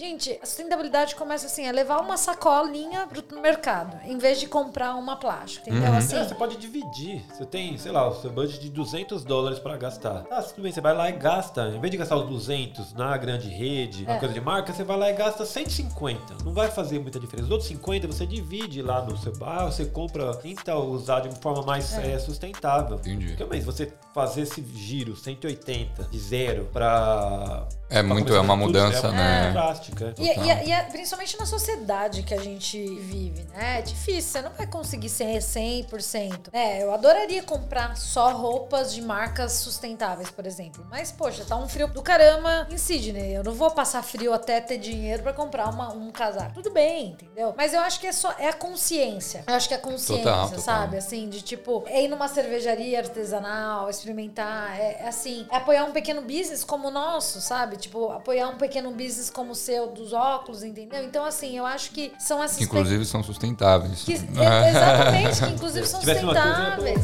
[0.00, 4.94] Gente, a sustentabilidade começa assim, a levar uma sacolinha pro mercado, em vez de comprar
[4.94, 5.90] uma plástica, entendeu?
[5.90, 5.98] Uhum.
[5.98, 7.22] Assim, É, você pode dividir.
[7.30, 10.24] Você tem, sei lá, o seu budget de 200 dólares pra gastar.
[10.30, 11.68] Ah, tudo bem, você vai lá e gasta.
[11.68, 14.12] Em vez de gastar os 200 na grande rede, É.
[14.12, 16.32] uma coisa de marca, você vai lá e gasta 150.
[16.46, 17.44] Não vai fazer muita diferença.
[17.44, 21.36] Os outros 50 você divide lá no seu bar, você compra, tenta usar de uma
[21.36, 22.96] forma mais eh, sustentável.
[22.96, 23.26] Entendi.
[23.36, 27.68] Porque, mas você fazer esse giro 180 de zero pra.
[27.90, 29.42] É pra muito- é uma tudo, mudança, é né?
[29.50, 29.58] muito
[29.94, 30.14] drástica.
[30.22, 33.78] E, e, e é- principalmente na sociedade que a gente vive, né?
[33.78, 36.50] É difícil, você não vai conseguir ser 100%.
[36.52, 36.82] Né?
[36.82, 40.86] Eu adoraria comprar só roupas de marcas sustentáveis, por exemplo.
[40.90, 43.34] Mas, poxa, tá um frio do caramba em Sydney.
[43.34, 46.54] Eu não vou passar frio até ter dinheiro pra comprar uma- um casaco.
[46.54, 47.54] Tudo bem, entendeu?
[47.56, 49.44] Mas eu acho que é só é a consciência.
[49.46, 50.60] Eu acho que é a consciência, Total, total.
[50.64, 50.96] sabe?
[50.96, 54.78] Assim, de tipo, é ir numa cervejaria artesanal, experimentar.
[54.78, 57.76] É, é assim, é apoiar um pequeno business como o nosso, sabe?
[57.76, 61.02] Tipo, apoiar um pequeno business como o seu, dos óculos, entendeu?
[61.04, 64.02] Então, assim, eu acho que são essas Que inclusive são sustentáveis.
[64.04, 64.16] que- e-
[64.70, 67.00] exatamente, que inclusive são sustentáveis.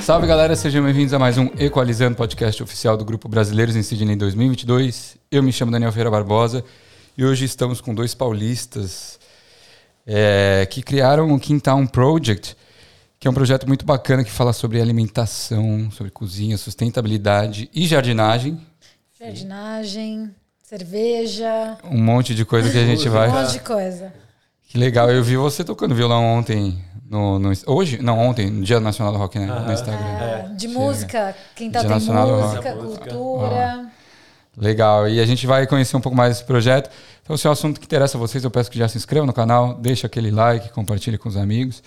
[0.00, 4.16] Salve galera, sejam bem-vindos a mais um Equalizando, podcast oficial do Grupo Brasileiros em Sydney
[4.16, 5.16] 2022.
[5.30, 6.64] Eu me chamo Daniel Ferreira Barbosa
[7.16, 9.20] e hoje estamos com dois paulistas
[10.06, 12.56] é, que criaram o Quintown Project,
[13.20, 18.58] que é um projeto muito bacana que fala sobre alimentação, sobre cozinha, sustentabilidade e jardinagem.
[19.20, 23.28] Jardinagem, cerveja, Um monte de coisa que a gente vai.
[23.28, 24.12] um monte de coisa.
[24.68, 26.82] Que legal, eu vi você tocando violão ontem.
[27.10, 28.00] No, no- hoje?
[28.00, 29.46] Não, ontem, no Dia Nacional do Rock, né?
[29.46, 30.06] No Instagram.
[30.06, 30.78] É, de Chega.
[30.80, 33.90] música, quem tá Dia tem música, cultura.
[34.56, 36.88] Legal, e a gente vai conhecer um pouco mais desse projeto.
[37.22, 39.26] Então, se é um assunto que interessa a vocês, eu peço que já se inscrevam
[39.26, 41.82] no canal, deixe aquele like, compartilhe com os amigos.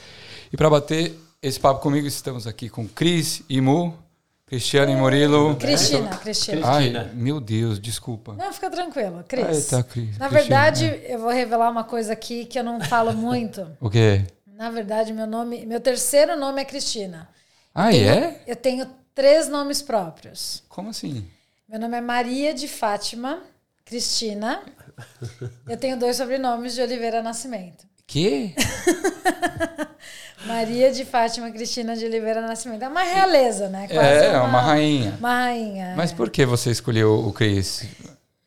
[0.52, 3.98] E para bater esse papo comigo, estamos aqui com Cris e Mu,
[4.46, 5.56] Cristiano e Murilo.
[5.58, 6.62] Cristina, Cristina.
[6.66, 8.34] Ai, meu Deus, desculpa.
[8.34, 9.72] Não, fica tranquilo, Cris.
[9.72, 10.18] Eita, Cris.
[10.18, 10.30] Na Cristina.
[10.30, 13.70] verdade, eu vou revelar uma coisa aqui que eu não falo muito.
[13.82, 14.26] O quê?
[14.48, 17.28] Na verdade, meu nome, meu terceiro nome é Cristina.
[17.76, 18.42] Ah, é?
[18.48, 20.64] Eu tenho três nomes próprios.
[20.70, 21.28] Como assim?
[21.68, 23.42] Meu nome é Maria de Fátima
[23.84, 24.62] Cristina.
[25.68, 27.86] Eu tenho dois sobrenomes de Oliveira Nascimento.
[28.08, 28.56] Que?
[30.46, 32.84] Maria de Fátima Cristina de Oliveira Nascimento.
[32.84, 33.88] É uma realeza, né?
[33.90, 35.16] É, é uma rainha.
[35.20, 35.94] Uma rainha.
[35.96, 37.86] Mas por que você escolheu o Cris?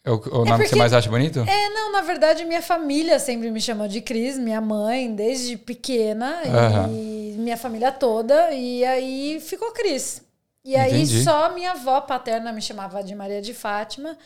[0.04, 1.40] É o, o nome que você mais acha bonito?
[1.40, 6.42] É, não, na verdade, minha família sempre me chamou de Cris, minha mãe, desde pequena,
[6.46, 6.90] Aham.
[6.92, 10.22] e minha família toda, e aí ficou Cris.
[10.64, 11.24] E aí Entendi.
[11.24, 14.16] só minha avó paterna me chamava de Maria de Fátima.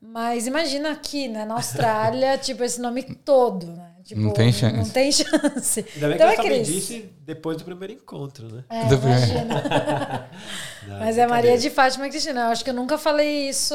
[0.00, 3.93] Mas imagina aqui, né, na Austrália, tipo, esse nome todo, né?
[4.04, 4.76] Tipo, Não tem chance.
[4.76, 5.84] Não tem chance.
[5.94, 6.66] Ainda bem então que é eu também Cris.
[6.68, 8.62] disse depois do primeiro encontro, né?
[8.68, 9.24] É, Do primeiro.
[9.24, 10.28] imagina.
[10.86, 12.42] Não, Mas é Maria de Fátima Cristina.
[12.42, 13.74] Eu acho que eu nunca falei isso.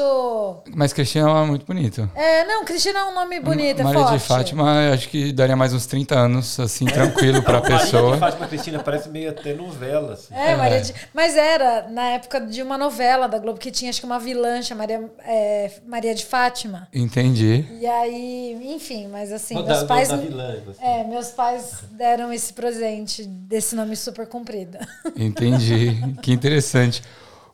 [0.72, 2.08] Mas Cristiano é muito bonito.
[2.14, 4.12] É, não, Cristina é um nome bonito, é Maria forte.
[4.20, 8.12] de Fátima, eu acho que daria mais uns 30 anos, assim, tranquilo pra Maria pessoa.
[8.14, 10.32] de Fátima Cristina parece meio até novela, assim.
[10.32, 10.94] É, Maria de...
[11.12, 14.62] Mas era na época de uma novela da Globo que tinha, acho que uma vilã
[14.62, 16.86] chamada Maria, é, Maria de Fátima.
[16.94, 17.66] Entendi.
[17.80, 20.08] E aí, enfim, mas assim, Não, meus pais.
[20.10, 20.82] da vilã, assim.
[20.84, 24.78] É, meus pais deram esse presente desse nome super comprido.
[25.16, 25.96] Entendi.
[26.22, 27.02] que interessante.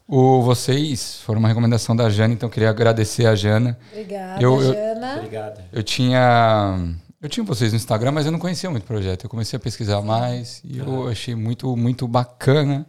[0.09, 3.77] O, vocês foram uma recomendação da Jana, então queria agradecer a Jana.
[3.91, 5.15] Obrigada, Eu- eu- Jana.
[5.17, 5.61] Obrigado.
[5.73, 6.79] Eu tinha.
[7.21, 9.25] Eu tinha vocês no Instagram, mas eu não conhecia muito o projeto.
[9.25, 12.87] Eu comecei a pesquisar mais e eu achei muito, muito bacana.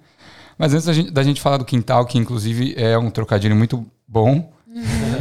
[0.58, 3.84] Mas antes da gente, da gente falar do quintal, que inclusive é um trocadilho muito
[4.08, 4.52] bom,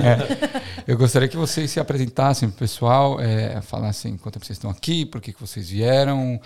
[0.03, 4.71] é, eu gostaria que vocês se apresentassem pro pessoal, é, falassem quanto tempo vocês estão
[4.71, 6.41] aqui, por que, que vocês vieram,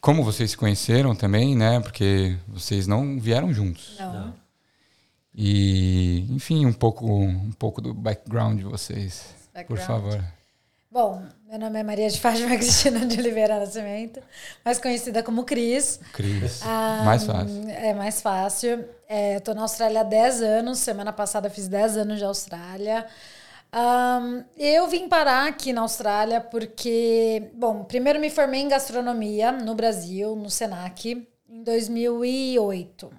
[0.00, 1.80] como vocês se conheceram também, né?
[1.80, 3.96] Porque vocês não vieram juntos.
[3.98, 4.12] Não.
[4.12, 4.34] Não.
[5.34, 9.34] E, enfim, um pouco, um pouco do background de vocês,
[9.66, 9.86] por Background.
[9.86, 10.24] favor.
[10.90, 14.20] Bom, meu nome é Maria de Fátima Cristina de Oliveira Nascimento,
[14.64, 16.00] mais conhecida como Cris.
[16.12, 16.60] Cris.
[16.62, 17.68] Ah, Mais fácil.
[17.68, 18.84] É mais fácil.
[19.08, 20.78] É, tô na Austrália há 10 anos.
[20.78, 23.06] Semana passada fiz 10 anos de Austrália.
[23.72, 29.74] Ahn, eu vim parar aqui na Austrália porque, bom, primeiro me formei em gastronomia no
[29.74, 33.12] Brasil, no Senac, em 2008.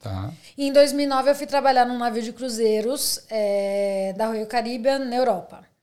[0.00, 0.32] Tá.
[0.56, 5.16] E em 2009 eu fui trabalhar num navio de cruzeiros é, da Royal Caribbean na
[5.16, 5.73] Europa.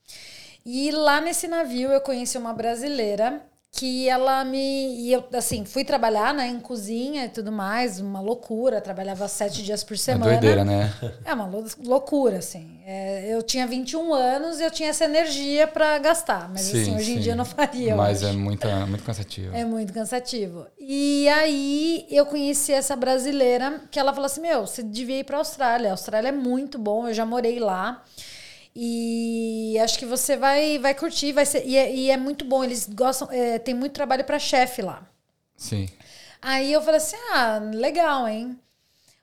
[0.66, 3.42] E lá nesse navio eu conheci uma brasileira
[3.74, 4.98] que ela me.
[5.00, 8.82] E eu, assim, fui trabalhar né, em cozinha e tudo mais, uma loucura.
[8.82, 10.26] Trabalhava sete dias por É semana.
[10.32, 10.94] doideira, né?
[11.24, 12.82] É uma lou- loucura, assim.
[12.86, 16.50] É, eu tinha 21 anos e eu tinha essa energia para gastar.
[16.50, 17.96] Mas, assim, hoje em dia eu não faria.
[17.96, 19.56] Mas é muita, muito cansativo.
[19.56, 20.68] É muito cansativo.
[20.78, 25.38] E aí eu conheci essa brasileira que ela falou assim: Meu, você devia ir pra
[25.38, 25.90] Austrália.
[25.90, 28.04] A Austrália é muito bom, eu já morei lá.
[28.76, 31.66] E acho que você vai, vai curtir, vai ser.
[31.66, 35.06] E é, e é muito bom, eles gostam, é, tem muito trabalho pra chefe lá.
[35.58, 35.88] Sim.
[36.42, 38.58] Aí eu falei assim: ah, legal, hein?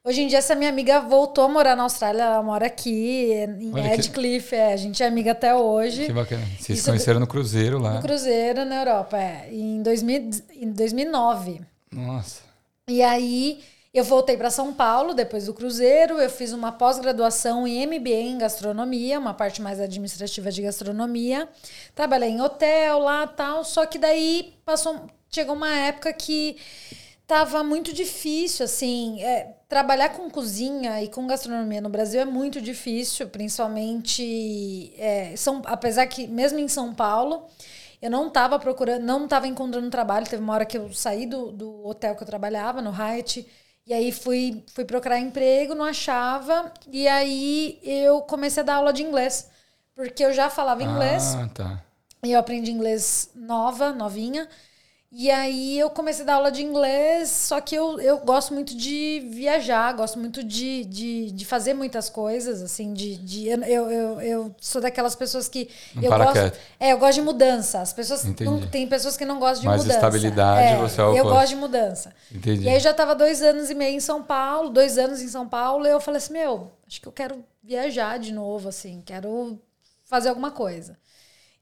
[0.05, 3.73] Hoje em dia, essa minha amiga voltou a morar na Austrália, ela mora aqui, em
[3.75, 6.07] Olha que- é, a gente é amiga até hoje.
[6.07, 6.45] Que bacana.
[6.47, 7.95] Vocês se Isso conheceram no Cruzeiro lá.
[7.95, 11.61] No Cruzeiro, na Europa, é, em, 2000, em 2009.
[11.93, 12.41] Nossa.
[12.87, 13.63] E aí
[13.93, 18.39] eu voltei para São Paulo depois do Cruzeiro, eu fiz uma pós-graduação em MBA em
[18.39, 21.49] gastronomia, uma parte mais administrativa de gastronomia.
[21.95, 26.57] Trabalhei em hotel lá, tal, só que daí passou chegou uma época que
[27.27, 32.61] tava muito difícil assim, é, trabalhar com cozinha e com gastronomia no Brasil é muito
[32.61, 37.47] difícil, principalmente é, são, apesar que mesmo em São Paulo,
[38.01, 40.27] eu não estava procurando, não estava encontrando trabalho.
[40.27, 43.47] Teve uma hora que eu saí do, do hotel que eu trabalhava, no Hyatt,
[43.89, 46.71] e aí fui, fui procurar emprego, não achava.
[46.93, 49.49] E aí eu comecei a dar aula de inglês,
[49.95, 51.35] porque eu já falava inglês.
[51.35, 51.83] Ah, tá.
[52.23, 54.47] E eu aprendi inglês nova, novinha.
[55.11, 58.77] E aí eu comecei a dar aula de inglês, só que eu, eu gosto muito
[58.77, 63.17] de viajar, gosto muito de, de, de fazer muitas coisas, assim, de.
[63.17, 65.71] de eu, eu, eu, sou daquelas pessoas que.
[65.95, 66.59] Não eu gosto, quieto.
[66.79, 67.81] É, eu gosto de mudança.
[67.81, 68.23] As pessoas.
[68.23, 69.99] Não, tem pessoas que não gostam de Mais mudança.
[69.99, 71.35] estabilidade, É, você é o Eu oposto.
[71.35, 72.15] gosto de mudança.
[72.31, 72.65] Entendi.
[72.65, 75.29] E aí eu já estava dois anos e meio em São Paulo, dois anos em
[75.29, 79.03] São Paulo, e eu falei assim, meu, acho que eu quero viajar de novo, assim,
[79.07, 79.59] quero
[80.05, 80.99] fazer alguma coisa.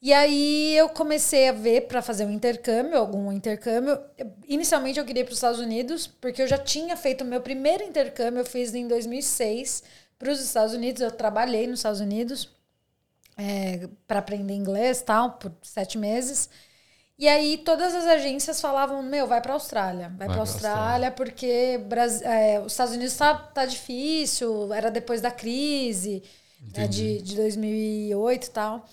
[0.00, 3.98] E aí eu comecei a ver para fazer um intercâmbio, algum intercâmbio.
[4.18, 7.24] Eu- Inicialmente eu queria ir para os Estados Unidos, porque eu já tinha feito o
[7.26, 9.82] meu primeiro intercâmbio, eu fiz em 2006
[10.18, 11.02] para os Estados Unidos.
[11.02, 12.50] Eu trabalhei nos Estados Unidos
[14.06, 16.48] para aprender inglês tal, por sete meses.
[17.18, 21.10] E aí todas as agências falavam, meu, vai para Austrália, vai, Vai para pra Austrália,
[21.10, 21.80] porque
[22.24, 26.22] é, os Estados Unidos tá, tá difícil, era depois da crise
[26.76, 28.88] né, de, de 2008 e tal.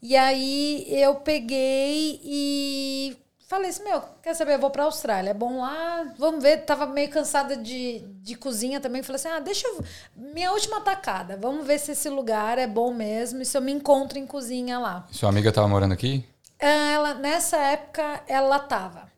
[0.00, 3.16] E aí eu peguei e
[3.48, 6.86] falei assim, meu, quer saber, eu vou pra Austrália, é bom lá, vamos ver, tava
[6.86, 9.82] meio cansada de, de cozinha também, falei assim, ah, deixa eu,
[10.14, 13.72] minha última tacada, vamos ver se esse lugar é bom mesmo e se eu me
[13.72, 15.06] encontro em cozinha lá.
[15.10, 16.24] Sua amiga tava morando aqui?
[16.58, 19.08] Ela, nessa época, ela tava.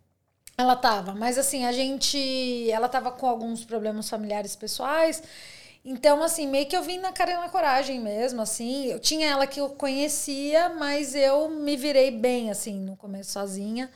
[0.57, 2.71] Ela tava, mas assim, a gente.
[2.71, 5.23] Ela tava com alguns problemas familiares pessoais.
[5.85, 8.87] Então, assim, meio que eu vim na cara e na coragem mesmo, assim.
[8.87, 13.91] Eu tinha ela que eu conhecia, mas eu me virei bem, assim, no começo sozinha.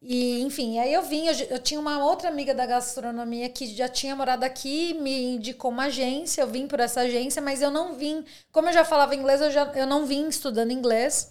[0.00, 3.88] E, enfim, aí eu vim, eu, eu tinha uma outra amiga da gastronomia que já
[3.88, 7.94] tinha morado aqui, me indicou uma agência, eu vim por essa agência, mas eu não
[7.94, 11.30] vim, como eu já falava inglês, eu, já, eu não vim estudando inglês.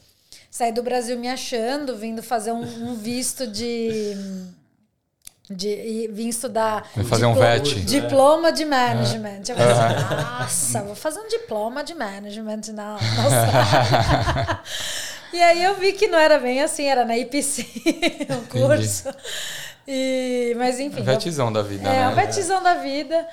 [0.49, 4.13] Saí do Brasil me achando, vindo fazer um, um visto de.
[5.49, 6.89] De e vim estudar.
[6.95, 7.81] Vim fazer um diploma- VET.
[7.81, 9.41] Diploma de management.
[9.49, 12.97] Eu falei assim, nossa, vou fazer um diploma de management na.
[15.33, 17.65] E aí eu vi que não era bem assim, era na IPC
[18.37, 19.07] o curso.
[19.87, 21.01] E, mas enfim.
[21.03, 22.03] Vetizão da vida, É, né?
[22.03, 23.25] a vetizão da vida.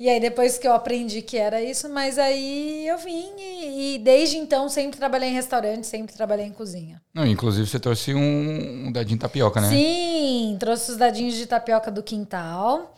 [0.00, 3.98] E aí depois que eu aprendi que era isso, mas aí eu vim e, e
[3.98, 7.02] desde então sempre trabalhei em restaurante, sempre trabalhei em cozinha.
[7.12, 9.68] Não, inclusive você trouxe um, um dadinho de tapioca, né?
[9.68, 12.96] Sim, trouxe os dadinhos de tapioca do quintal.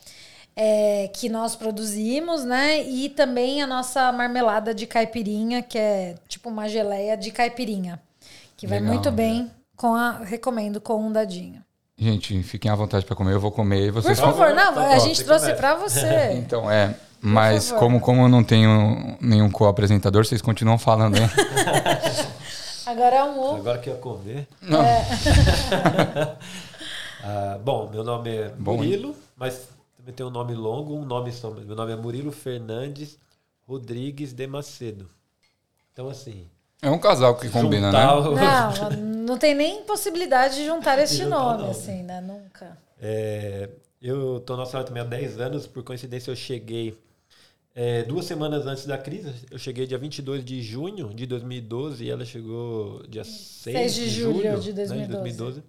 [0.55, 2.83] é, que nós produzimos, né?
[2.83, 8.01] E também a nossa marmelada de caipirinha, que é tipo uma geleia de caipirinha.
[8.57, 10.19] Que vai Legal, muito bem com a.
[10.19, 11.65] Recomendo com um dadinho.
[11.97, 14.95] Gente, fiquem à vontade pra comer, eu vou comer e Por vocês favor, não, Tá
[14.95, 16.33] a gente trouxe pra você.
[16.35, 16.95] Então, é.
[17.21, 21.31] Mas como, como eu não tenho nenhum co-apresentador, vocês continuam falando, hein?
[22.85, 23.57] Agora é um ovo.
[23.59, 24.49] Agora que eu ia comer.
[24.61, 24.81] Não.
[27.25, 31.31] Ah, bom, meu nome é Bom, Murilo, mas também tem um nome longo, um nome
[31.31, 31.51] só.
[31.51, 33.17] Meu nome é Murilo Fernandes
[33.65, 35.09] Rodrigues de Macedo.
[35.93, 36.49] Então, assim.
[36.83, 38.29] É um casal que combina, juntar né?
[38.29, 41.71] o- Não, não tem nem possibilidade de juntar este nome, nome.
[41.71, 42.21] assim, né?
[42.21, 42.77] Nunca.
[43.01, 43.71] É,
[44.01, 46.99] eu tô na Austrália também há 10 anos, por coincidência eu cheguei
[47.75, 49.33] é, duas semanas antes da crise.
[49.51, 54.09] Eu cheguei dia 22 de junho de 2012 e ela chegou dia 6, 6 de
[54.11, 55.07] julho de né, 2012.
[55.09, 55.63] 2012.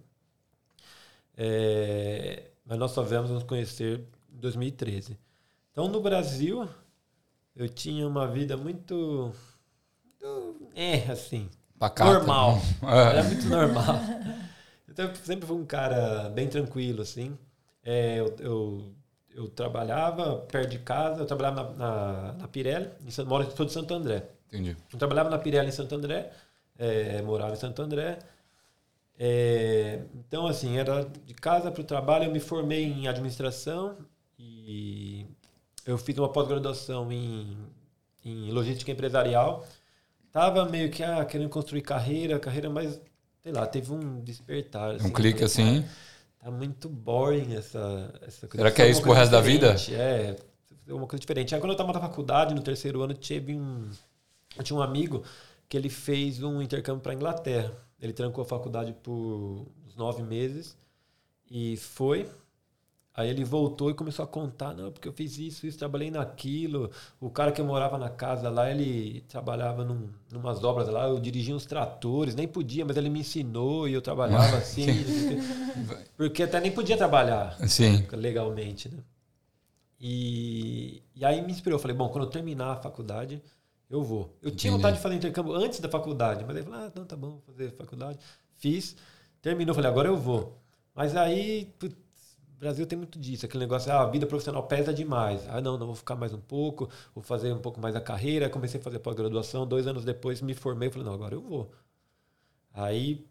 [1.38, 4.00] É, mas nós só viemos nos conhecer
[4.34, 5.18] em 2013.
[5.72, 6.68] Então no Brasil
[7.56, 9.32] eu tinha uma vida muito,
[10.30, 12.12] muito é assim, Pacata.
[12.12, 12.62] normal.
[12.84, 13.10] É.
[13.10, 13.96] Era muito normal.
[14.96, 17.36] Eu sempre fui um cara bem tranquilo, assim.
[17.84, 18.94] É, eu, eu,
[19.34, 23.66] eu, trabalhava perto de casa, eu trabalhava na, na, na Pirelli, em São, moro, sou
[23.66, 24.24] de Santo André.
[24.48, 24.78] Entendi.
[24.92, 26.32] Eu trabalhava na Pirelli em Santo André,
[26.78, 28.20] é, morava em Santo André.
[29.18, 32.26] É, então, assim, era de casa para o trabalho.
[32.26, 33.98] Eu me formei em administração
[34.38, 35.26] e
[35.86, 37.58] eu fiz uma pós-graduação em,
[38.24, 39.66] em logística empresarial.
[40.34, 43.00] Tava meio que ah, querendo construir carreira, carreira, mas
[43.44, 44.96] sei lá, teve um despertar.
[44.96, 45.86] Assim, um clique assim.
[46.44, 48.58] Tá muito boring essa, essa coisa.
[48.58, 49.76] Será que é isso pro resto da vida?
[49.92, 50.36] É,
[50.90, 51.54] uma coisa diferente.
[51.54, 53.90] Aí quando eu estava na faculdade, no terceiro ano, tive um.
[54.58, 55.24] Eu tinha um amigo
[55.70, 57.72] que ele fez um intercâmbio para Inglaterra.
[58.02, 60.76] Ele trancou a faculdade por uns nove meses
[61.50, 62.28] e foi.
[63.16, 66.90] Aí ele voltou e começou a contar, não, porque eu fiz isso, isso, trabalhei naquilo.
[67.22, 71.56] O cara que morava na casa lá, ele trabalhava num, numas obras lá, eu dirigia
[71.56, 74.88] uns tratores, nem podia, mas ele me ensinou e eu trabalhava assim.
[76.18, 78.08] porque até nem podia trabalhar Sim.
[78.14, 78.98] legalmente, né?
[80.02, 83.44] E, e aí me inspirou, eu falei, bom, quando eu terminar a faculdade,
[83.92, 84.36] eu vou.
[84.42, 87.06] Eu tinha vontade de fazer intercâmbio antes da faculdade, mas aí eu falei, ah, não,
[87.06, 88.18] tá bom, vou fazer faculdade.
[88.58, 88.96] Fiz,
[89.40, 90.58] terminou, falei, agora eu vou.
[90.96, 91.96] Mas aí, putz,
[92.64, 95.46] Brasil tem muito disso, aquele negócio, ah, a vida profissional pesa demais.
[95.50, 98.50] Ah, não, não vou ficar mais um pouco, vou fazer um pouco mais a carreira.
[98.50, 101.72] Comecei a fazer pós-graduação, dois anos depois me formei, falei, não, agora eu vou.
[102.74, 103.28] Aí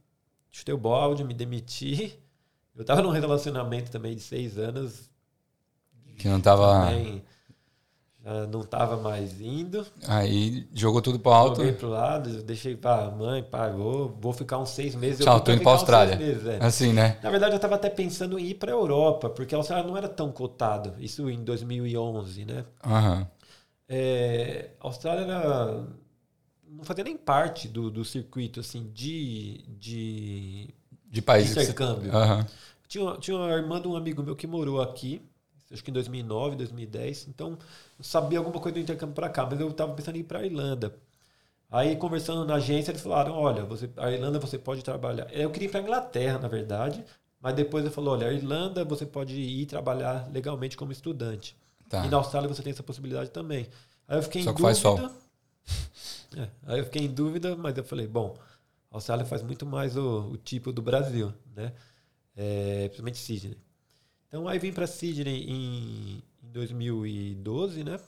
[0.51, 2.19] chutei o balde, me demiti.
[2.77, 5.11] Eu estava num relacionamento também de seis anos.
[6.19, 6.91] Que não estava
[8.25, 9.85] já não estava mais indo.
[10.07, 11.57] Aí jogou tudo para alto.
[11.57, 15.25] Joguei pro lado, deixei para mãe, pai, vou, vou ficar uns seis meses.
[15.25, 16.17] Tchau, tô indo para Austrália.
[16.17, 16.59] Meses, é.
[16.65, 17.19] Assim, né?
[17.23, 20.09] Na verdade, eu estava até pensando em ir para Europa, porque a Austrália não era
[20.09, 20.95] tão cotado.
[20.99, 22.65] Isso em 2011, né?
[22.87, 23.27] Uhum.
[23.89, 25.85] É, a Austrália era,
[26.69, 30.73] não fazia nem parte do, do circuito assim de de,
[31.11, 32.13] de países intercâmbio.
[32.13, 32.47] Uhum.
[32.87, 35.21] Tinha, tinha uma irmã de um amigo meu que morou aqui
[35.73, 37.29] acho que em 2009, 2010.
[37.29, 37.59] Então,
[37.99, 40.41] eu sabia alguma coisa do intercâmbio para cá, mas eu estava pensando em ir para
[40.41, 40.95] a Irlanda.
[41.71, 45.27] Aí, conversando na agência, eles falaram: olha, você, a Irlanda você pode trabalhar.
[45.33, 47.03] Eu queria ir para a Inglaterra, na verdade,
[47.41, 51.57] mas depois ele falou: olha, a Irlanda você pode ir trabalhar legalmente como estudante.
[51.89, 52.05] Tá.
[52.05, 53.69] E na Austrália você tem essa possibilidade também.
[54.07, 54.75] Aí eu fiquei Só em que dúvida.
[54.75, 55.11] Faz sol.
[56.35, 58.35] É, aí eu fiquei em dúvida, mas eu falei: bom,
[58.91, 61.75] a Austrália faz muito mais o, o tipo do Brasil, né?
[62.35, 63.59] É, principalmente Sydney.
[64.33, 68.01] Então aí vim para Sydney em, em 2012, né?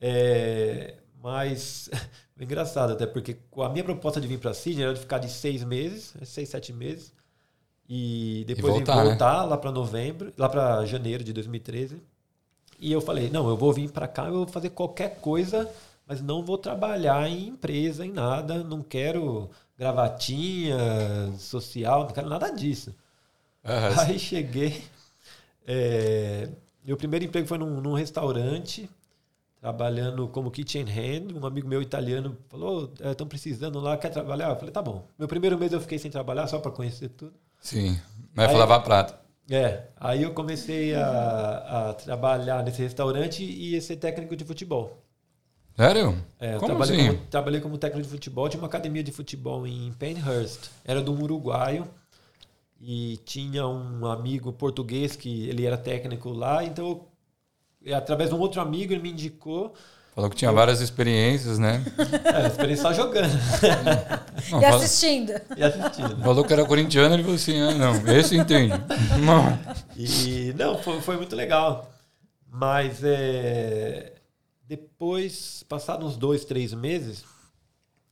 [0.00, 1.88] É, mas
[2.36, 5.30] é engraçado até porque a minha proposta de vir para Sydney era de ficar de
[5.30, 7.12] seis meses, seis, sete meses,
[7.88, 9.50] e depois e voltar, voltar né?
[9.50, 12.02] lá para novembro, lá para janeiro de 2013.
[12.80, 15.70] E eu falei, não, eu vou vir para cá, eu vou fazer qualquer coisa,
[16.08, 20.76] mas não vou trabalhar em empresa, em nada, não quero gravatinha
[21.38, 22.92] social, não quero nada disso.
[23.64, 24.00] Uhum.
[24.00, 24.82] Aí cheguei,
[25.66, 26.48] é,
[26.84, 28.88] meu primeiro emprego foi num, num, restaurante,
[29.60, 31.34] trabalhando como kitchen hand.
[31.34, 34.50] Um amigo meu italiano falou: estão é, precisando lá, quer trabalhar?
[34.50, 35.06] Eu falei: tá bom.
[35.18, 37.32] Meu primeiro mês eu fiquei sem trabalhar, só para conhecer tudo.
[37.60, 37.98] Sim,
[38.34, 39.24] mas foi lavar prato.
[39.50, 45.02] É, aí eu comecei a, a, trabalhar nesse restaurante e ser técnico de futebol.
[45.76, 46.16] Sério?
[46.38, 47.06] É, como trabalhei, assim?
[47.08, 50.70] como, trabalhei como técnico de futebol, tinha uma academia de futebol em Penhurst.
[50.84, 51.86] Era de um uruguaio
[52.86, 57.06] e tinha um amigo português que ele era técnico lá, então
[57.94, 59.72] através de um outro amigo ele me indicou.
[60.14, 60.54] Falou que tinha eu...
[60.54, 61.82] várias experiências, né?
[62.24, 63.32] É, experiência só jogando.
[64.50, 65.32] Não, e, assistindo.
[65.56, 66.22] e assistindo.
[66.22, 68.74] Falou que era corintiano, ele falou assim, ah, não, esse entende.
[69.24, 69.58] Não.
[69.96, 71.90] E não, foi, foi muito legal.
[72.46, 74.12] Mas é,
[74.66, 77.24] depois, passados uns dois, três meses,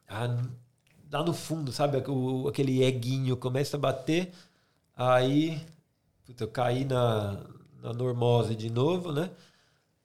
[0.08, 4.32] lá no fundo, sabe, o, aquele eguinho começa a bater
[4.96, 5.60] Aí
[6.38, 7.40] eu caí na,
[7.82, 9.30] na normose de novo, né?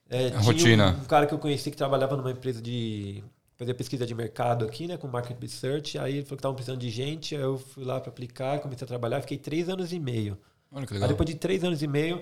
[0.10, 0.96] É, rotina.
[0.98, 3.24] Um, um, cara que eu conheci que trabalhava numa empresa de
[3.58, 5.98] fazer pesquisa de mercado aqui, né, com market research.
[5.98, 8.86] Aí ele falou que estavam precisando de gente, aí eu fui lá para aplicar, comecei
[8.86, 10.38] a trabalhar, fiquei três anos e meio.
[10.72, 11.08] Olha que legal.
[11.08, 12.22] Aí depois de três anos e meio,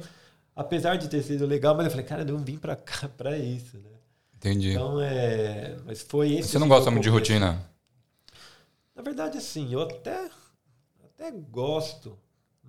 [0.56, 3.38] apesar de ter sido legal, mas eu falei, cara, eu não vim para cá para
[3.38, 3.90] isso, né?
[4.36, 4.72] Entendi.
[4.72, 6.50] Então é, mas foi esse.
[6.50, 7.64] Você não gosta muito de rotina?
[8.96, 10.30] Na verdade, assim, eu até
[11.04, 12.18] até gosto,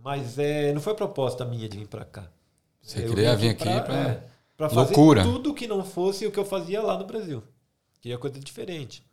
[0.06, 2.30] mas é, não foi proposta minha de vir para cá.
[2.80, 4.22] Você eu queria vir aqui para é,
[4.56, 5.24] fazer Loucura.
[5.24, 7.42] tudo que não fosse o que eu fazia lá no Brasil.
[8.00, 9.04] Queria coisa diferente.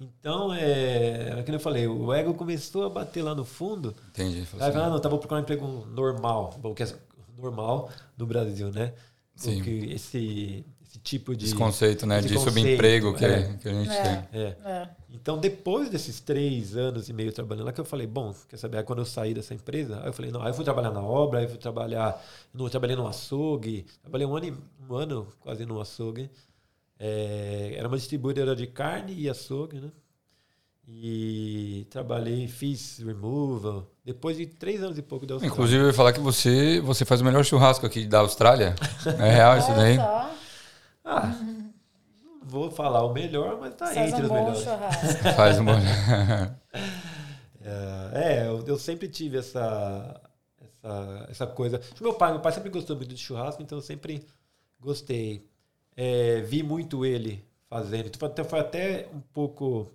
[0.00, 3.92] Então, é, era que eu falei, o ego começou a bater lá no fundo.
[4.10, 4.46] Entendi.
[4.52, 6.96] Aí, assim, ah, não, tava procurando um emprego normal, bom, que é
[7.36, 8.94] normal no Brasil, né?
[9.34, 9.56] Sim.
[9.56, 11.46] Porque esse, esse tipo de.
[11.46, 12.18] Esse conceito, né?
[12.18, 13.54] esse de conceito, subemprego que, é.
[13.54, 14.02] que a gente É.
[14.02, 14.40] tem.
[14.42, 14.56] É.
[14.64, 14.88] É.
[15.10, 18.78] Então, depois desses três anos e meio trabalhando lá, que eu falei, bom, quer saber?
[18.78, 21.00] Aí quando eu saí dessa empresa, aí eu falei, não, aí eu fui trabalhar na
[21.02, 22.22] obra, aí eu fui trabalhar,
[22.52, 24.54] no, trabalhei no açougue, trabalhei um ano, e-
[24.90, 26.30] um ano quase no açougue.
[26.98, 29.90] É, era uma distribuidora de carne e açougue, né?
[30.86, 33.86] E trabalhei, fiz removal.
[34.04, 35.52] Depois de três anos e pouco da Austrália.
[35.54, 38.74] Inclusive, eu ia falar que você, você faz o melhor churrasco aqui da Austrália.
[39.18, 39.96] É real isso daí?
[39.96, 40.30] Só,
[41.04, 41.42] Ah,
[42.42, 44.60] vou falar o melhor, mas tá faz entre um os bom melhores.
[44.60, 45.24] churrasco.
[45.36, 45.72] Faz um bom.
[47.64, 50.20] É, é, eu, eu sempre tive essa,
[50.60, 51.80] essa, essa coisa.
[52.00, 54.26] Meu pai, meu pai sempre gostou muito de churrasco, então eu sempre
[54.80, 55.48] gostei.
[55.96, 58.06] É, vi muito ele fazendo.
[58.08, 59.92] Então, até- foi até um pouco.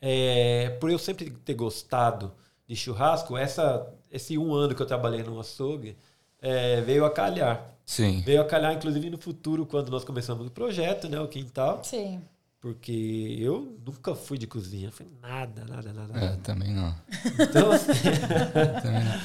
[0.00, 2.32] é, por eu sempre ter gostado
[2.66, 5.96] de churrasco, essa, esse um ano que eu trabalhei no açougue
[6.40, 7.72] é, veio a calhar.
[7.84, 8.20] Sim.
[8.26, 12.20] Veio a calhar, inclusive, no futuro, quando nós começamos o projeto, né, o quintal, Sim.
[12.60, 16.18] porque eu nunca fui de cozinha, foi nada, nada, nada.
[16.18, 16.36] É, nada.
[16.42, 16.94] também não.
[17.38, 17.92] Então, assim,
[18.82, 19.20] Também não.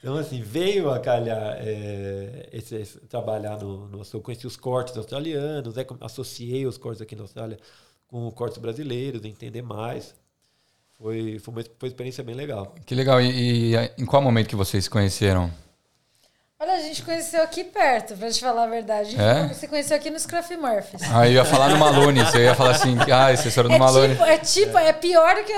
[0.00, 4.94] então, assim, veio a calhar é, esse, esse- trabalhar no, no Eu conheci os cortes
[4.96, 7.58] australianos, né, associei os cortes aqui na Austrália
[8.06, 10.14] com os cortes brasileiros, entender mais.
[10.98, 12.74] Foi, foi, uma, foi uma experiência bem legal.
[12.84, 13.20] Que legal.
[13.22, 15.50] E, e em qual momento que vocês se conheceram?
[16.64, 19.16] Olha, a gente conheceu aqui perto, pra te falar a verdade.
[19.20, 19.54] A gente É?
[19.54, 21.02] se conheceu aqui nos Scruffy Murphys.
[21.12, 22.20] Ah, eu ia falar no Malone.
[22.24, 24.14] Você ia falar assim, ah, vocês foram no É Malone.
[24.14, 25.52] tipo, é tipo, é pior do que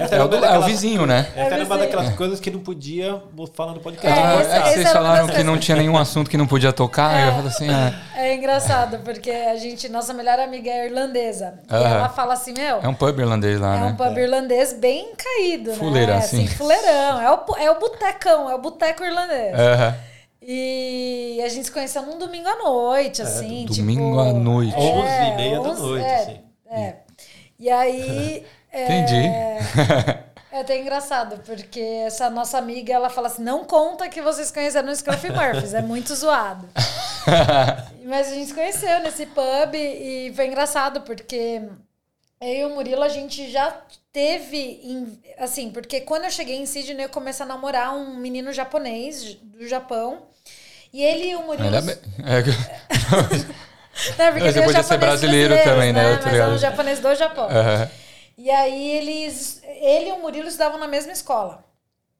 [0.00, 1.26] Essa É era o, do- uma é o vizinho, né?
[1.36, 1.78] Essa era uma vizinho.
[1.80, 3.20] daquelas coisas que não podia
[3.52, 4.18] falar no podcast.
[4.18, 7.26] É, Ah, essa- é vocês falaram que não tinha nenhum assunto que não podia tocar.
[7.26, 11.58] Eu falo assim, ah, É engraçado, porque a gente, nossa melhor amiga é irlandesa.
[11.70, 11.94] E Aham.
[11.96, 13.86] ela fala assim, meu, é um pub irlandês lá, é né?
[13.88, 16.18] um pub irlandês bem caído, Fuleira, né?
[16.20, 16.46] assim.
[16.46, 17.20] fuleirão.
[17.20, 19.54] É o, é o botecão, é o boteco irlandês.
[19.58, 19.89] Aham.
[20.42, 23.62] E a gente se conheceu num domingo à noite, assim.
[23.66, 24.74] tipo, domingo à noite.
[24.74, 26.40] Onze e meia da onze- noite, é, assim.
[26.70, 26.94] É.
[27.58, 28.46] E aí.
[28.72, 29.26] é, Entendi.
[30.52, 34.88] É até engraçado, porque essa nossa amiga, ela fala assim, não conta que vocês conheceram
[34.88, 36.68] no Scruffy Murphys, é muito zoado.
[38.04, 41.62] Mas a gente se conheceu nesse pub e foi engraçado, porque
[42.42, 43.70] eu e o Murilo, a gente já
[44.12, 49.34] teve, assim, porque quando eu cheguei em Sydney, eu comecei a namorar um menino japonês
[49.42, 50.22] do Japão,
[50.92, 51.66] e ele e o Murilo...
[51.66, 51.96] Ainda bem.
[52.24, 56.12] É, Né, porque Você tem os podia ser brasileiro também, né?
[56.12, 56.52] Eu tô Mas é ligado.
[56.52, 57.48] um japonês do Japão.
[57.50, 57.90] Aham.
[58.38, 61.62] E aí eles, ele e o Murilo estudavam na mesma escola.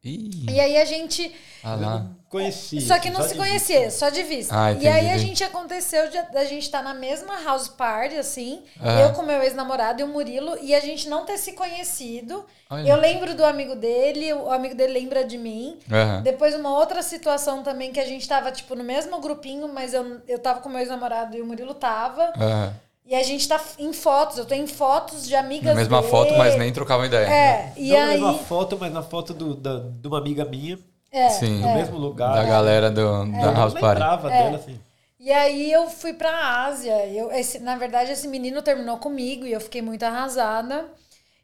[0.02, 1.34] Ih, E aí a gente.
[1.62, 2.06] ah lá.
[2.30, 2.80] Conheci.
[2.80, 4.54] Só que não só se conhecia, só de vista.
[4.56, 8.62] Ah, e aí a gente aconteceu de a gente estar na mesma house party, assim.
[8.80, 9.00] Ah.
[9.00, 12.46] Eu com meu ex-namorado e o Murilo, e a gente não ter se conhecido.
[12.70, 12.88] Olha.
[12.88, 15.78] Eu lembro do amigo dele, o amigo dele lembra de mim.
[16.22, 20.20] Depois, uma outra situação também que a gente tava, tipo, no mesmo grupinho, mas eu,
[20.28, 22.32] eu tava com meu ex-namorado e o Murilo tava.
[22.36, 22.74] Aham.
[23.11, 26.11] E a gente tá em fotos, eu tô em fotos de amigas Na mesma dele.
[26.12, 27.27] foto, mas nem trocavam ideia.
[27.27, 28.03] É, e não aí.
[28.07, 30.79] na mesma foto, mas na foto do, da, de uma amiga minha,
[31.11, 31.59] É, Sim.
[31.61, 32.33] no mesmo lugar.
[32.33, 34.01] Da galera do, da Eu House Party.
[34.01, 34.42] lembrava É.
[34.44, 34.79] dela, assim.
[35.18, 37.05] E aí eu fui pra Ásia.
[37.09, 40.87] Eu, esse, na verdade, esse menino terminou comigo e eu fiquei muito arrasada.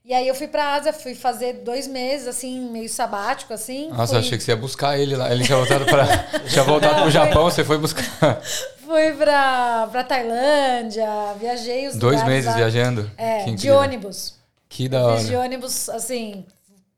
[0.09, 3.89] E aí eu fui pra Ásia, fui fazer dois meses, assim, meio sabático, assim.
[3.89, 5.33] Nossa, fui, achei que você ia buscar ele lá.
[5.33, 6.07] Ele tinha voltado, pra,
[6.49, 8.41] tinha voltado Não, pro foi- Japão, você foi buscar.
[8.85, 11.09] Fui pra, pra Tailândia,
[11.41, 12.57] viajei os Dois meses lá.
[12.57, 13.11] viajando.
[13.19, 14.35] É, de ônibus.
[14.69, 15.45] Que da Fiz de hora.
[15.45, 16.45] ônibus, assim,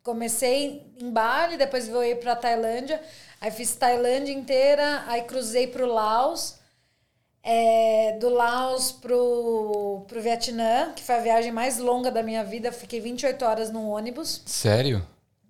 [0.03, 3.01] comecei em Bali, depois voei pra Tailândia,
[3.41, 6.57] aí fiz Tailândia inteira, aí cruzei pro Laos,
[7.51, 12.71] é, do Laos pro, pro Vietnã, que foi a viagem mais longa da minha vida,
[12.71, 15.03] fiquei 28 horas num ônibus, Sério?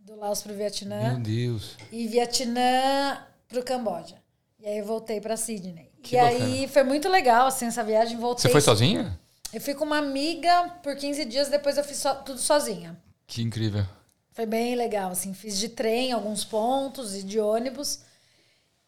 [0.05, 1.77] do Laos pro Vietnã, Meu Deus.
[1.91, 4.15] e Vietnã pro Camboja.
[4.61, 5.91] E aí eu voltei pra Sydney.
[6.01, 6.45] Que e bacana.
[6.45, 8.43] aí foi muito legal, assim, essa viagem, voltei...
[8.43, 9.19] Você foi sozinha?
[9.53, 12.97] Eu fui com uma amiga por 15 dias, depois eu fiz so- tudo sozinha.
[13.27, 13.85] Que incrível.
[14.33, 18.01] Foi bem legal, assim, fiz de trem alguns pontos e de ônibus.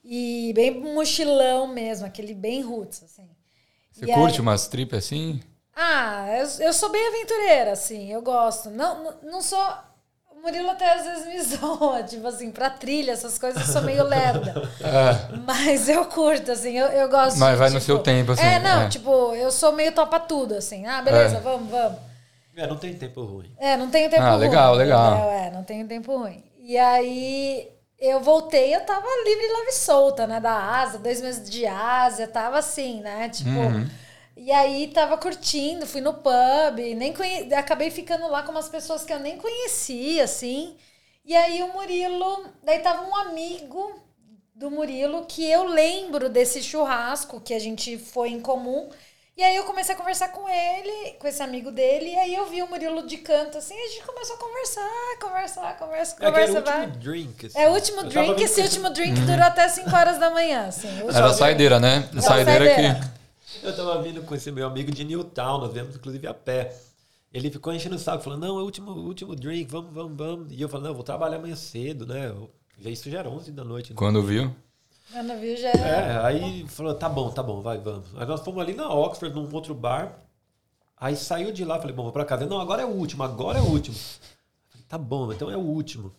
[0.04, 3.28] E bem mochilão mesmo, aquele bem roots, assim.
[3.92, 5.40] Você E curte aí- umas trip assim?
[5.76, 8.70] Ah, eu, eu sou bem aventureira, assim, eu gosto.
[8.70, 9.58] Não, não, não sou...
[10.30, 13.82] O Murilo até às vezes me zoa, tipo assim, pra trilha, essas coisas, eu sou
[13.82, 14.54] meio lerda.
[14.82, 18.42] Ah, Mas eu curto, assim, eu, eu gosto Mas vai no tipo- seu tempo, assim,
[18.42, 18.88] É, não, é.
[18.88, 20.86] tipo, eu sou meio topa tudo, assim.
[20.86, 21.40] Ah, beleza, É.
[21.40, 21.98] vamos, vamos.
[22.56, 23.52] É, não tem tempo ruim.
[23.58, 24.40] É, não tenho tempo Ah, ruim.
[24.40, 25.12] legal, legal.
[25.14, 25.30] entendeu?
[25.30, 26.42] É, não tenho tempo ruim.
[26.58, 27.68] E aí
[28.00, 30.40] eu voltei, eu tava livre, leve solta, né?
[30.40, 33.28] Da Ásia, dois meses de Ásia, tava assim, né?
[33.28, 33.50] Tipo.
[33.50, 33.88] Uhum.
[34.36, 37.52] E aí tava curtindo, fui no pub, nem conhe...
[37.52, 40.76] acabei ficando lá com umas pessoas que eu nem conhecia, assim.
[41.24, 44.00] E aí o Murilo, daí tava um amigo
[44.54, 48.88] do Murilo que eu lembro desse churrasco que a gente foi em comum.
[49.40, 52.44] E aí eu comecei a conversar com ele, com esse amigo dele, e aí eu
[52.50, 56.26] vi o Murilo de canto, assim, e a gente começou a conversar, conversar, conversa, É
[56.26, 56.80] conversa, o vai.
[56.84, 57.46] último drink.
[57.46, 57.58] assim.
[57.58, 60.88] É o último drink, esse que- último drink durou até 5 horas da manhã, assim.
[61.08, 62.06] Era saideira, né?
[62.12, 63.00] Era Saideira saideira.
[63.62, 63.66] que.
[63.66, 66.76] Eu tava vindo com esse meu amigo de Newtown, nós viemos inclusive a pé.
[67.32, 70.52] Ele ficou enchendo o saco, falando, não, é o último, último drink, vamos, vamos, vamos.
[70.52, 72.26] E eu falei, não, eu vou trabalhar amanhã cedo, né?
[72.26, 72.50] Eu-
[72.90, 73.88] isso já era 11 da noite.
[73.92, 73.96] né?
[73.96, 74.54] Quando viu?
[75.12, 78.06] Quando viu, já É, aí falou, tá bom, tá bom, vai, vamos.
[78.16, 80.18] Aí nós fomos ali na Oxford, num outro bar.
[80.96, 82.46] Aí saiu de lá, falei, bom, vou pra casa.
[82.46, 83.96] Não, agora é o último, agora é o último.
[83.96, 86.12] Falei, tá bom, então é o último.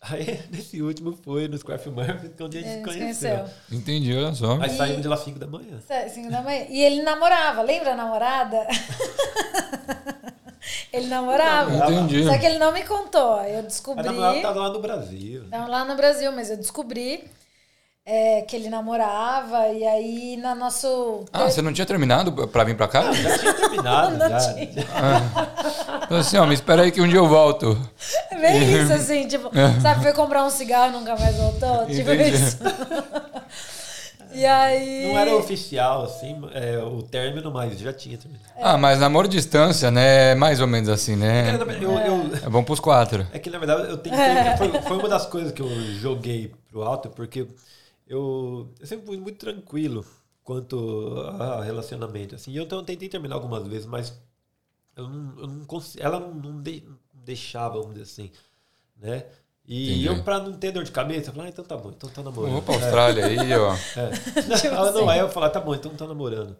[0.00, 3.36] Aí, nesse último foi no Square Murphy, que é onde a gente É, se conheceu.
[3.38, 3.54] conheceu.
[3.72, 4.58] Entendi, olha só.
[4.60, 5.80] Aí saímos de lá 5 da manhã.
[5.80, 6.66] Cinco assim, da manhã.
[6.70, 8.66] E ele namorava, lembra a namorada?
[10.92, 11.90] ele namorava.
[11.90, 12.24] Entendi.
[12.24, 13.40] Só que ele não me contou.
[13.42, 14.04] Eu A descobri.
[14.04, 15.44] namorada tava lá no Brasil.
[15.50, 17.24] Não, lá no Brasil, mas eu descobri
[18.10, 19.68] é, que ele namorava.
[19.68, 21.26] E aí, na nosso.
[21.30, 23.12] Ah, você não tinha terminado pra vir pra cá?
[23.12, 24.54] Já tinha terminado, Não já.
[24.54, 24.84] tinha.
[26.08, 27.78] Falei assim, ó, me espera aí que um dia eu volto.
[28.30, 29.50] É bem isso, assim, tipo,
[29.82, 31.84] sabe, foi comprar um cigarro e nunca mais voltou?
[31.84, 32.34] Tipo Entendi.
[32.34, 32.56] isso.
[34.32, 35.08] e aí.
[35.12, 38.48] Não era oficial, assim, é, o término, mas já tinha terminado.
[38.58, 40.30] Ah, mas namoro à distância, né?
[40.30, 41.58] É mais ou menos assim, né?
[41.78, 43.26] Eu, eu, É bom pros quatro.
[43.34, 44.18] É que na verdade eu tentei.
[44.56, 45.68] Foi, foi uma das coisas que eu
[46.00, 47.46] joguei pro alto, porque
[48.08, 50.04] eu, eu sempre fui muito tranquilo
[50.42, 52.34] quanto a relacionamento.
[52.34, 54.18] Assim, e eu então tentei terminar algumas vezes, mas
[54.96, 56.02] eu não, eu não consigo.
[56.04, 58.30] Ela não, não de- não deixava, vamos dizer assim.
[58.96, 59.26] Né?
[59.66, 60.06] E Entendi.
[60.06, 62.22] eu, pra não ter dor de cabeça, eu falei, ah, então tá bom, então tá
[62.22, 62.52] namorando.
[62.54, 63.74] Vou pra Austrália aí, ó.
[63.96, 64.10] É.
[64.56, 65.10] Tipo Ela não, assim.
[65.10, 66.56] aí eu falar, tá bom, então tá namorando.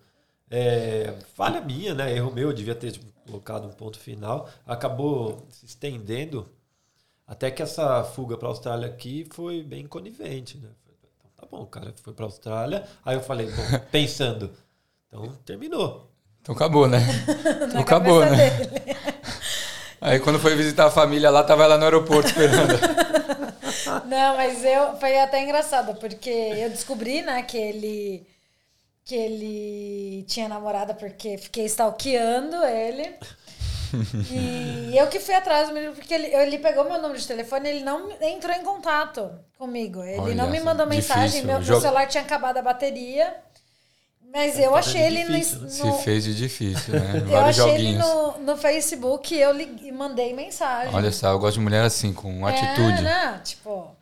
[0.50, 2.14] É, falha minha, né?
[2.14, 4.48] Erro meu, eu devia ter tipo, colocado um ponto final.
[4.66, 6.46] Acabou se estendendo
[7.26, 10.68] até que essa fuga pra Austrália aqui foi bem conivente, né?
[11.50, 12.84] Bom, o cara foi pra Austrália.
[13.04, 14.50] Aí eu falei, bom, pensando,
[15.06, 16.10] então terminou.
[16.42, 17.00] Então acabou, né?
[17.68, 18.50] Então acabou, né?
[18.50, 18.96] dele.
[20.00, 22.78] Aí quando foi visitar a família lá, tava lá no aeroporto esperando.
[24.06, 28.26] Não, mas eu foi até engraçado, porque eu descobri, né, que ele
[29.04, 33.14] que ele tinha namorada porque fiquei stalkeando ele.
[34.90, 37.68] E eu que fui atrás do menino, porque ele, ele pegou meu número de telefone
[37.68, 40.02] ele não entrou em contato comigo.
[40.02, 43.36] Ele Olha não me mandou mensagem, meu, meu celular tinha acabado a bateria.
[44.30, 45.40] Mas eu tá achei ele no, né?
[45.42, 47.24] Se no- fez de difícil, né?
[47.32, 48.06] eu achei ele joguinhos.
[48.06, 49.54] no, no Facebook e eu
[49.94, 50.94] mandei mensagem.
[50.94, 53.02] Olha só, eu gosto de mulher assim, com É, atitude.
[53.02, 53.40] né?
[53.42, 53.96] Tipo.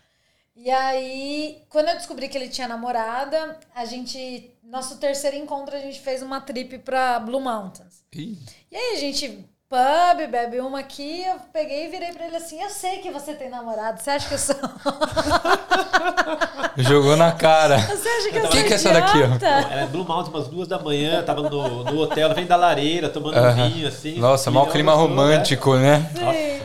[0.57, 4.51] E aí, quando eu descobri que ele tinha namorada, a gente.
[4.65, 8.03] Nosso terceiro encontro, a gente fez uma trip pra Blue Mountains.
[8.13, 8.37] Ih,
[8.73, 9.47] E aí a gente.
[9.69, 13.35] Pub, bebe uma aqui, eu peguei e virei pra ele assim, eu sei que você
[13.35, 14.55] tem namorado, você acha que eu sou...
[16.79, 17.77] jogou na cara.
[17.79, 19.45] Você acha que eu Que sou que é essa daqui, ó?
[19.45, 23.37] Era Blue Mountain, umas duas da manhã, tava no, no hotel, vem da lareira, tomando
[23.37, 23.69] Aham.
[23.69, 24.21] vinho, assim.
[24.21, 26.09] Nossa, mau clima gostou, romântico, né?
[26.15, 26.63] Sim.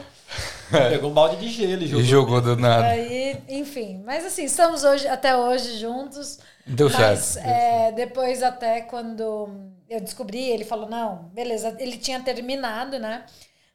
[0.72, 0.90] né?
[0.92, 2.02] Pegou um balde de gelo e jogou.
[2.02, 2.86] E jogou do nada.
[2.86, 6.38] Aí, enfim, mas assim, estamos hoje, até hoje juntos.
[6.66, 7.48] Deu Mas certo.
[7.48, 9.50] é, depois, até quando
[9.92, 13.26] eu descobri, ele falou: não, beleza, ele tinha terminado, né?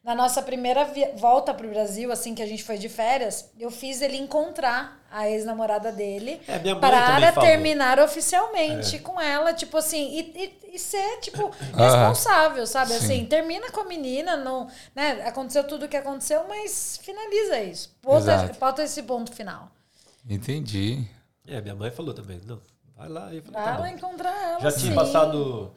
[0.03, 4.01] Na nossa primeira volta pro Brasil, assim que a gente foi de férias, eu fiz
[4.01, 10.07] ele encontrar a ex-namorada dele É, minha mãe para terminar oficialmente com ela, tipo assim,
[10.17, 12.91] e, e- e ser, tipo, responsável, sabe?
[12.93, 12.95] Sim.
[12.97, 15.23] Assim, termina com a menina, não, né?
[15.25, 17.93] Aconteceu tudo o que aconteceu, mas finaliza isso.
[18.01, 19.69] Bota, bota esse ponto final.
[20.29, 21.05] Entendi.
[21.45, 22.61] É, minha mãe falou também, não,
[22.95, 23.33] vai lá.
[23.33, 23.87] Eu falei, Vai tá lá bom.
[23.87, 24.59] encontrar ela.
[24.61, 24.95] Já tinha sim.
[24.95, 25.73] passado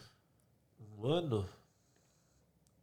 [1.03, 1.47] um ano.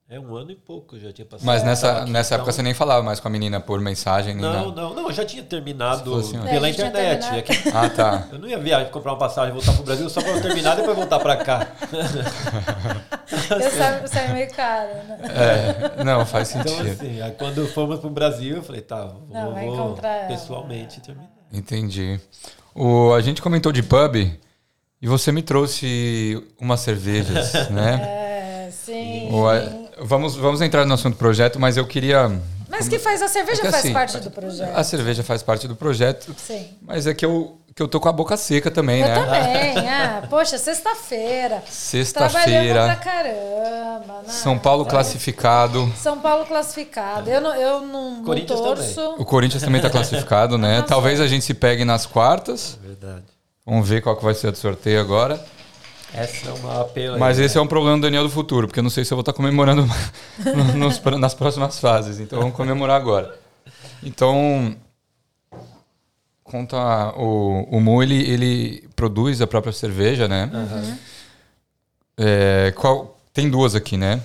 [0.10, 1.46] É um ano e pouco já tinha passado.
[1.46, 4.34] Mas nessa, aqui, nessa então- época você nem falava mais com a menina por mensagem,
[4.36, 6.38] nem Não, não, não, eu já tinha terminado assim.
[6.38, 7.26] É, pela tinha internet.
[7.36, 8.28] É que Ah, tá.
[8.32, 10.76] eu não ia viajar, comprar uma passagem e voltar pro Brasil só pra eu terminar
[10.76, 11.68] e depois voltar pra cá.
[13.50, 15.20] Eu saio, saio meio caro, né?
[16.00, 16.92] É, não, faz Então, sentido.
[16.92, 20.28] assim, aí quando fomos pro Brasil, eu falei, tá, vou, Não, vou encontrar ela.
[20.28, 21.30] pessoalmente terminar.
[21.52, 22.20] Entendi.
[22.74, 24.16] O, a gente comentou de pub
[25.02, 28.02] e você me trouxe umas cervejas, né?
[28.02, 29.30] É, sim.
[29.32, 29.62] O, a-
[30.02, 32.30] vamos, vamos entrar no assunto projeto, mas eu queria.
[32.70, 34.76] Mas que faz a cerveja É que faz assim, parte do projeto.
[34.76, 36.68] A cerveja faz parte do projeto, Sim.
[36.82, 39.16] mas é que eu, que eu tô com a boca seca também, Eu né?
[39.16, 41.64] também, ah, poxa, sexta-feira.
[41.64, 44.22] Trabalhando pra Sexta-feira, caramba.
[44.26, 44.30] né?
[44.34, 45.92] São Paulo classificado.
[45.96, 47.30] São Paulo classificado.
[47.30, 49.16] Eu não, eu não, não Corinthians torço.
[49.18, 50.82] O Corinthians também tá classificado, né?
[50.88, 52.78] Talvez a gente se pegue nas quartas.
[52.84, 53.24] Verdade.
[53.68, 55.46] Vamos ver qual que vai ser o sorteio agora.
[56.14, 57.18] Essa é uma apela.
[57.18, 59.18] Mas esse é um problema do Daniel do futuro, porque eu não sei se eu
[59.18, 59.86] vou estar comemorando
[60.56, 62.18] no- nos- nas próximas fases.
[62.22, 63.38] Então vamos comemorar agora.
[64.02, 64.74] Então,
[66.44, 66.78] conta
[67.18, 70.50] o, o Mu, ele, ele produz a própria cerveja, né?
[72.18, 74.22] É, qual, tem duas aqui, né?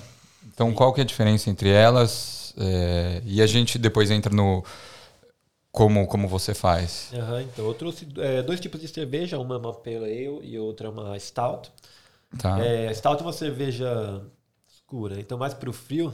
[0.53, 2.53] Então, qual que é a diferença entre elas?
[2.57, 4.63] É, e a gente depois entra no
[5.73, 7.09] como, como você faz.
[7.13, 10.57] Aham, então, eu trouxe é, dois tipos de cerveja, uma é uma Pale Ale e
[10.59, 11.71] outra é uma Stout.
[12.37, 12.63] Tá?
[12.63, 14.21] É, Stout é uma cerveja
[14.67, 16.13] escura, então mais pro frio.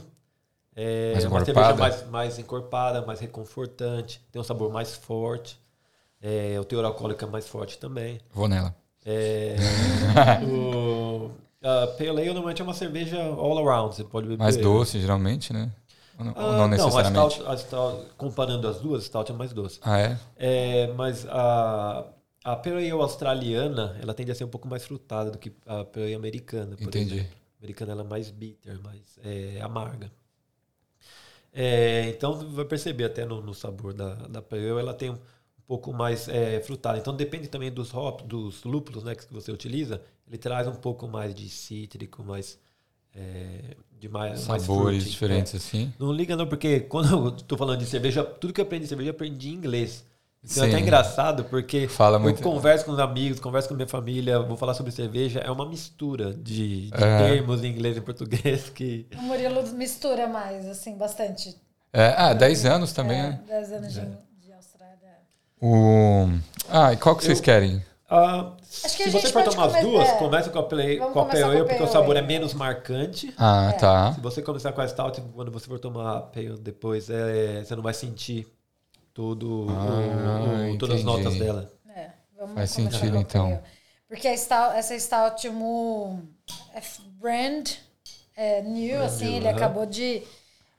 [0.74, 1.44] É Mais uma encorpada?
[1.44, 5.60] cerveja mais, mais encorpada, mais reconfortante, tem um sabor mais forte.
[6.22, 8.18] É, o teor alcoólico é mais forte também.
[8.32, 8.74] Vou nela.
[9.04, 9.56] É,
[10.48, 11.30] o,
[11.62, 14.38] a Pale Ale normalmente é uma cerveja all around, você pode beber.
[14.38, 15.70] Mais doce, geralmente, né?
[16.24, 17.18] Não, Ah, não necessariamente?
[17.18, 19.78] a Stout, a Stout, comparando as duas, a Stout é mais doce.
[19.82, 20.18] Ah, é?
[20.36, 22.06] É, mas a,
[22.44, 25.84] a Pale Ale australiana, ela tende a ser um pouco mais frutada do que a
[25.84, 27.14] Pale Ale americana, por Entendi.
[27.16, 27.36] exemplo.
[27.56, 30.10] A americana ela é mais bitter, mais é, amarga.
[31.52, 35.18] É, então, vai perceber até no, no sabor da, da Pale Ale, ela tem um
[35.66, 36.98] pouco mais é, frutada.
[36.98, 40.00] Então, depende também dos hops, dos lúpulos né, que você utiliza.
[40.28, 42.58] Ele traz um pouco mais de cítrico, mais...
[43.14, 45.56] É, de mais, mais Sabores fruity, diferentes é.
[45.56, 45.92] assim.
[45.98, 48.88] Não liga não, porque quando eu tô falando de cerveja, tudo que eu aprendi de
[48.88, 50.04] cerveja eu aprendi em inglês.
[50.42, 52.40] Então é até engraçado, porque Fala eu muito.
[52.42, 56.32] converso com os amigos, converso com minha família, vou falar sobre cerveja, é uma mistura
[56.32, 57.18] de, de É.
[57.28, 59.06] termos em inglês e português que...
[59.18, 61.54] O Murilo mistura mais, assim, bastante.
[61.92, 63.40] É, ah, 10 anos também, é, né?
[63.46, 64.00] 10 anos de,
[64.46, 65.18] de Austrália.
[65.60, 66.26] O...
[66.70, 67.84] Ah, e qual que vocês Eu- querem?
[68.10, 68.52] Ah,
[68.84, 70.16] Acho que a se você for tomar as duas, é.
[70.16, 72.52] começa com a Play, Vamos com a Pale Ale, porque o Pale sabor é menos
[72.54, 73.32] marcante.
[73.38, 74.12] Ah, tá.
[74.14, 77.76] Se você começar com a Stout, quando você for tomar a Pale depois, é, você
[77.76, 78.48] não vai sentir
[79.14, 81.70] todo o- Ah, o- todas as notas dela.
[81.94, 83.60] É, vamos Faz sentido, então.
[84.08, 85.52] Porque a stout, essa Stout é
[87.20, 87.68] brand
[88.36, 89.56] é new, Brand assim, new, ele aham.
[89.56, 90.22] acabou de,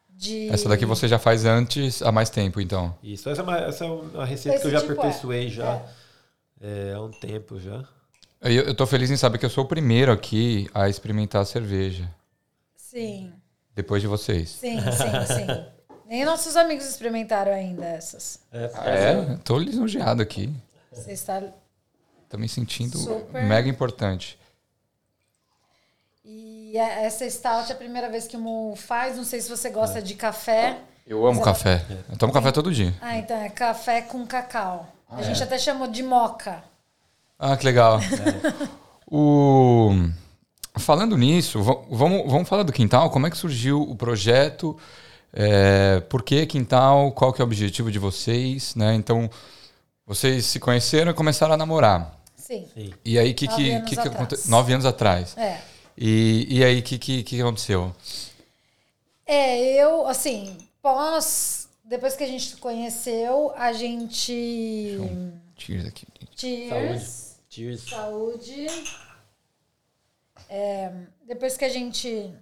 [0.09, 0.49] de...
[0.49, 2.93] Essa daqui você já faz antes, há mais tempo, então.
[3.01, 4.95] Isso, essa é uma, essa é uma receita Esse que eu já tipo é.
[4.97, 5.81] aperfeiçoei já
[6.61, 7.83] é, há um tempo já.
[8.41, 11.45] Eu, eu tô feliz em saber que eu sou o primeiro aqui a experimentar a
[11.45, 12.09] cerveja.
[12.75, 13.31] Sim,
[13.75, 14.49] Depois de vocês.
[14.49, 15.65] sim, sim, sim.
[16.07, 18.39] Nem nossos amigos experimentaram ainda essas.
[18.51, 19.37] É, Ah, é?
[19.45, 20.53] Tô lisonjeado aqui.
[20.91, 21.41] Você está...
[22.27, 23.43] Tô me sentindo Super.
[23.45, 24.37] mega importante.
[26.23, 29.15] E a- essa Stout é a primeira vez que o Mu faz.
[29.17, 30.79] Não sei se você gosta de café.
[31.07, 31.85] Eu amo café.
[32.09, 32.93] Eu tomo café todo dia.
[33.01, 34.87] Ah, então é café com cacau.
[35.11, 36.63] A gente até chamou de moca.
[37.37, 37.99] Ah, que legal.
[39.09, 39.91] O...
[40.77, 43.09] Falando nisso, va- vamos, vamos falar do Quintal.
[43.09, 44.77] Como é que surgiu o projeto?
[45.33, 47.11] É, por que Quintal?
[47.11, 48.73] Qual que é o objetivo de vocês?
[48.75, 48.93] Né?
[48.95, 49.29] Então,
[50.05, 52.17] vocês se conheceram e começaram a namorar.
[52.35, 52.67] Sim.
[52.73, 52.93] Sim.
[53.03, 54.51] E aí, o que, Nove que, anos que, que aconteceu?
[54.51, 55.37] Nove anos atrás.
[55.37, 55.59] É.
[55.97, 57.93] E, e aí, o que, que, que aconteceu?
[59.25, 61.60] É, eu, assim, pós.
[61.91, 64.97] Depois que a gente se conheceu, a gente.
[65.57, 66.07] Cheers aqui.
[66.33, 67.37] Cheers.
[67.49, 67.81] Cheers.
[67.89, 68.65] Saúde.
[70.47, 70.89] É,
[71.27, 72.33] depois que a gente.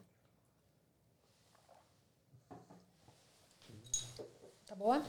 [4.67, 5.01] Tá boa?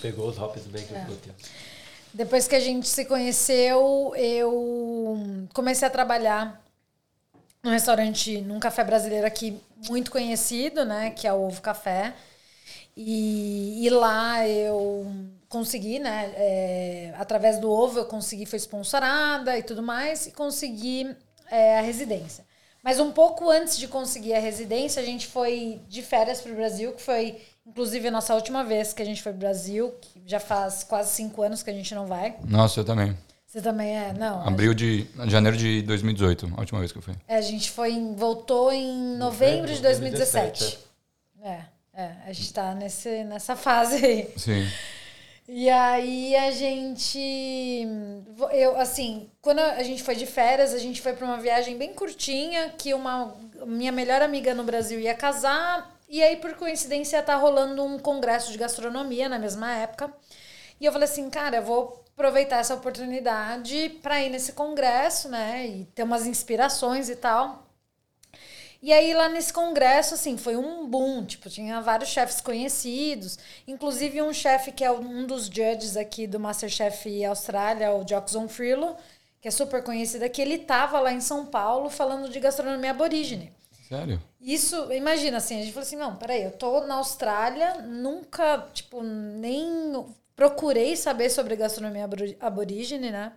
[0.00, 0.86] Pegou os hops bem É.
[0.86, 1.32] que eu botei.
[2.14, 6.62] Depois que a gente se conheceu, eu comecei a trabalhar
[7.64, 11.10] num restaurante, num café brasileiro aqui muito conhecido, né?
[11.10, 12.14] Que é o Ovo Café.
[12.96, 15.06] E, e lá eu
[15.48, 16.32] consegui, né?
[16.34, 21.14] é, através do Ovo eu consegui, foi sponsorada e tudo mais, e consegui
[21.50, 22.44] é, a residência.
[22.82, 26.54] Mas um pouco antes de conseguir a residência, a gente foi de férias para o
[26.56, 29.94] Brasil, que foi inclusive a nossa última vez que a gente foi para o Brasil,
[30.00, 32.34] que já faz quase cinco anos que a gente não vai.
[32.44, 33.16] Nossa, eu também.
[33.46, 34.12] Você também é?
[34.14, 34.46] Não.
[34.48, 37.14] Abril de janeiro de 2018, a última vez que eu fui.
[37.28, 40.78] É, a gente foi em- voltou em novembro de 2017.
[41.44, 41.60] É,
[41.94, 44.32] é, a gente tá nesse, nessa fase aí.
[44.36, 44.66] Sim.
[45.48, 47.18] E aí a gente.
[48.52, 51.92] Eu, assim, quando a gente foi de férias, a gente foi para uma viagem bem
[51.92, 55.90] curtinha, que uma minha melhor amiga no Brasil ia casar.
[56.08, 60.12] E aí, por coincidência, tá rolando um congresso de gastronomia na mesma época.
[60.80, 65.66] E eu falei assim, cara, eu vou aproveitar essa oportunidade para ir nesse congresso, né?
[65.66, 67.66] E ter umas inspirações e tal.
[68.82, 71.24] E aí, lá nesse congresso, assim, foi um boom.
[71.24, 73.38] Tipo, tinha vários chefes conhecidos.
[73.66, 78.96] Inclusive, um chefe que é um dos judges aqui do Masterchef Austrália, o Jackson Frillo,
[79.40, 80.42] que é super conhecido aqui.
[80.42, 83.52] Ele tava lá em São Paulo falando de gastronomia aborígene.
[83.88, 84.20] Sério?
[84.40, 89.02] Isso, imagina assim, a gente falou assim, não, peraí, eu tô na Austrália, nunca, tipo,
[89.02, 93.32] nem procurei saber sobre gastronomia abor- aborígene, né?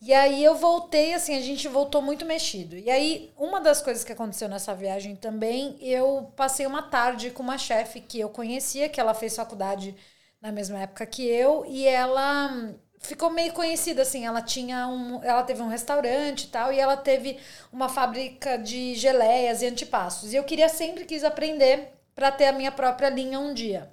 [0.00, 2.76] E aí eu voltei, assim, a gente voltou muito mexido.
[2.76, 7.42] E aí, uma das coisas que aconteceu nessa viagem também, eu passei uma tarde com
[7.42, 9.96] uma chefe que eu conhecia, que ela fez faculdade
[10.40, 14.24] na mesma época que eu, e ela ficou meio conhecida assim.
[14.24, 17.38] Ela tinha um, ela teve um restaurante e tal, e ela teve
[17.72, 20.32] uma fábrica de geleias e antipastos.
[20.32, 23.90] E eu queria sempre quis aprender para ter a minha própria linha um dia.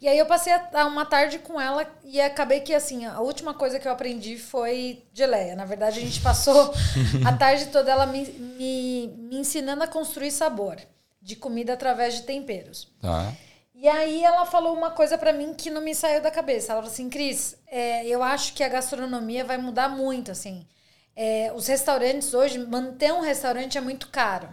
[0.00, 3.52] E aí eu passei a, uma tarde com ela e acabei que assim, a última
[3.52, 5.56] coisa que eu aprendi foi geleia.
[5.56, 6.72] Na verdade, a gente passou
[7.26, 10.76] a tarde toda ela me, me, me ensinando a construir sabor
[11.20, 12.88] de comida através de temperos.
[13.00, 13.32] Tá.
[13.74, 16.72] E aí ela falou uma coisa para mim que não me saiu da cabeça.
[16.72, 20.66] Ela falou assim, Cris, é, eu acho que a gastronomia vai mudar muito, assim.
[21.14, 24.48] É, os restaurantes hoje, manter um restaurante é muito caro.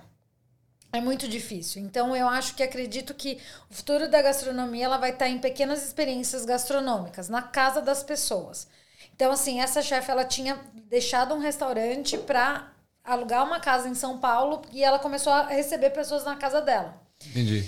[0.95, 1.81] É muito difícil.
[1.81, 5.85] Então eu acho que acredito que o futuro da gastronomia ela vai estar em pequenas
[5.85, 8.67] experiências gastronômicas, na casa das pessoas.
[9.15, 12.71] Então assim, essa chefe ela tinha deixado um restaurante para
[13.03, 16.99] alugar uma casa em São Paulo e ela começou a receber pessoas na casa dela.
[17.27, 17.65] Entendi.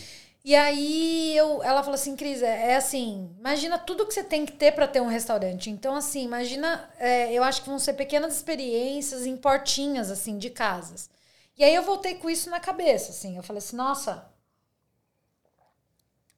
[0.48, 4.46] E aí eu, ela falou assim, Cris, é, é assim, imagina tudo que você tem
[4.46, 5.70] que ter para ter um restaurante.
[5.70, 10.50] Então, assim, imagina, é, eu acho que vão ser pequenas experiências em portinhas, assim, de
[10.50, 11.10] casas.
[11.58, 13.36] E aí eu voltei com isso na cabeça, assim.
[13.36, 14.30] Eu falei assim, nossa,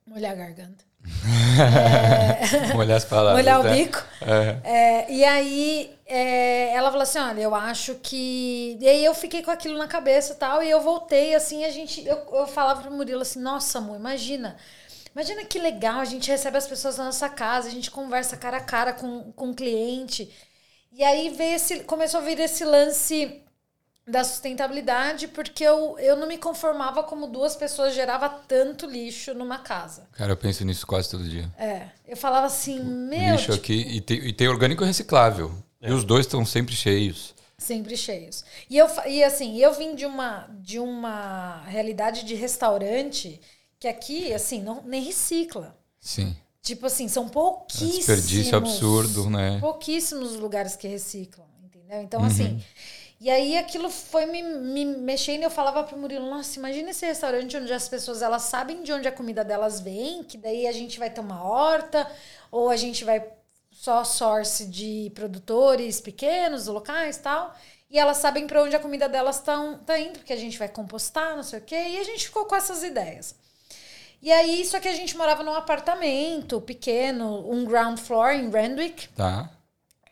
[0.06, 0.86] molhar a garganta.
[1.60, 3.38] é, molhar as palavras.
[3.38, 3.70] Molhar né?
[3.70, 4.04] o bico.
[4.22, 4.70] É.
[4.70, 8.78] É, e aí é, ela falou assim: olha, eu acho que.
[8.80, 10.64] E aí eu fiquei com aquilo na cabeça e tal.
[10.64, 12.06] E eu voltei, assim, a gente.
[12.06, 14.58] Eu, eu falava pro Murilo assim: nossa, amor, imagina.
[15.14, 18.58] Imagina que legal, a gente recebe as pessoas na nossa casa, a gente conversa cara
[18.58, 20.34] a cara com, com o cliente.
[20.92, 23.44] E aí veio esse, começou a vir esse lance
[24.10, 29.60] da sustentabilidade, porque eu, eu não me conformava como duas pessoas gerava tanto lixo numa
[29.60, 30.08] casa.
[30.14, 31.50] Cara, eu penso nisso quase todo dia.
[31.58, 31.90] É.
[32.08, 33.34] Eu falava assim, meu.
[33.34, 35.52] Lixo tipo, aqui e tem, e tem orgânico reciclável.
[35.82, 35.90] É.
[35.90, 37.36] E os dois estão sempre cheios.
[37.58, 38.44] Sempre cheios.
[38.70, 43.40] E, eu, e assim, eu vim de uma, de uma realidade de restaurante
[43.80, 45.78] que aqui, assim, não, nem recicla.
[46.00, 46.36] Sim.
[46.62, 48.10] Tipo assim, são pouquíssimos.
[48.10, 49.60] É desperdício absurdo, né?
[49.60, 52.02] Pouquíssimos lugares que reciclam, entendeu?
[52.02, 52.28] Então, uhum.
[52.28, 52.62] assim
[53.20, 57.58] e aí aquilo foi me, me mexendo eu falava pro Murilo, nossa, imagina esse restaurante
[57.58, 60.98] onde as pessoas elas sabem de onde a comida delas vem, que daí a gente
[60.98, 62.10] vai ter uma horta,
[62.50, 63.22] ou a gente vai
[63.72, 67.56] só source de produtores pequenos, locais tal.
[67.90, 70.70] E elas sabem para onde a comida delas está tá indo, porque a gente vai
[70.70, 71.76] compostar, não sei o quê.
[71.76, 73.36] E a gente ficou com essas ideias.
[74.22, 79.08] E aí, só que a gente morava num apartamento pequeno, um ground floor em Randwick.
[79.10, 79.50] Tá.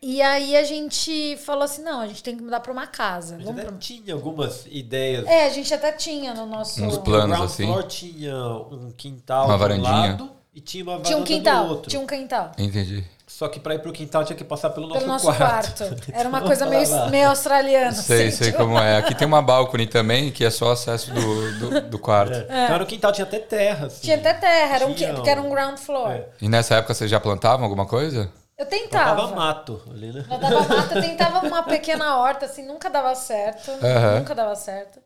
[0.01, 3.35] E aí a gente falou assim, não, a gente tem que mudar para uma casa.
[3.35, 3.77] A gente até pra...
[3.77, 5.25] tinha algumas ideias.
[5.25, 6.83] É, a gente até tinha no nosso...
[6.83, 7.65] Uns planos, assim.
[7.65, 9.91] floor tinha um quintal uma varandinha.
[9.91, 11.89] lado e tinha uma varanda tinha um quintal, do outro.
[11.89, 12.51] Tinha um quintal.
[12.57, 13.03] Entendi.
[13.27, 15.85] Só que para ir pro quintal tinha que passar pelo nosso, pelo nosso quarto.
[15.85, 16.11] quarto.
[16.13, 17.91] Era uma coisa meio, meio australiana.
[17.91, 18.63] Sei, assim, sei tipo...
[18.63, 18.97] como é.
[18.97, 22.33] Aqui tem uma balcone também, que é só acesso do, do, do quarto.
[22.33, 22.45] É.
[22.49, 22.65] É.
[22.65, 23.87] Então no quintal tinha até terra.
[23.87, 24.01] Assim.
[24.01, 26.11] Tinha até terra, era um, porque era um ground floor.
[26.11, 26.25] É.
[26.41, 28.31] E nessa época vocês já plantavam alguma coisa?
[28.57, 29.15] Eu tentava.
[29.15, 30.23] Plantava mato ali, né?
[30.23, 33.69] Plantava mato, eu tentava uma pequena horta, assim, nunca dava certo.
[33.71, 34.19] Uhum.
[34.19, 34.99] Nunca dava certo.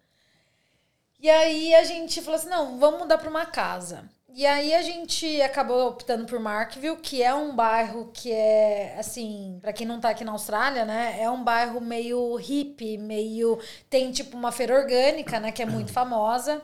[1.20, 4.04] E aí a gente falou assim: não, vamos mudar para uma casa.
[4.34, 9.60] E aí a gente acabou optando por Markville, que é um bairro que é, assim,
[9.62, 11.18] para quem não tá aqui na Austrália, né?
[11.20, 13.60] É um bairro meio hippie, meio.
[13.90, 15.52] Tem tipo uma feira orgânica, né?
[15.52, 16.62] Que é muito famosa.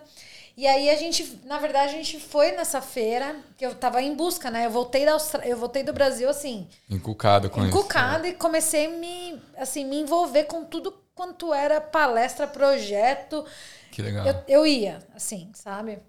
[0.57, 4.15] E aí a gente, na verdade, a gente foi nessa feira, que eu tava em
[4.15, 4.65] busca, né?
[4.65, 5.47] Eu voltei da Austra...
[5.47, 8.33] eu voltei do Brasil assim, encucado com encucado isso.
[8.33, 13.45] e comecei a me assim, me envolver com tudo quanto era palestra, projeto.
[13.91, 14.25] Que legal.
[14.25, 15.99] Eu, eu ia, assim, sabe?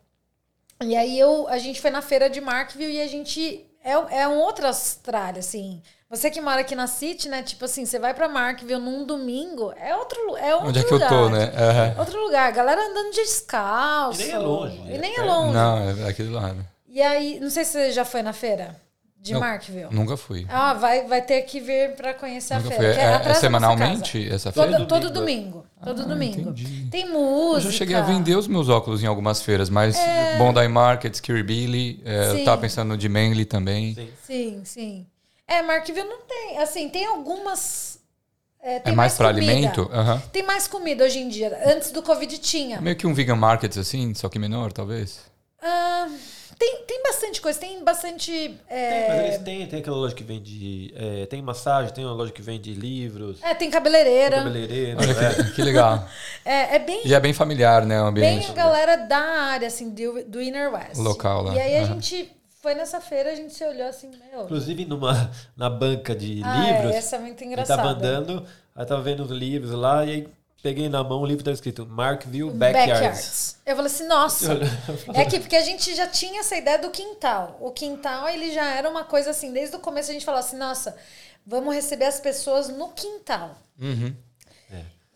[0.83, 4.29] E aí eu, a gente foi na feira de Markville e a gente é, é
[4.29, 5.83] um outro Austrália, assim.
[6.11, 7.43] Você que mora aqui na City, né?
[7.43, 10.93] Tipo assim, você vai pra Markville num domingo, é outro, é outro Onde é que
[10.95, 11.13] lugar.
[11.13, 11.45] eu tô, né?
[11.45, 12.01] Uhum.
[12.01, 12.51] Outro lugar.
[12.51, 14.23] Galera andando de descalço.
[14.23, 14.81] E nem é longe.
[14.89, 15.53] E nem é, é longe.
[15.53, 16.67] Não, é aqui do lado.
[16.89, 18.75] E aí, não sei se você já foi na feira
[19.21, 19.89] de não, Markville.
[19.91, 20.47] Nunca fui.
[20.49, 22.95] Ah, vai, vai ter que vir para conhecer nunca a feira.
[22.95, 24.79] É, é, é semanalmente essa feira?
[24.79, 25.67] Todo, todo domingo.
[25.85, 26.41] Todo ah, domingo.
[26.41, 26.89] Entendi.
[26.91, 27.69] Tem música.
[27.69, 30.39] Eu já cheguei a vender os meus óculos em algumas feiras, mas é...
[30.39, 33.95] Bondi Market, Kirribilli, é, eu tava pensando no de Manly também.
[33.95, 34.61] Sim, sim.
[34.65, 35.07] sim.
[35.49, 36.59] É, Markville não tem.
[36.59, 37.99] Assim, tem algumas.
[38.61, 39.83] É, tem é mais, mais para alimento?
[39.83, 40.21] Uhum.
[40.31, 41.59] Tem mais comida hoje em dia.
[41.65, 42.81] Antes do Covid tinha.
[42.83, 45.21] Meio que um vegan market, assim, só que menor, talvez.
[45.63, 46.07] Ah,
[46.59, 48.59] tem, tem bastante coisa, tem bastante.
[48.69, 48.91] É...
[48.91, 50.93] Tem, mas eles têm, tem aquela loja que vende.
[50.95, 53.39] É, tem massagem, tem uma loja que vende livros.
[53.43, 54.37] É, tem cabeleireira.
[54.37, 55.01] Tem cabeleireira.
[55.01, 55.35] Olha é.
[55.35, 56.07] que, que, legal.
[56.45, 57.03] É, é bem.
[57.07, 58.03] E é bem familiar, né?
[58.03, 58.43] O ambiente.
[58.43, 60.97] Bem a galera da área, assim, do, do Inner West.
[60.97, 61.55] Local lá.
[61.55, 64.45] E aí a gente foi nessa feira, a gente se olhou assim, meu.
[64.45, 66.95] Inclusive numa, na banca de ah, livros.
[66.95, 67.83] É, essa é muito engraçada.
[67.83, 70.29] Tava andando, aí tava vendo os livros lá, e aí
[70.63, 72.93] peguei na mão o livro tá escrito Markville Backyards.
[72.93, 73.57] Backyards.
[73.65, 74.59] Eu falei assim, nossa.
[75.15, 77.57] é que porque a gente já tinha essa ideia do quintal.
[77.61, 80.57] O quintal, ele já era uma coisa assim, desde o começo a gente falou assim,
[80.57, 80.97] nossa,
[81.47, 83.57] vamos receber as pessoas no quintal.
[83.81, 84.15] Uhum.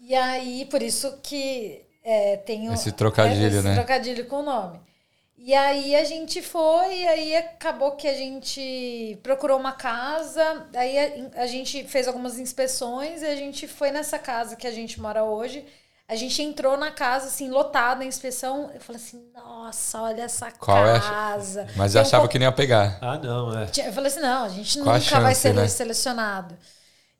[0.05, 3.74] E aí, por isso que é, tem o- Esse trocadilho, esse né?
[3.74, 4.80] trocadilho com o nome.
[5.45, 10.97] E aí a gente foi, e aí acabou que a gente procurou uma casa, aí
[11.36, 15.01] a, a gente fez algumas inspeções e a gente foi nessa casa que a gente
[15.01, 15.64] mora hoje.
[16.07, 18.70] A gente entrou na casa, assim, lotada a inspeção.
[18.72, 21.66] Eu falei assim, nossa, olha essa Qual é a- casa.
[21.74, 22.99] Mas um achava pouco- que nem ia pegar.
[23.01, 23.64] Ah, não, é.
[23.86, 25.66] Eu falei assim, não, a gente Qual a nunca vai chance, ser né?
[25.66, 26.57] selecionado.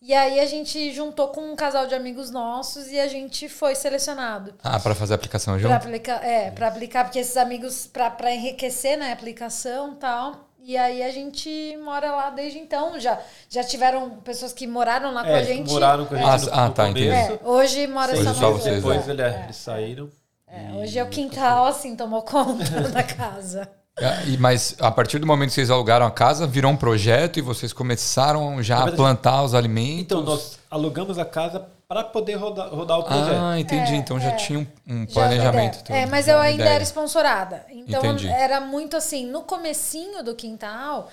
[0.05, 3.77] E aí a gente juntou com um casal de amigos nossos e a gente foi
[3.77, 4.53] selecionado.
[4.63, 5.73] Ah, pra fazer a aplicação Pra junto?
[5.75, 10.49] aplicar, é, pra aplicar, porque esses amigos, pra, pra enriquecer né, a aplicação e tal.
[10.65, 12.99] E aí a gente mora lá desde então.
[12.99, 15.71] Já, já tiveram pessoas que moraram lá com É, a eles gente.
[15.71, 17.07] moraram com a gente Ah, no, ah, no tá, começo.
[17.07, 17.33] entendi.
[17.35, 19.05] É, hoje mora Hoje só vocês, dois.
[19.05, 19.11] Depois é.
[19.29, 20.11] ele- eles saíram.
[20.49, 23.69] É, hoje é o quintal, assim, tomou conta da casa.
[23.99, 27.39] É, e- mas a partir do momento que vocês alugaram a casa, virou um projeto
[27.39, 30.03] e vocês começaram já a plantar os alimentos?
[30.03, 33.39] Então, nós alugamos a casa para poder rodar, rodar o projeto.
[33.39, 33.95] Ah, entendi.
[33.97, 35.75] então já tinha um, um planejamento.
[35.75, 36.77] foi tudo, É, mas eu ainda ideia.
[36.77, 37.67] era sponsorada.
[37.69, 38.29] Então Entendi.
[38.29, 41.11] era muito assim, no comecinho do quintal,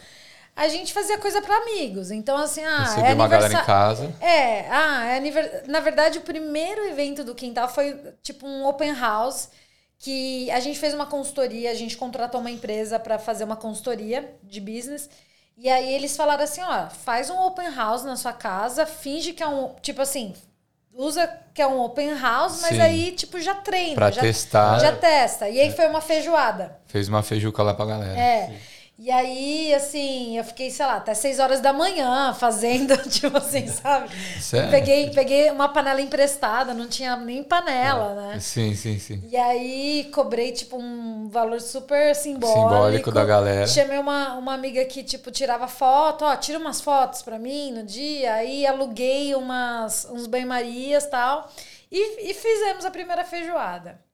[0.56, 2.12] a gente fazia coisa para amigos.
[2.12, 4.10] Então assim, ah, Recebia é uma galera em casa.
[4.22, 5.64] É, ah, é aniver...
[5.68, 9.50] na verdade o primeiro evento do quintal foi tipo um open house
[10.00, 14.34] que a gente fez uma consultoria, a gente contratou uma empresa para fazer uma consultoria
[14.42, 15.10] de business.
[15.58, 19.44] E aí eles falaram assim, ó, faz um open house na sua casa, finge que
[19.44, 20.34] é um, tipo assim,
[20.94, 22.82] usa que é um open house, mas Sim.
[22.82, 24.80] aí tipo já treina, Pra já, testar.
[24.80, 25.50] já testa.
[25.50, 26.80] E aí foi uma feijoada.
[26.86, 28.18] Fez uma feijuca lá pra galera.
[28.18, 28.58] É.
[29.02, 33.66] E aí, assim, eu fiquei, sei lá, até 6 horas da manhã fazendo, tipo assim,
[33.66, 34.10] sabe?
[34.42, 34.70] Sério?
[34.70, 38.40] Peguei, peguei uma panela emprestada, não tinha nem panela, né?
[38.42, 39.24] Sim, sim, sim.
[39.32, 42.60] E aí cobrei, tipo, um valor super simbólico.
[42.60, 43.66] Simbólico da galera.
[43.68, 47.84] Chamei uma, uma amiga que, tipo, tirava foto, ó, tira umas fotos pra mim no
[47.84, 48.34] dia.
[48.34, 51.50] Aí aluguei umas, uns banho-marias e tal.
[51.90, 54.09] E, e fizemos a primeira feijoada.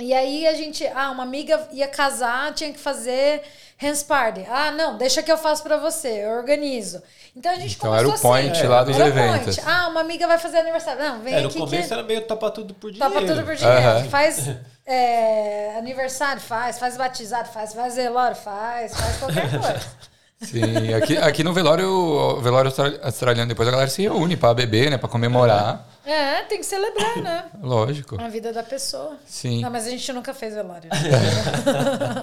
[0.00, 3.42] E aí a gente, ah, uma amiga ia casar, tinha que fazer
[3.78, 4.44] hands party.
[4.50, 7.00] Ah, não, deixa que eu faço pra você, eu organizo.
[7.36, 8.66] Então a gente Então começou era o point assim.
[8.66, 9.56] lá dos era eventos.
[9.56, 9.60] point.
[9.64, 11.00] Ah, uma amiga vai fazer aniversário.
[11.02, 13.14] Não, vem no aqui começo que era meio topa tudo por dinheiro.
[13.14, 13.80] topa tudo por dinheiro.
[13.80, 14.04] Aham.
[14.08, 14.48] Faz
[14.86, 19.80] é, aniversário, faz, faz batizado, faz, faz velório, faz, faz qualquer coisa.
[20.42, 24.52] Sim, aqui, aqui no velório, o velório austra- australiano, depois a galera se reúne pra
[24.52, 24.98] beber, né?
[24.98, 25.86] Pra comemorar.
[26.04, 27.44] É, tem que celebrar, né?
[27.62, 28.20] Lógico.
[28.20, 29.16] A vida da pessoa.
[29.26, 29.62] Sim.
[29.62, 30.90] Não, mas a gente nunca fez velório.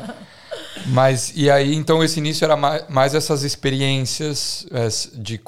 [0.87, 4.87] Mas, e aí, então, esse início era mais, mais essas experiências é,
[5.17, 5.39] de...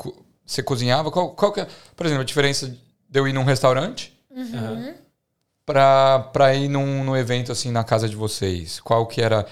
[0.46, 1.10] Você cozinhava?
[1.10, 4.94] Qual, qual que é, por exemplo, a diferença de eu ir num restaurante Aham.
[5.66, 8.80] pra, pra ir num, num evento, assim, na casa de vocês?
[8.82, 9.46] Qual que era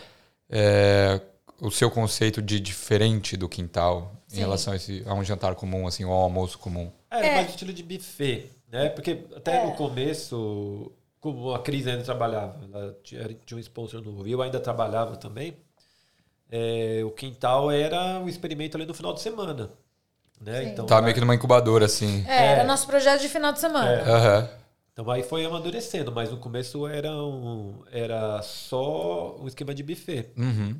[0.49, 1.19] é,
[1.61, 4.39] o seu conceito de diferente do quintal em Sim.
[4.41, 6.91] relação a, esse, a um jantar comum, assim, ou um almoço comum?
[7.09, 7.35] Era É.
[7.35, 8.89] mais estilo de buffet, né?
[8.89, 9.65] Porque até É.
[9.65, 14.41] no começo, como a Cris ainda trabalhava, ela tinha, tinha um sponsor no Rio, eu
[14.41, 15.55] ainda trabalhava também,
[16.51, 19.69] é, o quintal era o experimento ali no final de semana.
[20.39, 20.63] Né?
[20.63, 20.69] Sim.
[20.69, 22.25] Então, Tava meio que numa incubadora, assim.
[22.27, 22.65] É, era É.
[22.65, 23.91] nosso projeto de final de semana.
[23.91, 24.01] É.
[24.09, 24.49] Aham.
[24.91, 30.29] então aí foi amadurecendo, mas no começo era, um, era só um esquema de buffet.
[30.35, 30.75] Uhum.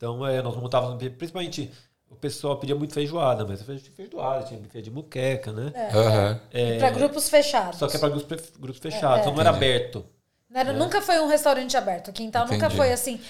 [0.00, 1.70] Então é, nós montávamos, principalmente,
[2.08, 3.60] o pessoal pedia muito feijoada, mas
[3.94, 5.70] feijoada, tinha buffet de muqueca, né?
[5.94, 6.40] Aham.
[6.50, 7.78] É, Pra grupos fechados.
[7.78, 9.66] Só que é para grupos, grupos fechados, então não era Entendi.
[9.66, 10.06] aberto.
[10.48, 12.08] Não era- Nunca foi um restaurante aberto.
[12.08, 12.76] O quintal nunca Entendi.
[12.76, 13.20] foi assim.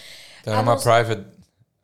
[0.40, 1.26] Então era uma não- private.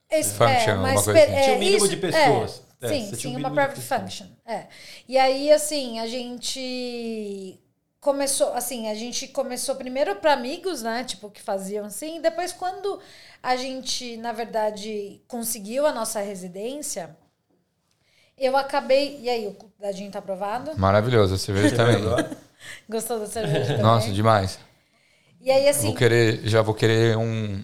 [0.09, 1.21] Esse- Function, é, uma coisa assim.
[1.33, 2.63] é, Tinha um mínimo isso- de pessoas.
[2.81, 4.27] é, É, sim, sim, um uma private function.
[4.47, 4.67] É.
[5.09, 7.59] E aí, assim, a gente
[8.07, 12.21] começou, assim, a gente começou primeiro para amigos, né, tipo que faziam assim.
[12.21, 13.01] Depois, quando
[13.43, 17.17] a gente, na verdade, conseguiu a nossa residência,
[18.39, 19.19] eu acabei.
[19.21, 20.71] E aí, o dadinho tá aprovado?
[20.79, 21.99] Maravilhoso, a cerveja também.
[22.89, 23.83] Gostou da cerveja também?
[23.83, 24.61] Nossa, demais.
[25.41, 27.61] E aí, assim, Vou querer, já vou querer um,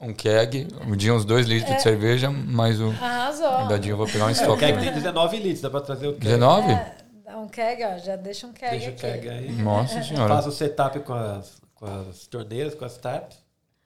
[0.00, 1.76] um keg, um dia uns dois litros É.
[1.76, 2.90] de cerveja, mais um.
[2.90, 3.68] arrasou.
[3.68, 4.58] Dadinho eu vou pegar um É, o estoque.
[4.60, 6.24] keg tem 19 litros, dá pra trazer o keg.
[6.24, 6.72] 19?
[6.72, 7.03] É, dá
[7.36, 9.00] um keg, ó, já deixa um keg Deixa o aqui.
[9.00, 9.52] keg aí.
[9.62, 10.34] Nossa senhora.
[10.34, 13.38] Faz o setup com as, com as torneiras, com as taps.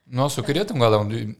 [0.07, 1.36] Nossa, eu queria ter um galão de.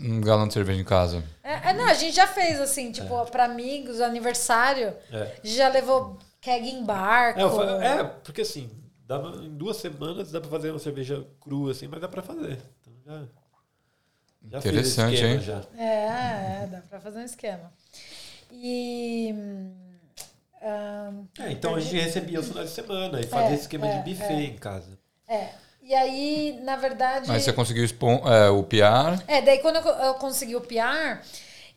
[0.00, 1.24] Um galão de cerveja em casa.
[1.42, 5.34] É, é, não, a gente já fez assim, tipo, pra amigos, aniversário, É.
[5.42, 7.40] já levou keg em barco.
[7.80, 8.70] É, é, porque assim,
[9.04, 12.60] dá em duas semanas dá pra fazer uma cerveja crua assim, mas dá pra fazer.
[12.80, 13.22] Então já,
[14.50, 15.40] já Interessante, esquema hein?
[15.40, 15.62] Já.
[15.76, 17.72] É, é, dá pra fazer um esquema.
[18.52, 19.34] E.
[20.62, 23.86] ah, É, então a gente recebia os finais de semana e fazia É, esse esquema
[23.86, 24.98] é, de buffet em casa.
[25.26, 25.48] É.
[25.82, 27.28] E aí, na verdade.
[27.28, 29.22] Mas você conseguiu expon, é, o PR.
[29.26, 31.22] É, daí quando eu, eu consegui o PR,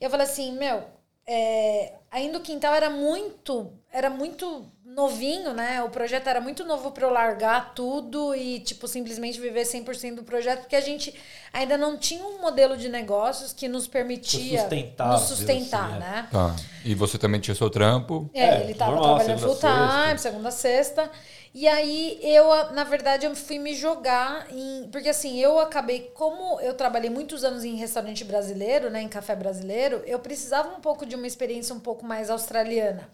[0.01, 0.84] eu falei assim, meu,
[1.25, 5.81] é, ainda o quintal era muito, era muito novinho, né?
[5.83, 10.23] O projeto era muito novo para eu largar tudo e, tipo, simplesmente viver 100% do
[10.23, 11.13] projeto, porque a gente
[11.53, 14.67] ainda não tinha um modelo de negócios que nos permitia
[14.99, 15.99] nos sustentar, assim, é.
[15.99, 16.27] né?
[16.31, 16.55] Tá.
[16.83, 18.29] E você também tinha seu trampo?
[18.33, 21.09] É, é ele estava trabalhando full time, segunda a sexta.
[21.53, 24.87] E aí eu, na verdade, eu fui me jogar em.
[24.89, 29.01] Porque assim, eu acabei, como eu trabalhei muitos anos em restaurante brasileiro, né?
[29.01, 33.09] Em café brasileiro, eu precisava um pouco de uma experiência um pouco mais australiana.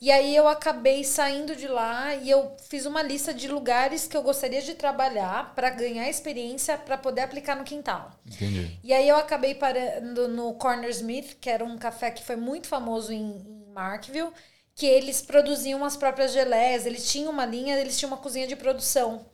[0.00, 4.16] E aí eu acabei saindo de lá e eu fiz uma lista de lugares que
[4.16, 8.12] eu gostaria de trabalhar para ganhar experiência para poder aplicar no quintal.
[8.26, 8.78] Entendi.
[8.82, 12.66] E aí eu acabei parando no Corner Smith, que era um café que foi muito
[12.66, 14.32] famoso em, em Markville
[14.76, 18.54] que eles produziam as próprias geleias, eles tinham uma linha, eles tinham uma cozinha de
[18.54, 19.24] produção.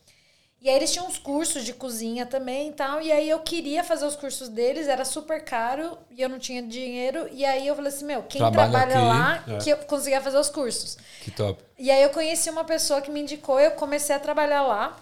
[0.62, 3.02] E aí eles tinham uns cursos de cozinha também e tal.
[3.02, 6.62] E aí eu queria fazer os cursos deles, era super caro e eu não tinha
[6.62, 7.28] dinheiro.
[7.32, 9.58] E aí eu falei assim, meu, quem Trabalha trabalha aqui, lá é.
[9.58, 10.96] que eu conseguia fazer os cursos.
[11.20, 11.60] Que top.
[11.76, 14.96] E aí eu conheci uma pessoa que me indicou, eu comecei a trabalhar lá.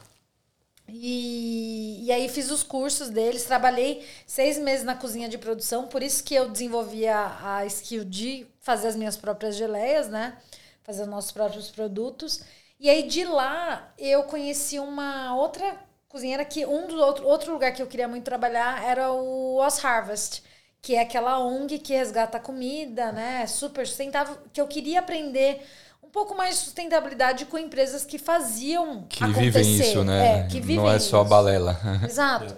[0.88, 6.02] E, e aí fiz os cursos deles, trabalhei seis meses na cozinha de produção, por
[6.02, 10.38] isso que eu desenvolvi a, a skill de fazer as minhas próprias geleias, né?
[10.82, 12.40] Fazer os nossos próprios produtos.
[12.80, 15.76] E aí de lá eu conheci uma outra
[16.08, 19.84] cozinheira que um dos outro, outro lugar que eu queria muito trabalhar era o Os
[19.84, 20.42] Harvest,
[20.80, 23.46] que é aquela ONG que resgata comida, né?
[23.46, 25.62] Super sustentável, que eu queria aprender
[26.02, 29.42] um pouco mais de sustentabilidade com empresas que faziam que acontecer.
[29.50, 30.40] vivem isso, né?
[30.40, 31.28] É, que vivem Não é só isso.
[31.30, 31.78] balela.
[32.02, 32.56] Exato.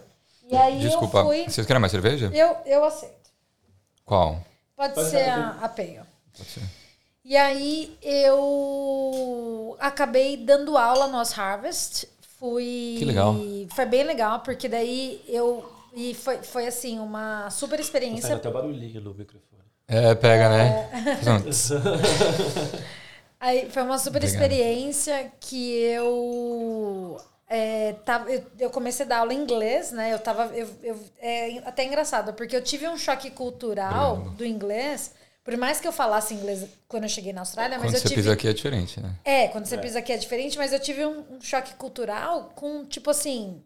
[0.49, 1.45] E aí Desculpa, eu fui...
[1.49, 2.31] vocês querem mais cerveja?
[2.33, 3.31] Eu, eu aceito.
[4.05, 4.41] Qual?
[4.77, 6.01] Pode, Pode ser a, a Pale.
[6.37, 6.63] Pode ser.
[7.25, 12.09] E aí eu acabei dando aula no Os Harvest.
[12.39, 12.97] Fui.
[12.99, 13.37] Que legal.
[13.71, 15.65] Foi bem legal, porque daí eu.
[15.95, 18.31] E foi, foi assim, uma super experiência.
[18.31, 19.63] Tá até barulhinho no microfone.
[19.87, 20.91] É, pega, né?
[20.93, 21.23] é...
[21.23, 22.85] né?
[23.39, 24.33] Aí foi uma super Obrigado.
[24.33, 30.11] experiência que eu é, tava, eu, eu, comecei a dar aula em inglês, né?
[30.13, 30.47] Eu tava.
[30.57, 35.15] Eu, eu, é até engraçado, porque eu tive um choque cultural do inglês.
[35.45, 38.15] Por mais que eu falasse inglês quando eu cheguei na Austrália, mas quando eu você
[38.15, 39.13] pisa aqui é diferente, né?
[39.25, 39.79] É, quando você é.
[39.79, 43.61] pisa aqui é diferente, mas eu tive um, um choque cultural com, tipo assim,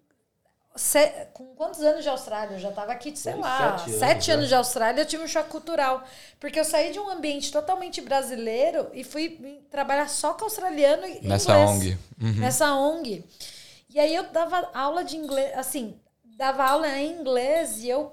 [0.75, 2.57] Se, com quantos anos de Austrália?
[2.57, 5.29] Eu já estava aqui, sei lá, sete, sete anos, anos de Austrália, eu tive um
[5.29, 6.03] choque cultural.
[6.41, 9.39] Porque eu saí de um ambiente totalmente brasileiro e fui
[9.71, 11.71] trabalhar só com australiano e Nessa inglês.
[11.71, 11.99] ONG.
[12.23, 12.41] Uhum.
[12.41, 13.25] Nessa ONG.
[13.95, 18.13] E aí eu dava aula de inglês, assim, dava aula em inglês e eu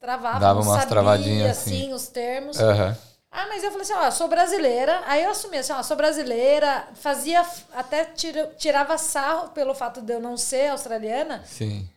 [0.00, 2.58] travava, dava umas sabia, travadinhas assim, assim, os termos.
[2.58, 2.94] Uhum.
[3.30, 5.02] Ah, mas eu falei assim, ó, sou brasileira.
[5.06, 6.88] Aí eu assumi assim, ó, sou brasileira.
[6.94, 7.44] Fazia,
[7.74, 11.42] até tira, tirava sarro pelo fato de eu não ser australiana.
[11.44, 11.88] Sim.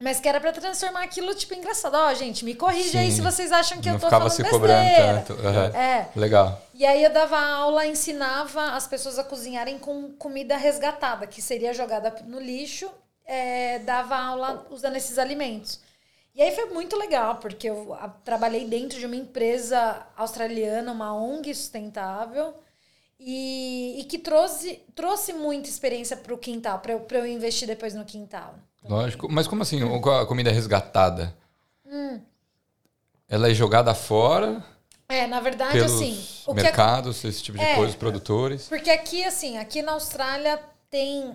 [0.00, 1.94] Mas que era pra transformar aquilo, tipo, engraçado.
[1.94, 2.98] Ó, gente, me corrija Sim.
[2.98, 5.32] aí se vocês acham que não eu tô ficava falando se cobrando tanto.
[5.32, 5.76] Uhum.
[5.76, 6.08] É.
[6.14, 6.62] Legal.
[6.74, 11.72] E aí eu dava aula, ensinava as pessoas a cozinharem com comida resgatada, que seria
[11.72, 12.90] jogada no lixo.
[13.24, 15.80] É, dava aula usando esses alimentos.
[16.36, 21.54] E aí foi muito legal, porque eu trabalhei dentro de uma empresa australiana, uma ONG
[21.54, 22.52] sustentável,
[23.18, 27.94] e, e que trouxe, trouxe muita experiência para o quintal, para eu, eu investir depois
[27.94, 28.54] no quintal.
[28.84, 29.32] Lógico.
[29.32, 29.80] Mas como assim?
[29.82, 31.34] A comida resgatada?
[31.86, 32.20] Hum.
[33.26, 34.62] Ela é jogada fora?
[35.08, 36.22] É, na verdade, pelos assim.
[36.46, 37.28] O mercados, que...
[37.28, 38.68] esse tipo de é, coisa, produtores.
[38.68, 40.60] Porque aqui, assim, aqui na Austrália
[40.90, 41.34] tem.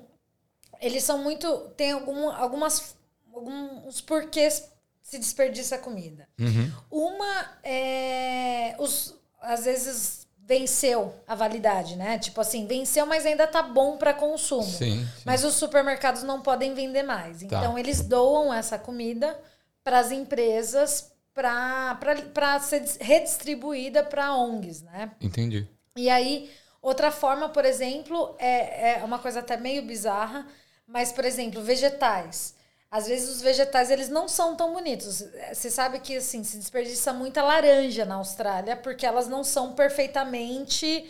[0.79, 1.47] Eles são muito.
[1.75, 2.95] Tem algum, algumas.
[3.33, 4.69] Alguns porquês
[5.11, 6.25] se desperdiça a comida.
[6.39, 6.71] Uhum.
[6.89, 8.75] Uma é.
[8.79, 12.17] Os, às vezes venceu a validade, né?
[12.17, 14.63] Tipo assim, venceu, mas ainda tá bom para consumo.
[14.63, 17.39] Sim, sim, Mas os supermercados não podem vender mais.
[17.39, 17.45] Tá.
[17.45, 19.37] Então eles doam essa comida
[19.83, 25.11] para as empresas para ser redistribuída para ONGs, né?
[25.19, 25.67] Entendi.
[25.97, 26.49] E aí,
[26.81, 30.47] outra forma, por exemplo, é, é uma coisa até meio bizarra,
[30.87, 32.55] mas, por exemplo, vegetais.
[32.91, 35.23] Às vezes os vegetais eles não são tão bonitos.
[35.53, 41.09] Você sabe que assim se desperdiça muita laranja na Austrália porque elas não são perfeitamente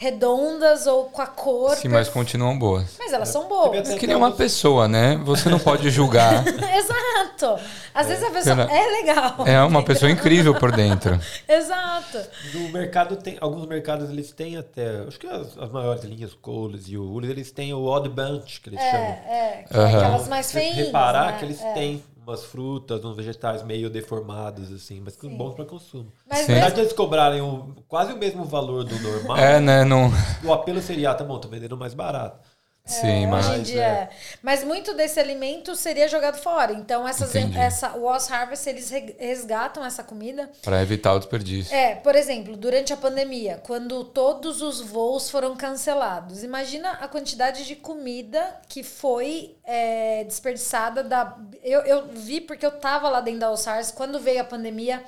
[0.00, 1.76] redondas ou com a cor.
[1.76, 2.96] Sim, mas continuam boas.
[2.98, 3.90] Mas elas são boas.
[3.90, 5.20] É que nem uma pessoa, né?
[5.26, 6.42] Você não pode julgar.
[6.48, 7.62] Exato.
[7.92, 8.08] Às é.
[8.08, 9.46] vezes a pessoa é legal.
[9.46, 11.20] É uma pessoa incrível por dentro.
[11.46, 12.18] Exato.
[12.54, 16.84] No mercado tem alguns mercados eles têm até, acho que as, as maiores linhas Coles
[16.88, 19.06] e o Woolies, eles têm o Odd Bunch que eles é, chamam.
[19.06, 19.86] É, que uhum.
[19.86, 20.76] é aquelas mais feias.
[20.76, 21.38] Reparar né?
[21.38, 21.72] que eles é.
[21.74, 25.36] têm umas frutas, uns vegetais meio deformados, assim, mas Sim.
[25.36, 26.12] bons para consumo.
[26.28, 30.10] Mas Na verdade, eles cobrarem o, quase o mesmo valor do normal, é, né, não...
[30.44, 32.40] o apelo seria, ah, tá bom, tô vendendo mais barato.
[32.84, 33.46] Sim, É, mas.
[33.48, 33.86] hoje em dia é.
[33.86, 34.10] é.
[34.42, 36.72] Mas muito desse alimento seria jogado fora.
[36.72, 37.56] Então, essas, Entendi.
[37.56, 40.50] essa, o Oz Harvest, eles re- resgatam essa comida.
[40.62, 41.72] Para evitar o desperdício.
[41.74, 47.64] É, por exemplo, durante a pandemia, quando todos os voos foram cancelados, imagina a quantidade
[47.64, 51.36] de comida que foi é, desperdiçada da.
[51.62, 55.02] Eu, eu vi porque eu tava lá dentro da Oz Harvest, quando veio a pandemia.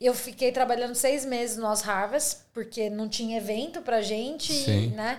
[0.00, 4.88] Eu fiquei trabalhando seis meses no Oz Harvest, porque não tinha evento pra gente, Sim.
[4.94, 5.18] né?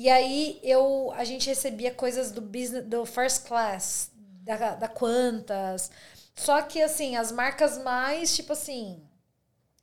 [0.00, 4.10] E aí eu, a gente recebia coisas do business, do first class,
[4.42, 5.90] da, da Quantas.
[6.34, 8.98] Só que assim, as marcas mais, tipo assim,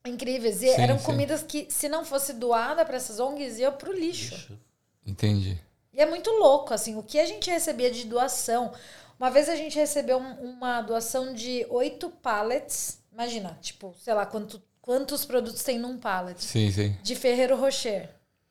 [0.04, 0.64] incríveis.
[0.64, 1.06] E Sim, eram sim.
[1.06, 4.58] comidas que, se não fosse doada para essas ONGs, ia pro lixo.
[5.06, 5.60] Entendi.
[5.94, 8.74] E é muito louco, assim, o que a gente recebia de doação.
[9.20, 13.00] Uma vez a gente recebeu um- uma doação de oito pallets.
[13.14, 16.44] Imagina, tipo, sei lá, quanto, quantos produtos tem num pallet.
[16.44, 16.96] Sim, sim.
[17.04, 18.10] De Ferreiro Rocher.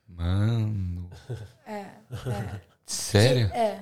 [0.08, 0.95] Mano.
[1.66, 1.84] É,
[2.86, 3.46] Sério?
[3.52, 3.80] é.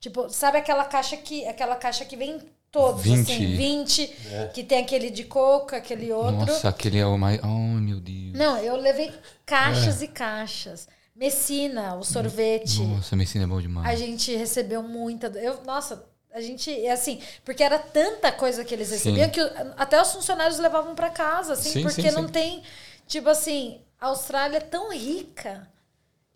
[0.00, 3.32] Tipo, sabe aquela caixa que, aquela caixa que vem todos, 20.
[3.32, 4.46] assim, 20, É.
[4.52, 6.46] que tem aquele de coco, aquele outro.
[6.46, 7.40] Nossa, aquele é o mais.
[7.42, 8.32] Oh, meu Deus.
[8.34, 9.12] Não, eu levei
[9.46, 10.04] caixas É.
[10.04, 10.88] e caixas.
[11.16, 12.82] Messina, o sorvete.
[12.82, 13.88] Nossa, medicina é bom demais.
[13.88, 15.28] A gente recebeu muita.
[15.38, 16.04] Eu, nossa,
[16.34, 16.70] a gente.
[16.84, 19.30] É assim, porque era tanta coisa que eles recebiam Sim.
[19.30, 19.40] que
[19.76, 22.32] até os funcionários levavam para casa, assim, Sim, porque sim, não sim.
[22.32, 22.62] tem.
[23.06, 25.66] Tipo assim, a Austrália é tão rica.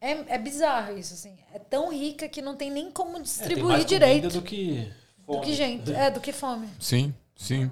[0.01, 1.37] É, é bizarro isso, assim.
[1.53, 4.29] É tão rica que não tem nem como É, tem distribuir mais direito.
[4.29, 4.89] do que.
[5.19, 5.45] Do fome.
[5.45, 5.93] que gente.
[5.93, 6.69] É, do que fome.
[6.79, 7.71] Sim, sim.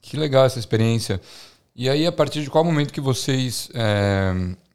[0.00, 1.20] Que legal essa experiência.
[1.74, 4.32] E aí, a partir de qual momento que vocês é,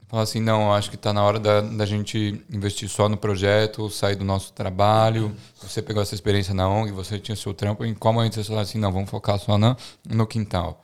[0.07, 3.89] falam assim, não, acho que está na hora da, da gente investir só no projeto,
[3.89, 5.35] sair do nosso trabalho.
[5.61, 8.63] Você pegou essa experiência na ONG, você tinha seu trampo, em qual momento vocês falaram
[8.63, 9.75] assim, não, vamos focar só na,
[10.07, 10.83] no quintal?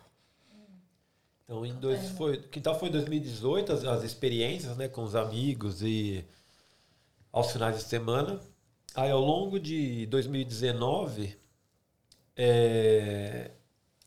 [1.49, 6.23] Então, em dois, foi, quintal foi 2018, as, as experiências né, com os amigos e
[7.33, 8.39] aos finais de semana.
[8.93, 11.35] Aí, ao longo de 2019,
[12.37, 13.49] é,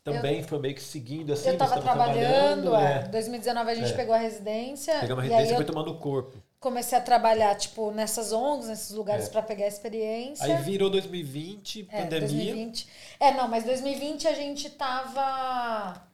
[0.05, 1.49] também foi meio que seguindo assim.
[1.49, 2.99] eu tava nós tava trabalhando, é.
[2.99, 3.07] é.
[3.09, 3.95] 2019 a gente É.
[3.97, 4.97] pegou a residência.
[5.01, 6.37] Pegamos a residência e foi eu tomando corpo.
[6.61, 9.29] comecei a trabalhar, tipo, nessas ONGs, nesses lugares É.
[9.29, 10.45] pra pegar a experiência.
[10.45, 12.19] Aí virou 2020, É, pandemia.
[12.21, 12.87] 2020.
[13.19, 16.07] É, não, mas 2020 a gente tava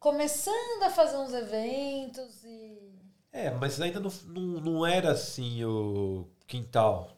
[0.00, 2.90] começando a fazer uns eventos e.
[3.32, 7.16] É, mas ainda não, não, não era assim o quintal.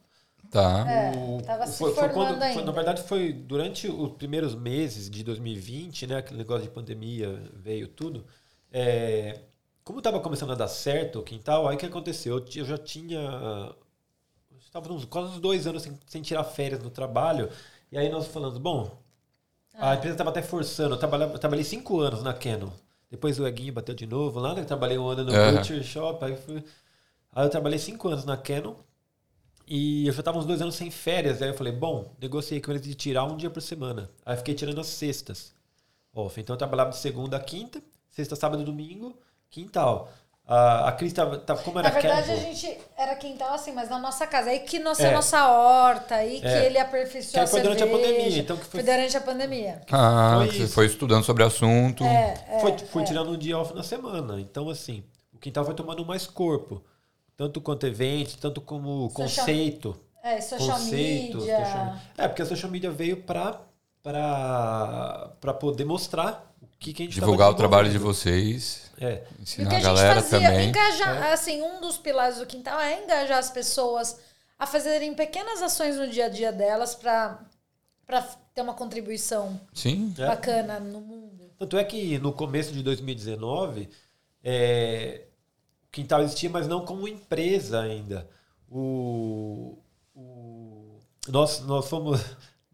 [0.51, 0.87] Tá.
[0.91, 2.65] É, O- tava se foi, foi formando quando, foi- ainda.
[2.65, 6.17] na verdade, foi durante os primeiros meses de 2020, né?
[6.19, 8.27] Aquele negócio de pandemia veio tudo.
[8.71, 9.41] É,
[9.85, 12.39] como estava começando a dar certo o quintal, aí o que aconteceu?
[12.39, 13.75] Eu, eu já tinha.
[14.61, 17.51] Estava uns quase uns dois anos sem, sem tirar férias no trabalho.
[17.91, 19.02] E aí nós falamos, bom,
[19.75, 19.91] Ah.
[19.91, 20.95] a empresa estava até forçando.
[20.95, 22.71] Eu trabalhava- eu trabalhei cinco anos na Canon.
[23.11, 24.61] Depois o Eguinho bateu de novo lá, né?
[24.63, 25.57] Eu trabalhei um ano no Aham.
[25.57, 26.25] Butcher Shop.
[26.25, 26.65] Aí, fui,
[27.33, 28.75] aí eu trabalhei cinco anos na Canon.
[29.67, 31.41] E eu já estava uns dois anos sem férias.
[31.41, 34.11] Aí eu falei, bom, negociei com eles de tirar um dia por semana.
[34.25, 35.55] Aí eu fiquei tirando as sextas.
[36.15, 36.39] Off.
[36.41, 39.17] Então eu trabalhava de segunda a quinta, sexta, sábado e domingo,
[39.49, 40.13] quintal.
[40.55, 42.37] A, a Cris tava, tava como era Na verdade, casual.
[42.37, 44.51] a gente era quintal assim, mas na nossa casa.
[44.51, 45.11] Aí que nasceu É.
[45.11, 46.67] a nossa horta, aí que É.
[46.67, 48.09] ele aperfeiçoou Que a foi durante a cerveja.
[48.13, 49.81] pandemia, então que foi- Foi durante a pandemia.
[49.91, 50.75] Ah, Foi você isso.
[50.75, 52.05] foi estudando sobre o assunto.
[52.05, 54.39] É, foi, fui tirando um dia off na semana.
[54.41, 56.83] Então, assim, o quintal foi tomando mais corpo.
[57.37, 60.01] Tanto quanto evento, tanto como Social- conceito.
[60.23, 61.39] É, social conceito.
[61.39, 61.65] media.
[61.65, 63.59] social- É, porque a social media veio para
[64.03, 69.25] para poder mostrar o que, que a gente tava Divulgar o trabalho de vocês, É.
[69.39, 70.69] E o ensinar que a a gente galera fazia, também.
[70.69, 74.19] engajar, assim, um dos pilares do quintal é engajar as pessoas
[74.59, 77.39] a fazerem pequenas ações no dia a dia delas para
[78.55, 80.15] ter uma contribuição Sim.
[80.19, 80.27] É.
[80.27, 81.51] bacana no mundo.
[81.59, 83.89] Tanto é que no começo de 2019,
[84.45, 85.23] é,
[85.85, 88.29] o Quintal existia, mas não como empresa ainda.
[88.71, 89.79] O,
[90.15, 90.99] o-
[91.29, 92.21] nós, nós, fomos,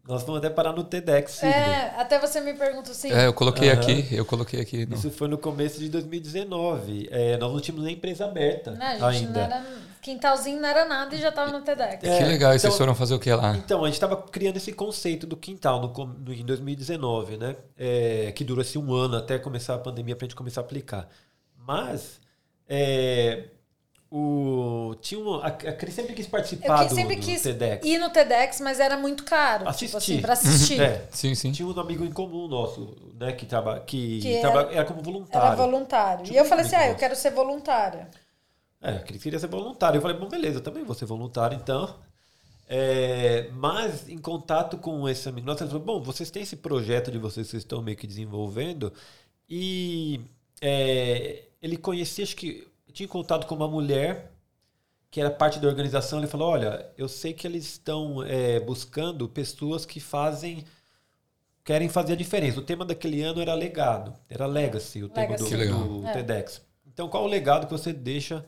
[0.09, 1.31] nós fomos até parar no TEDx.
[1.33, 1.53] Sydney.
[1.53, 3.11] É, até você me pergunta assim.
[3.11, 3.79] É, eu coloquei Aham.
[3.79, 4.85] aqui, eu coloquei aqui.
[4.85, 7.07] no- Isso foi no começo de 2019.
[7.11, 9.39] É, nós não tínhamos nem empresa aberta a gente ainda.
[9.39, 9.65] não era,
[10.01, 12.03] quintalzinho não era nada e já tava no TEDx.
[12.03, 13.55] É, que legal, e vocês então- foram fazer o que lá?
[13.55, 17.55] Então, a gente estava criando esse conceito do quintal no, no- em 2019, né?
[17.77, 20.63] É, que durou assim, um ano até começar a pandemia para a gente começar a
[20.63, 21.07] aplicar.
[21.55, 22.19] Mas
[22.67, 23.45] é,
[24.11, 27.41] o, tinha uma, a, a Cris sempre quis Eu participar que- do, sempre do quis
[27.43, 27.85] TEDx.
[27.85, 29.59] ir no TEDx, mas era muito caro.
[29.59, 29.95] Tipo Assistir.
[29.97, 30.81] assim, pra assistir.
[30.81, 31.51] É, Sim, sim.
[31.51, 33.31] tinha um amigo em comum nosso, né?
[33.33, 35.47] Que, traba, que, Que traba- era- era, como voluntário.
[35.47, 36.23] Era voluntário.
[36.23, 36.99] Tipo e eu falei assim: ah, eu bom.
[36.99, 38.09] quero ser voluntária.
[38.81, 39.97] É, que ele queria ser voluntário.
[39.97, 41.95] Eu falei, bom, beleza, eu também vou ser voluntário, então.
[42.67, 47.11] É, mas em contato com esse amigo nosso, ele falou, bom, vocês têm esse projeto
[47.11, 48.93] de vocês que vocês estão meio que desenvolvendo
[49.49, 50.21] e
[50.61, 54.31] é, ele conhecia, acho que tinha contato com uma mulher
[55.11, 59.27] que era parte da organização, ele falou: olha, eu sei que eles estão é, buscando
[59.27, 60.63] pessoas que fazem.
[61.63, 62.59] querem fazer a diferença.
[62.59, 65.49] O tema daquele ano era legado, era legacy, o Legacy.
[65.49, 66.13] tema do, do É.
[66.13, 66.61] TEDx.
[66.87, 68.45] Então, qual o legado que você deixa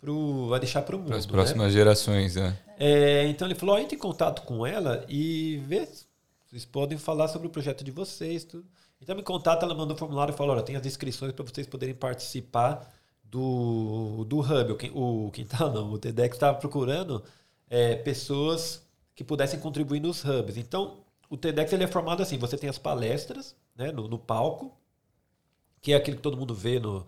[0.00, 1.08] pro, vai deixar para o mundo?
[1.08, 1.32] Para as né?
[1.32, 2.58] próximas gerações, né?
[2.78, 6.06] É, então ele falou: ó, entre em contato com ela e vê se
[6.46, 8.44] vocês podem falar sobre o projeto de vocês.
[8.44, 8.66] Tudo.
[9.00, 11.66] Então me contata, ela mandou um formulário e falou: olha, tem as inscrições para vocês
[11.66, 12.92] poderem participar
[13.30, 14.72] do, do Hub.
[14.94, 17.22] O, o Quintal não, o TEDx estava procurando
[17.68, 20.56] é, pessoas que pudessem contribuir nos hubs.
[20.56, 24.76] Então, o TEDx ele é formado assim: você tem as palestras né, no, no palco,
[25.80, 27.06] que é aquilo que todo mundo vê no,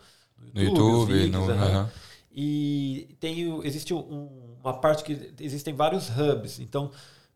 [0.54, 1.90] No YouTube, os vídeos, no.
[2.30, 6.60] E tem, existe um- uma parte que existem vários hubs.
[6.60, 6.90] Então,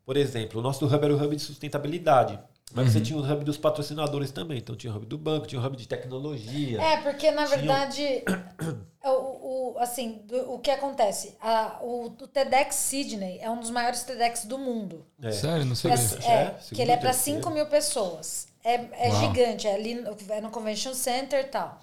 [0.05, 2.39] por exemplo, o nosso hub era o hub de sustentabilidade.
[2.75, 4.59] Mas você tinha o hub dos patrocinadores também.
[4.59, 6.81] Então tinha o hub do banco, tinha o hub de tecnologia.
[6.81, 8.23] É, porque na Tinha- verdade,
[9.05, 9.09] o,
[9.75, 11.37] o, assim, do- o que acontece?
[11.41, 15.05] A, o, o TEDx Sydney é um dos maiores TEDx do mundo.
[15.23, 15.31] É.
[15.33, 15.91] Sério, não sei.
[15.91, 17.41] É, é, é, que ele é para terceiro.
[17.41, 18.49] 5 mil pessoas.
[18.64, 18.75] É,
[19.07, 19.20] é Uau.
[19.20, 21.81] gigante, é ali no, é no Convention Center e tal.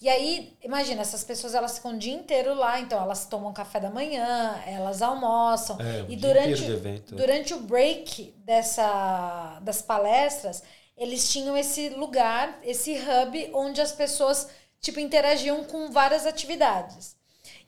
[0.00, 3.80] E aí, imagina, essas pessoas elas ficam o dia inteiro lá, então elas tomam café
[3.80, 5.76] da manhã, elas almoçam.
[5.80, 6.62] É, e durante,
[7.10, 10.62] durante o break dessa, das palestras,
[10.96, 14.48] eles tinham esse lugar, esse hub, onde as pessoas
[14.80, 17.16] tipo, interagiam com várias atividades.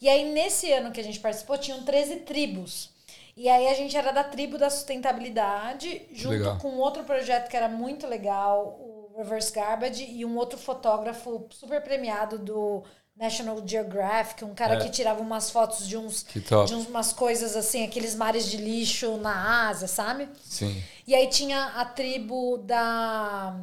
[0.01, 2.91] E aí, nesse ano que a gente participou, tinham 13 tribos.
[3.37, 6.59] E aí a gente era da tribo da sustentabilidade, junto Legal.
[6.59, 8.79] com outro projeto que era muito legal,
[9.17, 12.83] Reverse Garbage, e um outro fotógrafo super premiado do
[13.17, 14.77] National Geographic, um cara É.
[14.79, 16.25] que tirava umas fotos de uns
[16.67, 20.29] de umas coisas assim, aqueles mares de lixo na Ásia, sabe?
[20.43, 20.83] Sim.
[21.07, 23.55] E aí tinha a tribo da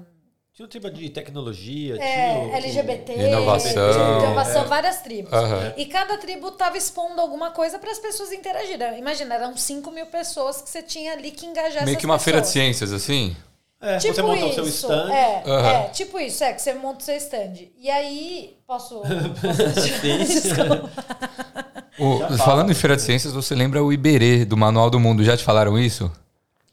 [0.53, 4.19] Tinha um tipo de tecnologia, é, tinha o- LGBT, Inovação.
[4.23, 4.65] inovação, É.
[4.65, 5.31] várias tribos.
[5.31, 5.73] Aham.
[5.77, 8.97] E cada tribo tava expondo alguma coisa para as pessoas interagirem.
[8.97, 12.17] Imagina, eram 5 mil pessoas que você tinha ali que engajar Meio essas que uma
[12.19, 12.53] feira de pessoas.
[12.63, 13.35] ciências, assim?
[13.79, 14.47] É, Tipo você monta isso.
[14.49, 15.11] o seu stand.
[15.13, 15.69] É, Aham.
[15.69, 17.53] é, tipo isso, é, que você monta o seu stand.
[17.77, 19.01] E aí, posso.
[20.01, 20.17] Sim.
[21.99, 25.23] O- falando em feira de ciências, você lembra o Iberê, do Manual do Mundo?
[25.23, 26.11] Já te falaram isso?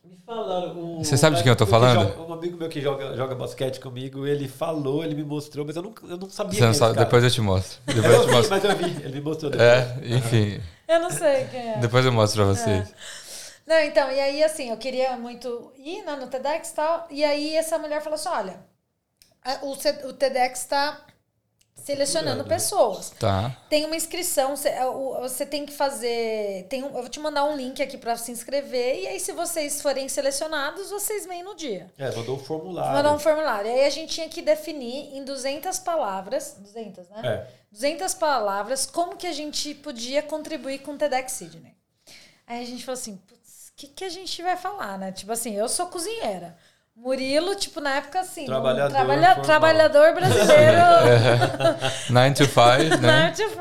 [0.05, 0.73] Me falaram.
[0.79, 2.01] um- Você sabe de quem eu tô que falando?
[2.09, 5.77] joga- um amigo meu que joga, joga basquete comigo, ele falou, ele me mostrou, mas
[5.77, 7.79] eu não, eu não sabia Você quem não é sabe, depois eu te mostro.
[7.87, 8.51] Depois eu Eu te vi, mostro.
[8.55, 9.67] mas eu vi, ele me mostrou depois.
[9.71, 10.61] É, enfim.
[10.87, 11.79] Eu não sei quem é.
[11.79, 12.89] Depois eu mostro pra vocês.
[13.67, 17.07] Não, então, e aí assim, eu queria muito ir né, no TEDx e tal.
[17.11, 18.61] E aí essa mulher falou assim: olha,
[19.63, 21.05] o, C- o TEDx está
[21.75, 23.11] selecionando pessoas.
[23.19, 23.55] Tá.
[23.69, 24.85] Tem uma inscrição, você, é,
[25.21, 26.67] você tem que fazer.
[26.69, 29.01] Tem um, eu vou te mandar um link aqui para se inscrever.
[29.03, 31.93] E aí, se vocês forem selecionados, vocês vêm no dia.
[31.99, 32.93] É, mandou um formulário.
[32.93, 33.71] Mandar um formulário.
[33.71, 36.57] Aí a gente tinha que definir em 200 palavras.
[36.59, 37.21] 200, né?
[37.25, 37.65] É.
[37.73, 41.75] 200 palavras, como que a gente podia contribuir com o TEDx Sydney.
[42.47, 43.21] Aí a gente falou assim,
[43.77, 45.13] que, que a gente vai falar, né?
[45.13, 46.57] Tipo assim, eu sou cozinheira.
[46.97, 50.81] Murilo, tipo, na época assim, Trabalhador um trabalha- trabalhador brasileiro,
[52.11, 53.31] 9 to 5, né?
[53.31, 53.61] 9 to 5.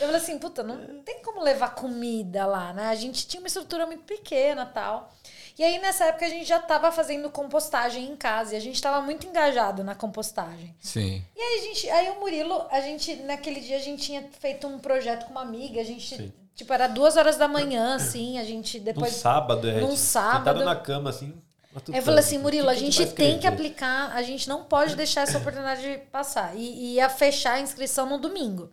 [0.00, 2.88] Eu falei assim, puta, não tem como levar comida lá, né?
[2.88, 5.10] A gente tinha uma estrutura muito pequena tal.
[5.56, 8.82] E aí, nessa época, a gente já tava fazendo compostagem em casa e a gente
[8.82, 10.74] tava muito engajado na compostagem.
[10.80, 11.24] Sim.
[11.34, 14.66] E aí, a gente, aí o Murilo, a gente, naquele dia, a gente tinha feito
[14.66, 16.32] um projeto com uma amiga, a gente, Sim.
[16.54, 19.12] Tipo, era duas horas da manhã, assim, a gente Num depois.
[19.14, 19.80] sábado, é.
[19.80, 20.38] Num tipo, sábado.
[20.38, 21.34] Sentado na cama, assim.
[21.72, 21.98] matutando.
[21.98, 25.22] Eu falei assim, O Murilo, a gente tem que aplicar, a gente não pode deixar
[25.22, 26.56] essa oportunidade passar.
[26.56, 28.70] E, e ia fechar a inscrição no domingo.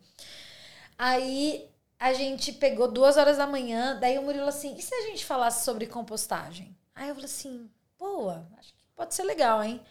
[0.97, 1.67] Aí
[1.99, 5.25] a gente pegou duas horas da manhã, daí o Murilo assim, e se a gente
[5.25, 6.75] falasse sobre compostagem?
[6.95, 7.69] Aí eu falei assim,
[7.99, 9.81] boa, acho que pode ser legal, hein?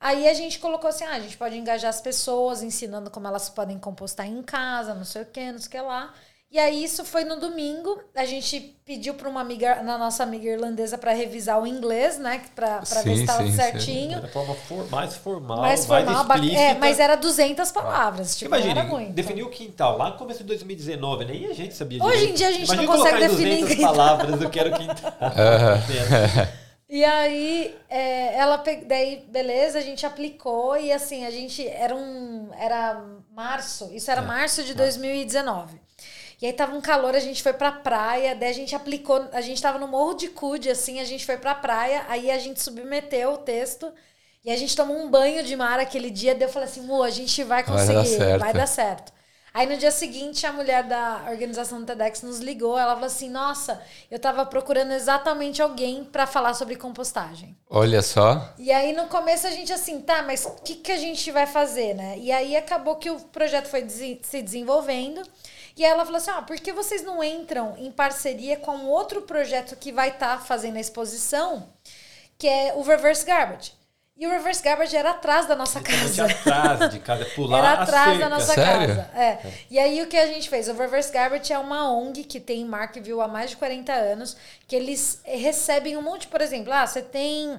[0.00, 3.48] Aí a gente colocou assim, ah, a gente pode engajar as pessoas, ensinando como elas
[3.48, 6.12] podem compostar em casa, não sei o que, não sei o que lá.
[6.52, 10.46] E aí isso foi no domingo, a gente pediu para uma amiga, na nossa amiga
[10.50, 13.56] irlandesa, para revisar o inglês, né, para ver se estava sim, sim.
[13.56, 14.18] certinho.
[14.18, 16.60] Era forma for- mais formal, Mais mais, formal, ba- explícita.
[16.60, 19.12] é, mas era 200 palavras, tipo, Imagine, não era muito.
[19.14, 22.32] definir o quintal lá no começo de 2019, nem a gente sabia Hoje direito.
[22.32, 23.92] em dia a gente não Imagina consegue colocar em definir 200 quintal.
[23.94, 25.12] palavras, eu quero quintal.
[26.94, 28.84] E aí, é, ela pe...
[28.84, 33.02] daí, beleza, a gente aplicou e assim, a gente era um era
[33.34, 35.80] março, isso era É, março de 2019.
[36.42, 39.40] E aí tava um calor, a gente foi pra praia, daí a gente aplicou, a
[39.40, 42.60] gente tava no Morro de Cude, assim, a gente foi pra praia, aí a gente
[42.60, 43.92] submeteu o texto
[44.44, 47.00] e a gente tomou um banho de mar aquele dia, daí eu falei assim, Mu,
[47.04, 49.12] a gente vai Vai dar conseguir, certo." vai dar certo.
[49.54, 52.78] Aí no dia seguinte, a mulher da organização do TEDx nos ligou.
[52.78, 57.54] Ela falou assim: Nossa, eu tava procurando exatamente alguém para falar sobre compostagem.
[57.68, 58.50] Olha só.
[58.58, 61.46] E aí no começo a gente assim, tá, mas o que, que a gente vai
[61.46, 62.16] fazer, né?
[62.18, 65.22] E aí acabou que o projeto foi se desenvolvendo.
[65.76, 69.22] E aí ela falou assim: ah, por que vocês não entram em parceria com outro
[69.22, 71.68] projeto que vai estar tá fazendo a exposição,
[72.38, 73.72] que é o Reverse Garbage?
[74.14, 76.26] E o Reverse Garbage era atrás da nossa casa.
[76.26, 78.28] atrás de casa, pular Era atrás da cerca.
[78.28, 78.96] nossa Sério?
[78.96, 79.10] casa.
[79.16, 79.38] É.
[79.70, 80.68] E aí o que a gente fez?
[80.68, 84.36] O Reverse Garbage é uma ONG que tem em Markville há mais de 40 anos,
[84.68, 87.58] que eles recebem um monte, por exemplo, ah, você tem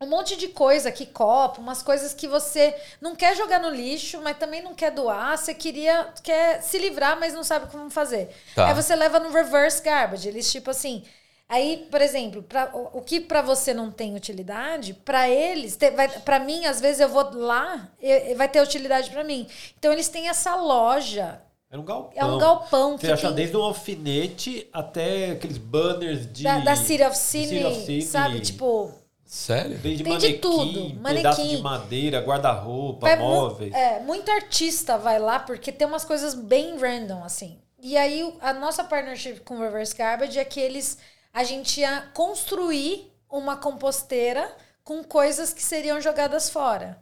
[0.00, 4.20] um monte de coisa aqui, copo, umas coisas que você não quer jogar no lixo,
[4.22, 8.28] mas também não quer doar, você queria quer se livrar, mas não sabe como fazer.
[8.54, 8.68] Tá.
[8.68, 11.04] Aí você leva no reverse garbage, eles tipo assim,
[11.50, 15.78] Aí, por exemplo, pra, o, o que para você não tem utilidade, para eles,
[16.22, 19.48] para mim, às vezes eu vou lá, e, e vai ter utilidade para mim.
[19.78, 21.40] Então eles têm essa loja.
[21.70, 22.12] É um galpão.
[22.14, 26.42] É um galpão Você que acha tem- desde um alfinete até aqueles banners de.
[26.42, 28.40] Da, da City of Cine, City of Cine, sabe?
[28.40, 28.92] Tipo,
[29.30, 29.76] Sério?
[29.76, 31.56] Desde tem de manequim, tudo, pedaço manequim.
[31.56, 33.74] de madeira, guarda-roupa, mu- móveis.
[33.74, 37.58] é, muito artista vai lá porque tem umas coisas bem random, assim.
[37.78, 40.96] E aí, a nossa partnership com o Reverse Garbage é que eles.
[41.32, 44.50] A gente ia construir uma composteira
[44.82, 46.98] com coisas que seriam jogadas fora.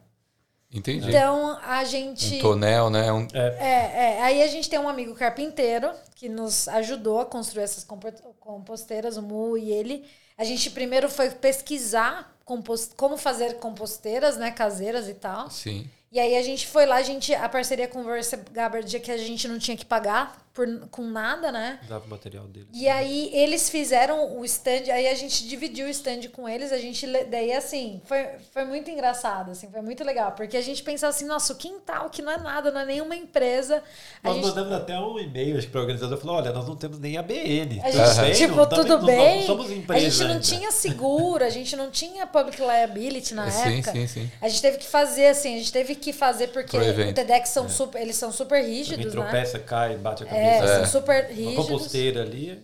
[0.69, 1.07] Entendi.
[1.07, 2.35] Então, a gente.
[2.35, 3.09] Um tonel, né?
[3.11, 3.25] Um...
[3.33, 4.21] É, é.
[4.21, 9.15] Aí a gente tem um amigo carpinteiro que nos ajudou a construir essas compo- composteiras,
[9.15, 10.03] o Mu e ele.
[10.37, 15.49] A gente primeiro foi pesquisar compos- como fazer composteiras, né, caseiras e tal.
[15.49, 15.89] Sim.
[16.11, 19.11] E aí a gente foi lá, a gente a parceria com o Versa Gabbard que
[19.11, 21.79] a gente não tinha que pagar por, com nada, né?
[21.87, 22.67] Dava o material deles.
[22.73, 26.79] E aí eles fizeram o stand, aí a gente dividiu o stand com eles, a
[26.79, 31.11] gente daí assim, foi, foi muito engraçado, assim, foi muito legal, porque a gente pensava
[31.11, 33.83] assim, nossa, o quintal que não é nada, não é nenhuma empresa.
[34.23, 36.67] A Nós gente, mandamos até um e-mail acho que para o organizador falou: olha, nós
[36.67, 37.79] não temos nem ABN.
[37.79, 38.33] a tudo gente bem?
[38.33, 39.45] tipo, Não tá- tudo nós não bem.
[39.45, 40.39] somos a empresa gente não ainda.
[40.41, 43.91] tinha seguro, a gente não tinha public liability na Sim, época.
[43.91, 44.31] sim, sim.
[44.41, 47.13] A gente teve que fazer assim, a gente teve que fazer porque o.
[47.13, 49.11] TEDx são super, eles são super Alguém rígidos, né?
[49.11, 50.85] tropeça, cai, bate a É, cabeça.
[50.85, 51.55] são super Uma rígidos.
[51.55, 52.63] composteira ali.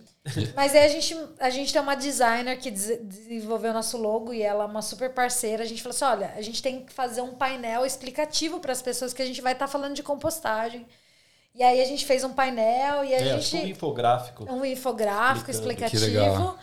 [0.56, 4.32] Mas aí a gente, a gente tem uma designer que des- desenvolveu o nosso logo
[4.32, 5.62] e ela é uma super parceira.
[5.62, 8.80] A gente falou assim: olha, a gente tem que fazer um painel explicativo para as
[8.80, 10.86] pessoas que a gente vai estar falando de compostagem.
[11.54, 13.70] E aí a gente fez um painel e a É, tipo um gente.
[13.70, 14.44] infográfico.
[14.52, 16.56] Um infográfico explicativo.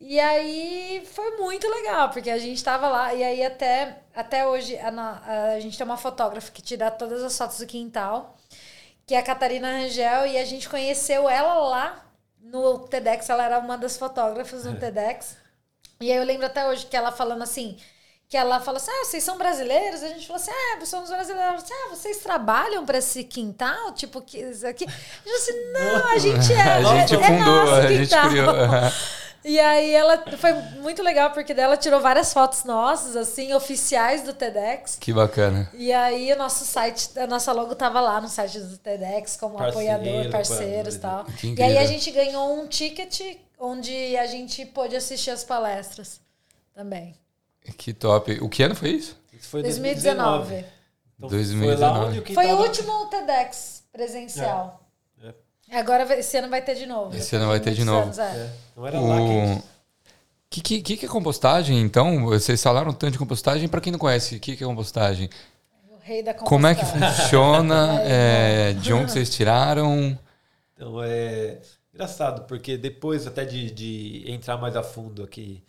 [0.00, 4.76] E aí foi muito legal, porque a gente tava lá, e aí até, até hoje
[4.78, 8.36] a, a gente tem uma fotógrafa que tira todas as fotos do quintal,
[9.06, 12.04] que é a Catarina Rangel, e a gente conheceu ela lá
[12.40, 15.36] no TEDx, ela era uma das fotógrafas no TEDx.
[16.00, 17.78] E aí eu lembro até hoje que ela falando assim,
[18.28, 20.02] que ela fala assim, ah, vocês são brasileiros?
[20.02, 21.44] A gente falou assim, ah, somos brasileiros.
[21.44, 23.92] Falou assim, ah, vocês trabalham para esse quintal?
[23.92, 24.84] Tipo, que aqui?
[24.84, 24.90] Eu
[25.22, 28.28] falei assim, não, a gente é, A gente é, é fundou, nosso a gente quintal.
[28.28, 28.46] criou.
[29.44, 34.32] E aí ela foi muito legal, porque dela tirou várias fotos nossas, assim, oficiais do
[34.32, 34.96] TEDx.
[34.98, 35.70] que bacana.
[35.74, 39.58] E aí o nosso site, a nossa logo tava lá no site do TEDx como
[39.58, 41.24] Parceiro, apoiador, parceiros e tal.
[41.26, 46.20] Que E aí a gente ganhou um ticket onde a gente pôde assistir as palestras
[46.74, 47.14] também.
[47.76, 48.38] Que top.
[48.40, 49.18] O que ano foi isso?
[49.32, 50.54] Isso foi 2019.
[50.54, 50.74] 2019.
[51.18, 51.76] Então, 2019.
[51.76, 54.80] Foi lá onde o quintal Foi o último TEDx presencial.
[54.80, 54.83] É.
[55.78, 57.14] Agora esse ano vai ter de novo.
[57.16, 58.02] Esse ano vai ter de novo.
[58.04, 58.22] anos, é.
[58.22, 59.64] É, Não era lá que a O gente...
[60.50, 62.24] que, que, que que é compostagem, então?
[62.26, 63.68] Vocês falaram tanto de compostagem.
[63.68, 65.28] Para quem não conhece, o que, que é compostagem?
[65.90, 67.14] O rei da Como é que compostagem.
[67.16, 68.00] funciona?
[68.06, 70.18] É, de onde vocês tiraram?
[70.74, 71.60] Então é
[71.92, 75.62] engraçado, porque depois até de, de entrar mais a fundo aqui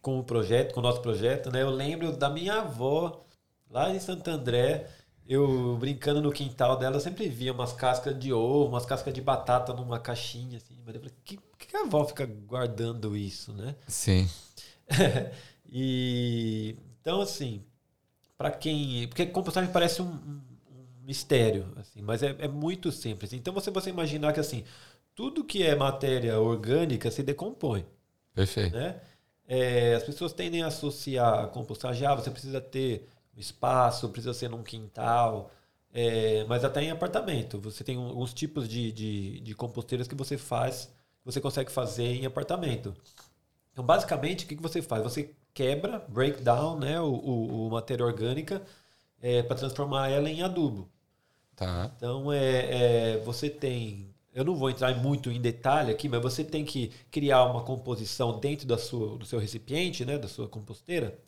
[0.00, 1.62] com o projeto, com o nosso projeto, né?
[1.62, 3.20] Eu lembro da minha avó
[3.70, 4.86] lá em Santo André,
[5.28, 9.20] eu brincando no quintal dela, eu sempre via umas cascas de ovo, umas cascas de
[9.20, 10.74] batata numa caixinha, assim.
[10.86, 13.76] Mas eu falei, que, por que a avó fica guardando isso, né?
[13.86, 14.28] Sim.
[15.70, 17.62] e então assim,
[18.36, 23.32] para quem, porque compostagem parece um, um- um mistério, assim, mas é, é muito simples.
[23.32, 24.64] Então você você imaginar que assim,
[25.14, 27.84] tudo que é matéria orgânica se decompõe,
[28.34, 28.76] Perfeito.
[28.76, 29.00] né?
[29.46, 33.08] É, as pessoas tendem a associar a compostagem, ah, você precisa ter
[33.38, 35.50] um espaço, precisa ser num quintal,
[35.92, 37.60] é, mas até em apartamento.
[37.60, 40.92] Você tem alguns tipos de, de, de composteiras que você faz,
[41.24, 42.94] você consegue fazer em apartamento.
[43.72, 45.02] Então, basicamente, o que, que você faz?
[45.04, 48.62] Você quebra, break down né, o, o, o matéria orgânica
[49.46, 50.88] para transformar ela em adubo.
[51.56, 51.90] Tá.
[51.96, 54.14] Então, é, é, você tem.
[54.32, 58.38] Eu não vou entrar muito em detalhe aqui, mas você tem que criar uma composição
[58.38, 61.18] dentro da sua, do seu recipiente, né, da sua composteira,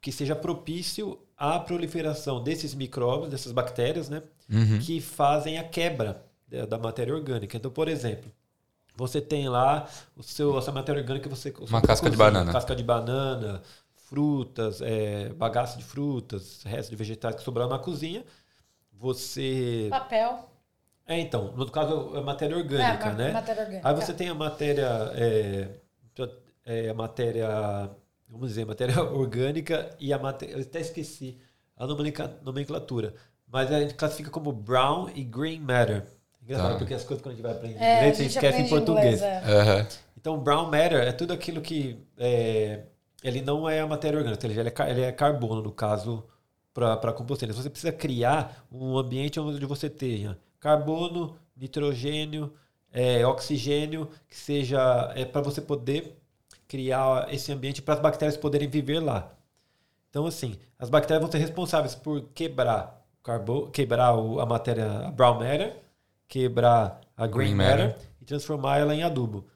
[0.00, 4.78] que seja propício à proliferação desses micróbios, dessas bactérias, né, Uhum.
[4.78, 7.56] que fazem a quebra da, da matéria orgânica.
[7.56, 8.30] Então, por exemplo,
[8.96, 9.86] você tem lá
[10.16, 12.50] o seu, a sua matéria orgânica, você Uma casca de banana.
[12.52, 13.62] casca de banana,
[13.94, 18.24] frutas, é, bagaço de frutas, restos de vegetais que sobraram na cozinha.
[18.92, 20.48] Você Papel.
[21.06, 23.32] É, então, no caso é matéria orgânica, É, né?
[23.32, 23.88] matéria orgânica.
[23.88, 25.68] Aí você tem a matéria, é,
[26.64, 27.90] é, a matéria,
[28.28, 31.38] vamos dizer, matéria orgânica e a matéria, eu até esqueci
[31.76, 33.14] a nomencla- nomenclatura,
[33.46, 36.04] mas a gente classifica como brown e green matter.
[36.42, 36.78] Engraçado, Tá.
[36.78, 38.68] porque as coisas quando a gente vai aprender É, a inglês, você gente esquece em
[38.68, 39.16] português.
[39.20, 39.52] inglês, é.
[39.60, 39.86] Aham.
[40.16, 42.84] Então, brown matter é tudo aquilo que é,
[43.22, 46.24] ele não é a matéria orgânica, ele é, ele é carbono, no caso,
[46.74, 47.52] para a composteira.
[47.54, 52.52] Você precisa criar um ambiente onde você tenha carbono, nitrogênio,
[52.92, 56.17] é, oxigênio, que seja é, para você poder
[56.68, 59.32] criar esse ambiente para as bactérias poderem viver lá.
[60.10, 65.10] Então, assim, as bactérias vão ser responsáveis por quebrar, carbo, quebrar o- a matéria a
[65.10, 65.76] brown matter,
[66.28, 68.06] quebrar a green, Green matter, matter.
[68.20, 69.46] e transformar ela em adubo.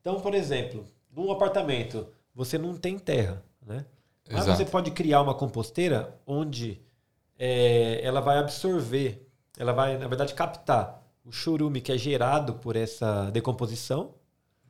[0.00, 3.84] Então, por exemplo, num apartamento, você não tem terra, né?
[4.30, 4.58] Mas Exato.
[4.58, 6.80] você pode criar uma composteira onde
[7.38, 9.26] é, ela vai absorver,
[9.58, 14.14] ela vai, na verdade, captar o churume que é gerado por essa decomposição.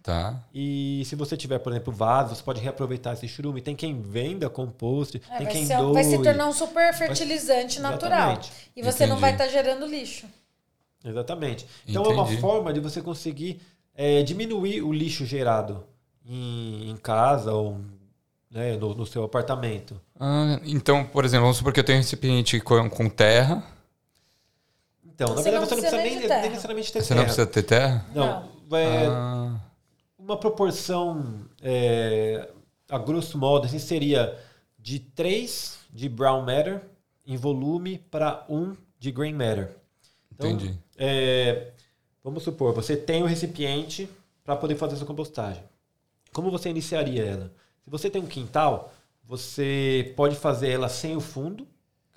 [0.02, 0.34] Tá.
[0.54, 3.60] E se você tiver, por exemplo, vaso, você pode reaproveitar esse churume.
[3.60, 5.92] Tem quem venda compost, É, tem vai, quem ser- doe.
[5.92, 8.18] vai se tornar um super fertilizante natural.
[8.32, 8.52] Exatamente.
[8.74, 9.20] E você não Entendi.
[9.20, 10.26] vai estar gerando lixo.
[11.04, 11.66] Exatamente.
[11.86, 12.40] Então é uma Entendi.
[12.40, 13.60] forma de você conseguir
[13.94, 15.84] é, diminuir o lixo gerado
[16.24, 17.78] em, em casa ou
[18.50, 20.00] né, no, no seu apartamento.
[20.18, 23.62] Ah, então, por exemplo, vamos supor que eu tenho um recipiente com, com terra.
[25.04, 27.34] Então, na Você verdade, não você não precisa nem nem, necessariamente ter Você não terra.
[27.34, 28.06] precisa ter terra?
[28.14, 29.39] Não, é, Ah,
[30.30, 32.48] uma proporção, é,
[32.88, 34.38] a grosso modo, assim, seria
[34.78, 36.82] de 3 de brown matter
[37.26, 39.76] em volume para 1 de green matter.
[40.32, 40.78] Então, entendi.
[40.96, 41.72] é,
[42.22, 44.08] vamos supor, você tem um recipiente
[44.44, 45.62] para poder fazer sua compostagem.
[46.32, 47.52] Como você iniciaria ela?
[47.82, 48.92] Se você tem um quintal,
[49.24, 51.66] você pode fazer ela sem o fundo,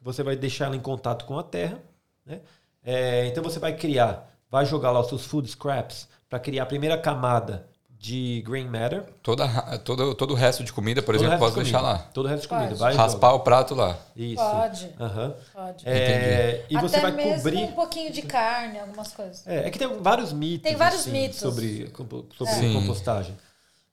[0.02, 1.82] você vai deixar ela em contato com a terra.
[2.26, 2.42] Né?
[2.84, 6.68] É, então você vai criar, vai jogar lá os seus food scraps para criar a
[6.68, 7.73] primeira camada
[8.04, 9.06] de green matter.
[9.24, 9.48] Toda,
[9.80, 12.00] todo, todo o resto de comida, por Todo exemplo, posso de deixar lá.
[12.14, 12.68] Todo o resto de comida.
[12.68, 12.80] Pode.
[12.82, 13.42] Vai Raspar joga.
[13.42, 13.98] o prato lá.
[14.14, 14.44] Isso.
[14.44, 14.90] Pode.
[15.00, 15.36] Aham.
[15.54, 15.88] Pode.
[15.88, 17.64] É, e você Até vai mesmo cobrir.
[17.64, 19.48] um pouquinho de carne, algumas coisas.
[19.48, 20.64] É, é que tem vários mitos.
[20.70, 21.40] Tem vários assim, mitos.
[21.40, 21.90] sobre,
[22.38, 22.74] sobre Sim.
[22.74, 23.38] compostagem.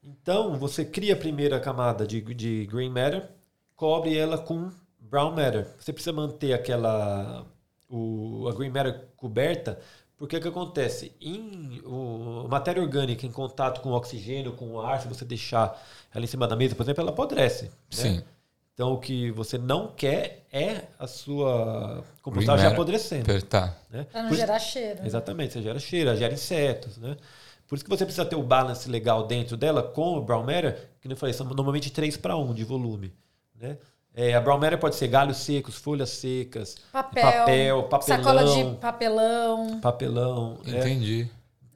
[0.02, 3.28] Então, você cria a primeira camada de, de green matter,
[3.76, 5.68] cobre ela com brown matter.
[5.78, 7.46] Você precisa manter aquela
[7.88, 9.78] o, a green matter coberta,
[10.20, 11.12] porque o que acontece?
[11.18, 15.82] Em o, matéria orgânica em contato com o oxigênio, com o ar, se você deixar
[16.14, 17.64] ela em cima da mesa, por exemplo, ela apodrece.
[17.64, 17.70] né?
[17.88, 18.22] Sim.
[18.74, 23.42] Então, o que você não quer é a sua compostagem apodrecendo.
[23.44, 23.74] Tá.
[23.88, 24.04] Né?
[24.12, 25.00] Pra não isso- gerar cheiro.
[25.06, 27.16] Exatamente, você gera cheiro, gera insetos, né?
[27.66, 30.90] Por isso que você precisa ter o balance legal dentro dela com o brown matter,
[31.00, 33.10] que não falei, são normalmente 3 para 1 de volume,
[33.58, 33.78] né?
[34.14, 38.76] É, a brown matter pode ser galhos secos, folhas secas, Papel, papel, papelão, sacola de
[38.78, 39.80] papelão.
[39.80, 40.58] papelão.
[40.66, 40.70] é.
[40.78, 41.28] Entendi.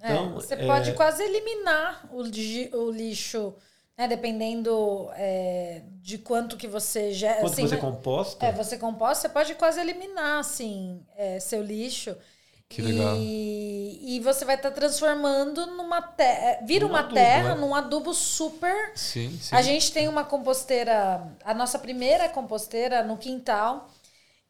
[0.02, 3.54] É, Então, você é- pode quase eliminar o, o lixo,
[3.96, 7.36] né, dependendo é, de quanto que você gera.
[7.40, 7.80] Quanto assim, você né?
[7.80, 12.16] composta, É, você composta, você pode quase eliminar, assim, é, seu lixo.
[12.74, 13.16] Que legal.
[13.16, 16.58] E, e você vai estar transformando numa terra.
[16.66, 17.60] Vira Num uma adubo, terra né?
[17.60, 18.92] num adubo super.
[18.94, 19.54] Sim, sim.
[19.54, 23.88] A gente tem uma composteira, a nossa primeira composteira no quintal,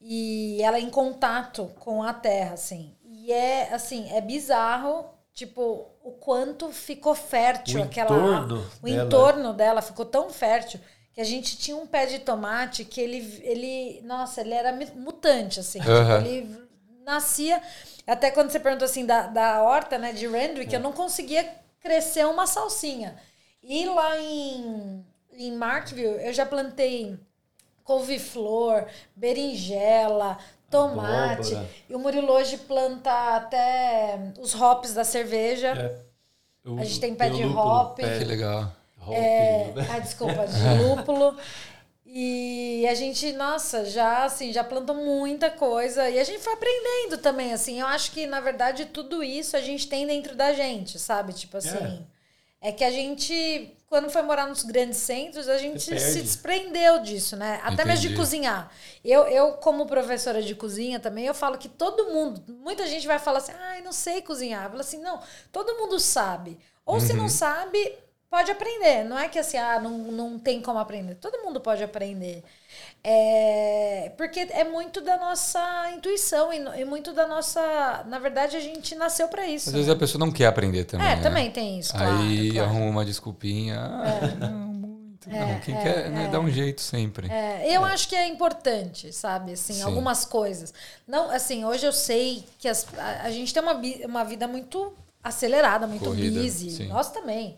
[0.01, 2.95] e ela é em contato com a terra, assim.
[3.05, 8.11] E é, assim, é bizarro, tipo, o quanto ficou fértil O aquela.
[8.16, 9.05] entorno o dela.
[9.07, 10.81] entorno dela ficou tão fértil
[11.12, 15.61] que a gente tinha um pé de tomate que ele, ele nossa, ele era mutante,
[15.61, 15.81] assim.
[15.81, 16.22] Aham.
[16.22, 16.68] Tipo, ele
[17.05, 17.62] nascia.
[18.07, 21.49] Até quando você perguntou assim da, da horta, né, de Randwick, eu não conseguia
[21.81, 23.17] crescer uma salsinha.
[23.63, 27.19] E lá em, em Markville, eu já plantei
[27.83, 30.39] couve-flor, berinjela,
[30.71, 31.53] tomate.
[31.55, 31.71] Abóbora.
[31.89, 35.69] E o Murilo hoje planta até os hops da cerveja.
[35.71, 37.97] é, o- A gente tem pé de lúpulo, hop.
[37.97, 38.73] pé- Que legal.
[39.01, 41.37] hop, É, ah, desculpa, de lúpulo.
[42.17, 47.19] E a gente, nossa, já assim, já plantou muita coisa e a gente foi aprendendo
[47.19, 47.81] também, assim.
[47.81, 51.33] Eu acho que na verdade tudo isso a gente tem dentro da gente, sabe?
[51.33, 52.07] Tipo assim,
[52.61, 57.37] é, que a gente quando foi morar nos grandes centros, a gente se desprendeu disso,
[57.37, 57.61] né?
[57.62, 58.17] Até mesmo de Entendi.
[58.21, 58.73] cozinhar.
[59.05, 63.21] Eu, eu, como professora de cozinha também, eu falo que todo mundo, muita gente vai
[63.21, 64.65] falar assim, ai, não sei cozinhar.
[64.65, 65.21] Eu falo assim, não,
[65.53, 66.59] todo mundo sabe.
[66.85, 67.19] Ou se Uhum.
[67.19, 67.97] não sabe,
[68.35, 69.05] pode aprender.
[69.05, 71.14] Não é que assim, ah, não, não tem como aprender.
[71.14, 72.43] Todo mundo pode aprender.
[73.05, 78.05] É, porque é muito da nossa intuição e, e muito da nossa.
[78.09, 79.68] Na verdade, a gente nasceu para isso.
[79.68, 79.95] Às vezes né?
[79.95, 81.07] a pessoa não quer aprender também.
[81.07, 81.22] É, né?
[81.22, 81.97] também tem isso.
[81.97, 82.70] Aí claro.
[82.70, 83.78] arruma uma desculpinha.
[83.78, 85.30] Ah, não, muito.
[85.30, 87.30] não, quem quer né, dá um jeito sempre.
[87.30, 89.53] É, eu acho que é importante, sabe?
[89.53, 89.82] Assim, Sim.
[89.82, 90.74] algumas coisas.
[91.07, 94.93] Não, assim, hoje eu sei que as- a, a gente tem uma, uma vida muito
[95.22, 96.70] acelerada, muito Corrida, busy.
[96.72, 96.89] sim.
[96.89, 97.57] Nós também.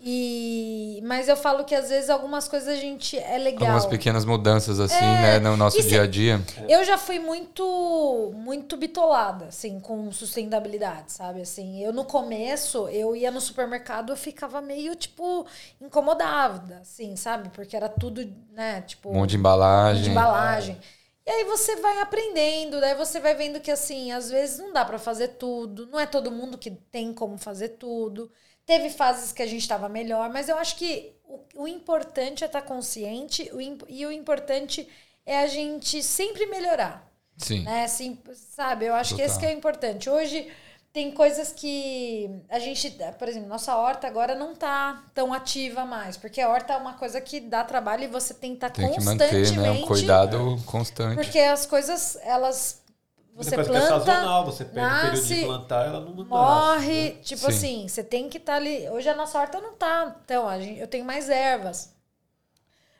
[0.00, 3.62] E, mas eu falo que às vezes algumas coisas a gente é legal.
[3.68, 6.40] Algumas pequenas mudanças assim, É, né, no nosso dia a dia.
[6.68, 11.40] Eu já fui muito muito bitolada, assim, com sustentabilidade, sabe?
[11.42, 15.44] Assim, eu no começo, eu ia no supermercado, eu ficava meio, tipo,
[15.80, 17.48] incomodada, assim, sabe?
[17.50, 19.10] Porque era tudo, né, tipo...
[19.10, 20.02] Um monte de embalagem.
[20.04, 20.78] de embalagem.
[21.26, 24.84] E aí você vai aprendendo, daí você vai vendo que, assim, às vezes não dá
[24.84, 28.30] pra fazer tudo, não é todo mundo que tem como fazer tudo.
[28.68, 32.46] Teve fases que a gente estava melhor, mas eu acho que o, o importante é
[32.46, 34.86] estar consciente o, e o importante
[35.24, 37.62] é a gente sempre melhorar Sim.
[37.62, 37.84] né?
[37.84, 38.84] Assim, sabe?
[38.86, 39.40] Eu acho que esse Total.
[39.40, 40.10] que é o importante.
[40.10, 40.52] Hoje
[40.92, 46.16] tem coisas que a gente, por exemplo, nossa horta agora não tá tão ativa mais,
[46.16, 48.88] porque a horta é uma coisa que dá trabalho e você tem que estar Tem
[48.88, 51.14] que constantemente, manter, né, um cuidado constante.
[51.14, 52.82] porque as coisas elas
[53.38, 56.14] você coisa que é planta, sazonal, você pega o período de nasce, plantar, ela não
[56.14, 57.22] nasce, morre, né?
[57.22, 57.46] tipo Sim.
[57.48, 58.88] assim, você tem que estar ali.
[58.90, 61.94] Hoje a nossa horta não tá, então a gente, eu tenho mais ervas.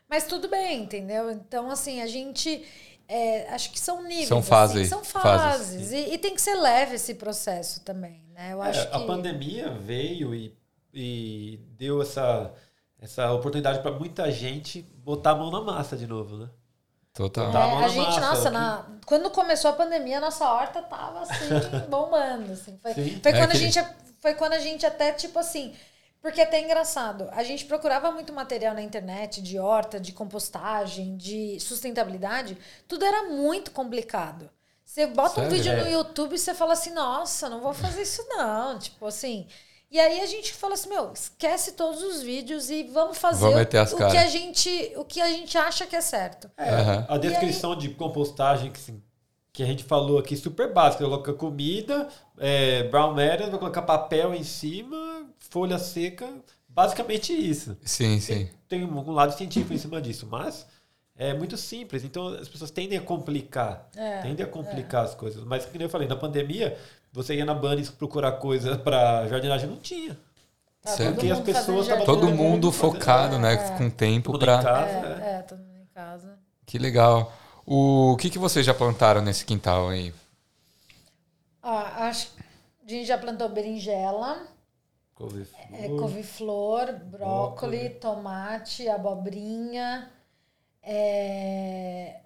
[0.07, 1.29] Mas tudo bem, entendeu?
[1.31, 2.65] Então assim, a gente
[3.07, 4.27] é, acho que são níveis.
[4.27, 5.69] São assim, fases, são fases.
[5.81, 5.91] fases.
[5.91, 8.53] E, e tem que ser leve esse processo também, né?
[8.53, 10.55] Eu acho É, que A pandemia veio e,
[10.93, 12.53] e deu essa,
[12.99, 16.49] essa oportunidade para muita gente botar a mão na massa de novo, né?
[17.19, 17.51] Total.
[17.51, 17.59] Tá.
[17.67, 21.49] É, a gente, massa, nossa, na- quando começou a pandemia, a nossa horta tava assim,
[21.89, 22.53] bombando.
[22.53, 22.79] Assim.
[22.81, 23.19] Foi, Sim.
[23.21, 23.79] foi É quando que- a gente,
[24.21, 25.75] foi quando a gente até, tipo assim.
[26.21, 27.29] Porque é até engraçado.
[27.33, 32.57] A gente procurava muito material na internet de horta, de compostagem, de sustentabilidade.
[32.87, 34.49] Tudo era muito complicado.
[34.85, 35.51] Você bota um Sério?
[35.51, 35.83] vídeo É.
[35.83, 38.79] no YouTube e você fala assim, nossa, não vou fazer isso não.
[38.79, 39.47] Tipo assim.
[39.91, 43.55] E aí a gente fala assim, meu, esquece todos os vídeos e vamos fazer Vamos
[43.55, 46.49] o- meter as o, que a gente, o que a gente acha que é certo.
[46.55, 47.05] É, Aham.
[47.09, 49.01] A descrição de compostagem que, assim,
[49.51, 51.03] que a gente falou aqui, super básica.
[51.03, 56.29] Coloca comida, é, brown matter, vai colocar papel em cima, folha seca.
[56.67, 57.75] Basicamente isso.
[57.83, 58.47] Sim, sim.
[58.67, 60.67] Tem um lado científico em cima disso, mas
[61.15, 62.03] é muito simples.
[62.03, 63.89] Então as pessoas tendem a complicar.
[63.95, 65.43] É, tendem a complicar as coisas.
[65.43, 66.77] Mas, como eu falei, na pandemia,
[67.11, 70.17] você ia na Bunnies procurar coisa para jardinagem, não tinha.
[70.85, 71.15] Certo.
[71.15, 73.77] Porque as pessoas estavam Todo todo mundo focado, fazendo- né?
[73.77, 74.63] Com tempo pra.
[74.63, 75.21] casa, né?
[75.21, 76.39] É, é, todo mundo em casa.
[76.65, 77.31] Que legal.
[77.65, 80.13] O que, que vocês já plantaram nesse quintal aí?
[81.61, 82.43] Ah, acho que
[82.85, 84.41] a gente já plantou berinjela,
[85.13, 85.67] Couve-flor.
[85.73, 87.89] é, couve-flor, brócolis, Brócoli.
[87.99, 90.09] tomate, abobrinha,
[90.81, 92.21] é,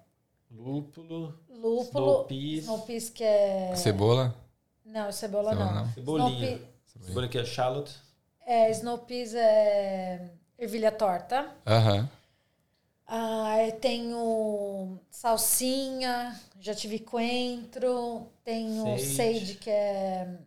[0.50, 1.34] Lúpulo.
[1.50, 2.62] lúpulo, Snow peas.
[2.64, 3.74] snow peas que é...
[3.76, 4.34] Cebola?
[4.94, 5.84] Não, cebola, Cebola não.
[5.86, 5.92] não.
[5.92, 6.48] Cebolinha.
[6.56, 6.68] Snow
[7.06, 7.90] Cebola que é shallot.
[8.46, 11.50] é, snow peas é ervilha torta.
[11.66, 12.08] Aham.
[13.06, 19.14] Ah, eu tenho salsinha, já tive coentro, tenho Sage.
[19.16, 20.38] sage, que é...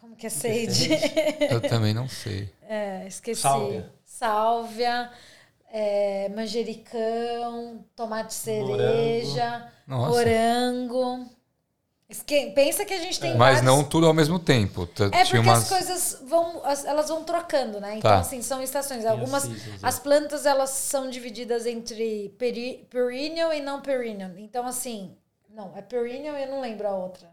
[0.00, 0.92] Como que é sage?
[0.92, 1.52] é sage?
[1.52, 2.50] Eu também não sei.
[2.62, 3.42] É, esqueci.
[3.42, 3.92] Sálvia.
[4.04, 5.10] Sálvia,
[5.70, 10.10] é, manjericão, tomate cereja, Nossa.
[10.10, 11.35] morango.
[12.54, 14.84] Pensa que a gente tem Mas vários- não tudo ao mesmo tempo.
[14.84, 15.58] É Tinha porque umas...
[15.64, 17.96] as coisas vão, as- elas vão trocando, né?
[17.98, 18.20] Então, Tá.
[18.20, 19.02] assim, são estações.
[19.02, 20.00] Tem Algumas, as seasons, as é.
[20.02, 24.30] plantas, elas são divididas entre peri, perennial e não perennial.
[24.38, 25.16] Então, assim,
[25.50, 27.28] não, é perennial e eu não lembro a outra.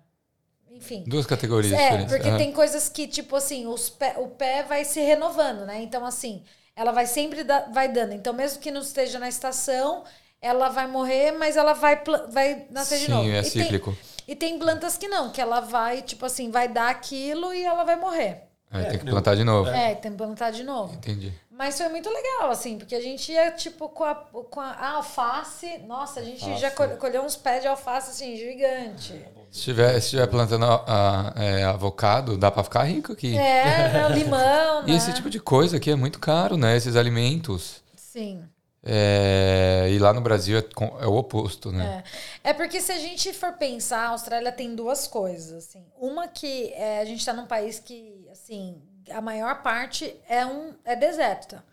[0.71, 1.03] Enfim.
[1.05, 2.11] Duas categorias É, diferentes.
[2.11, 2.37] porque Aham.
[2.39, 5.83] tem coisas que, tipo assim, os pé, o pé vai se renovando, né?
[5.83, 6.43] Então, assim,
[6.75, 8.13] ela vai sempre da- vai dando.
[8.13, 10.03] Então, mesmo que não esteja na estação,
[10.41, 13.29] ela vai morrer, mas ela vai, vai nascer de Sim, novo.
[13.29, 13.95] é e, tem, cíclico.
[14.27, 17.83] E tem plantas que não, que ela vai, tipo assim, vai dar aquilo e ela
[17.83, 18.43] vai morrer.
[18.71, 19.69] Aí É, tem que plantar de novo.
[19.69, 20.95] É, tem que plantar de novo.
[20.95, 21.31] Entendi.
[21.51, 24.89] Mas foi muito legal, assim, porque a gente ia, tipo, com a, com a, a
[24.95, 25.77] alface.
[25.85, 26.75] Nossa, a gente já Alface.
[26.75, 29.13] col- colheu uns pés de alface, assim, gigante.
[29.51, 33.37] Se estiver, se estiver plantando ah, é, avocado, dá pra ficar rico aqui.
[33.37, 34.91] É, né, limão, né?
[34.91, 36.75] E esse tipo de coisa aqui é muito caro, né?
[36.75, 37.83] Esses alimentos.
[37.95, 38.43] Sim.
[38.85, 40.63] É, E lá no Brasil é,
[41.01, 42.03] é o oposto, né?
[42.43, 42.49] É.
[42.49, 45.85] é porque se a gente for pensar, a Austrália tem duas coisas, assim.
[45.97, 50.73] Uma que é, a gente está num país que, assim, a maior parte é um
[50.83, 51.63] é deserta,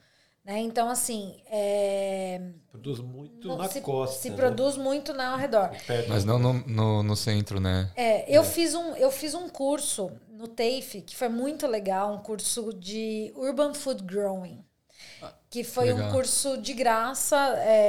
[0.44, 0.58] né?
[0.60, 2.40] Então, assim, é,
[2.70, 4.16] Produz muito não- na se, costa.
[4.20, 4.36] se né?
[4.36, 5.70] produz muito na ao redor.
[6.08, 7.90] Mas não no, no, no centro, né?
[7.96, 12.18] É, eu fiz um eu fiz um curso no TAFE que foi muito legal, um
[12.18, 14.64] curso de Urban Food Growing.
[15.50, 16.12] Que foi um legal.
[16.12, 17.36] curso de graça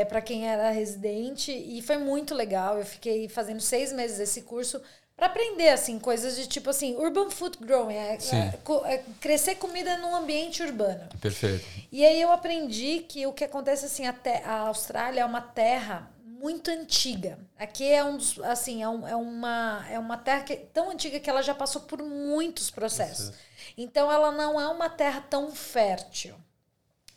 [0.09, 2.79] para quem era residente e foi muito legal.
[2.79, 4.81] Eu fiquei fazendo seis meses esse curso
[5.21, 9.95] para aprender assim coisas de tipo assim urban food growing é, é, é, crescer comida
[9.97, 14.59] num ambiente urbano perfeito e aí eu aprendi que o que acontece assim a, a
[14.61, 19.85] Austrália é uma terra muito antiga aqui é um dos, assim é, um, é uma
[19.91, 23.37] é uma terra que, tão antiga que ela já passou por muitos processos Isso.
[23.77, 26.33] então ela não é uma terra tão fértil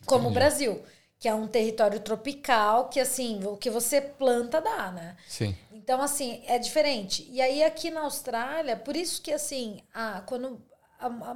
[0.04, 0.32] como Entendi.
[0.32, 0.82] o Brasil
[1.18, 5.54] que é um território tropical que assim o que você planta dá né sim
[5.84, 7.28] então, assim, é diferente.
[7.30, 10.58] E aí, aqui na Austrália, por isso que, assim, ah, quando.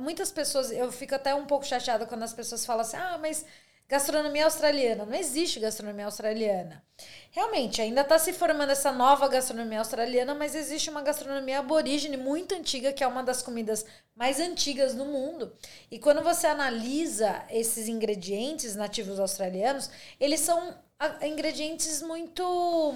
[0.01, 0.71] muitas pessoas.
[0.71, 3.45] Eu fico até um pouco chateada quando as pessoas falam assim: ah, mas
[3.89, 5.05] gastronomia australiana.
[5.05, 6.85] Não existe gastronomia australiana.
[7.31, 12.55] Realmente, ainda está se formando essa nova gastronomia australiana, mas existe uma gastronomia aborígene muito
[12.55, 15.57] antiga, que é uma das comidas mais antigas do mundo.
[15.91, 19.91] E quando você analisa esses ingredientes nativos australianos,
[20.21, 20.75] eles são
[21.23, 22.95] ingredientes muito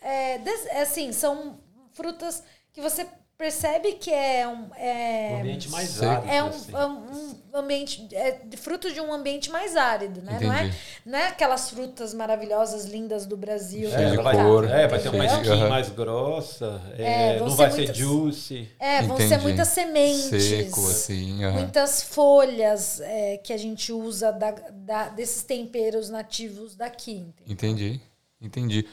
[0.00, 1.60] é, é, assim, são
[1.92, 2.42] frutas
[2.72, 3.06] que você
[3.38, 6.28] percebe que é um, é, um ambiente mais árido.
[6.28, 6.72] É um, assim.
[6.72, 10.38] É um ambiente, é fruto de um ambiente mais árido, né?
[10.40, 13.88] Não é, não é aquelas frutas maravilhosas, lindas do Brasil.
[13.90, 14.64] É, de vai, cor.
[14.68, 15.68] É, vai ter uma skin uhum.
[15.68, 18.68] mais grossa, é, não vai muitas, ser juicy.
[18.78, 19.28] É, vão Entendi.
[19.28, 20.42] ser muitas sementes.
[20.42, 21.44] Seco, assim.
[21.44, 21.52] Uhum.
[21.52, 27.26] Muitas folhas é, que a gente usa da, da, desses temperos nativos daqui.
[27.46, 28.00] Entendi,
[28.40, 28.86] entendi.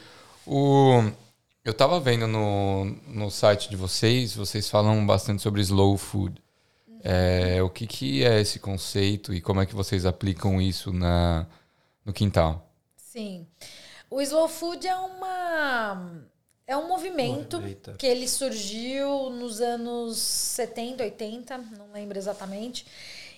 [0.46, 1.02] O,
[1.64, 6.42] eu estava vendo no, no site de vocês, vocês falam bastante sobre slow food.
[7.02, 11.46] É, o que, que é esse conceito e como é que vocês aplicam isso na,
[12.04, 12.70] no quintal?
[12.96, 13.46] Sim.
[14.10, 16.22] O slow food é uma
[16.66, 17.62] é um movimento
[17.98, 22.86] que ele surgiu nos anos 70, 80, não lembro exatamente.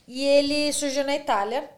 [0.07, 1.69] E ele surgiu na Itália.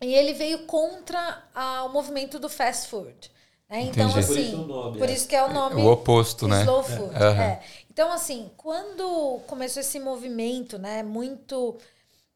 [0.00, 3.30] E ele veio contra a, o movimento do fast food.
[3.68, 3.82] Né?
[3.82, 5.12] Então, assim, por isso, nome, por é.
[5.12, 5.82] isso que é o nome.
[5.82, 6.60] O oposto, né?
[6.60, 7.14] Slow food.
[7.14, 7.42] É.
[7.42, 7.60] É.
[7.90, 11.76] Então, assim, quando começou esse movimento, né, muito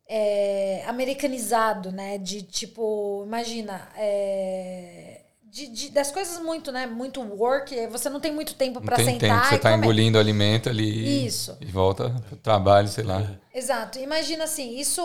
[0.09, 7.87] é, americanizado, né, de tipo, imagina, é, de, de, das coisas muito, né, muito work,
[7.89, 9.19] você não tem muito tempo para sentar.
[9.19, 11.27] Tempo, você está engolindo alimento ali.
[11.27, 11.57] Isso.
[11.61, 13.39] E volta para o trabalho, sei lá.
[13.55, 13.99] Exato.
[13.99, 15.03] Imagina assim, isso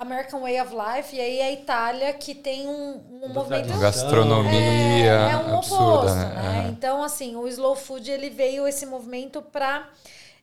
[0.00, 3.78] American Way of Life, e aí a Itália que tem um, um movimento...
[3.78, 6.34] Gastronomia é, é um absurda, oposto, né?
[6.34, 6.68] né?
[6.70, 9.88] Então, assim, o slow food, ele veio esse movimento para...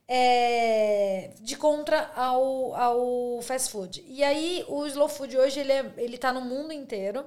[0.10, 4.06] É, de contra ao, ao fast food.
[4.08, 7.26] E aí, o slow food hoje, ele, é, ele tá no mundo inteiro.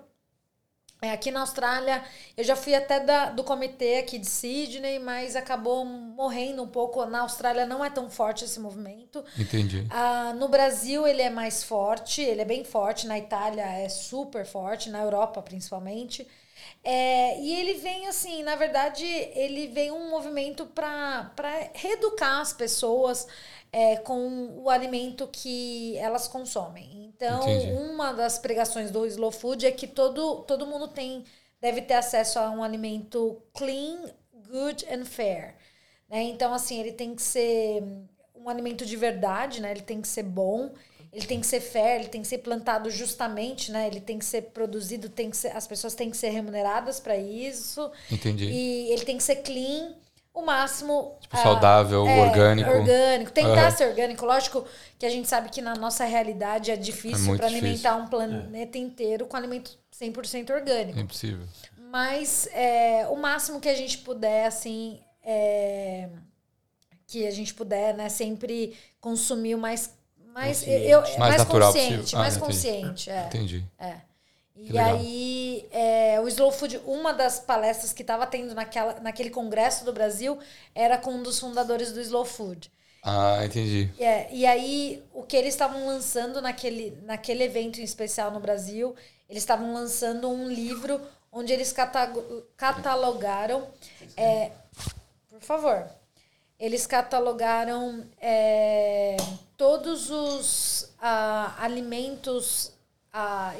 [1.02, 2.04] É, aqui na Austrália,
[2.36, 7.04] eu já fui até da, do comitê aqui de Sydney, mas acabou morrendo um pouco.
[7.06, 9.24] Na Austrália não é tão forte esse movimento.
[9.38, 9.86] Entendi.
[9.88, 13.06] Ah, no Brasil ele é mais forte, ele é bem forte.
[13.06, 16.28] Na Itália é super forte, na Europa principalmente.
[16.82, 21.30] É, e ele vem assim, na verdade, ele vem um movimento para
[21.74, 23.26] reeducar as pessoas
[23.72, 27.12] é, com o alimento que elas consomem.
[27.14, 27.72] Então, Entendi.
[27.72, 31.24] uma das pregações do Slow Food é que todo, todo mundo tem
[31.60, 34.10] deve ter acesso a um alimento clean,
[34.48, 35.54] good and fair.
[36.08, 36.22] Né?
[36.22, 37.82] Então, assim, ele tem que ser
[38.34, 39.70] um alimento de verdade, né?
[39.70, 40.72] Ele tem que ser bom,
[41.12, 43.86] ele tem que ser fair, ele tem que ser plantado justamente, né?
[43.86, 47.16] Ele tem que ser produzido, tem que ser, as pessoas têm que ser remuneradas para
[47.16, 47.90] isso.
[48.10, 48.44] Entendi.
[48.44, 49.94] E ele tem que ser clean
[50.32, 51.16] o máximo.
[51.20, 52.70] Tipo, saudável, é, orgânico.
[52.70, 53.32] Orgânico.
[53.32, 53.76] Tentar uhum.
[53.76, 54.24] ser orgânico.
[54.24, 54.64] Lógico
[54.98, 58.78] que a gente sabe que na nossa realidade é difícil é para alimentar um planeta
[58.78, 58.80] é.
[58.80, 60.98] inteiro com alimento 100% orgânico.
[60.98, 61.46] É impossível.
[61.90, 66.08] Mas é, o máximo que a gente puder, assim, é,
[67.06, 69.98] que a gente puder, né, sempre consumir o mais.
[70.40, 72.18] Mais, eu, mais, mais natural consciente, possível.
[72.18, 73.10] mais ah, consciente.
[73.10, 73.26] É.
[73.26, 73.64] Entendi.
[73.78, 73.96] É.
[74.56, 79.84] E aí, é, o Slow Food, uma das palestras que estava tendo naquela, naquele congresso
[79.84, 80.38] do Brasil
[80.74, 82.70] era com um dos fundadores do Slow Food.
[83.02, 83.90] Ah, entendi.
[83.98, 88.94] É, e aí, o que eles estavam lançando naquele, naquele evento em especial no Brasil,
[89.28, 91.00] eles estavam lançando um livro
[91.32, 91.74] onde eles
[92.56, 93.68] catalogaram.
[94.16, 94.50] É,
[95.30, 95.99] por favor.
[96.60, 99.16] Eles catalogaram é,
[99.56, 102.78] todos os uh, alimentos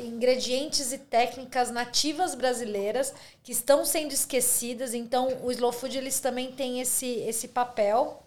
[0.04, 3.12] ingredientes e técnicas nativas brasileiras
[3.42, 4.94] que estão sendo esquecidas.
[4.94, 8.22] Então, o Slow Food eles também têm esse, esse papel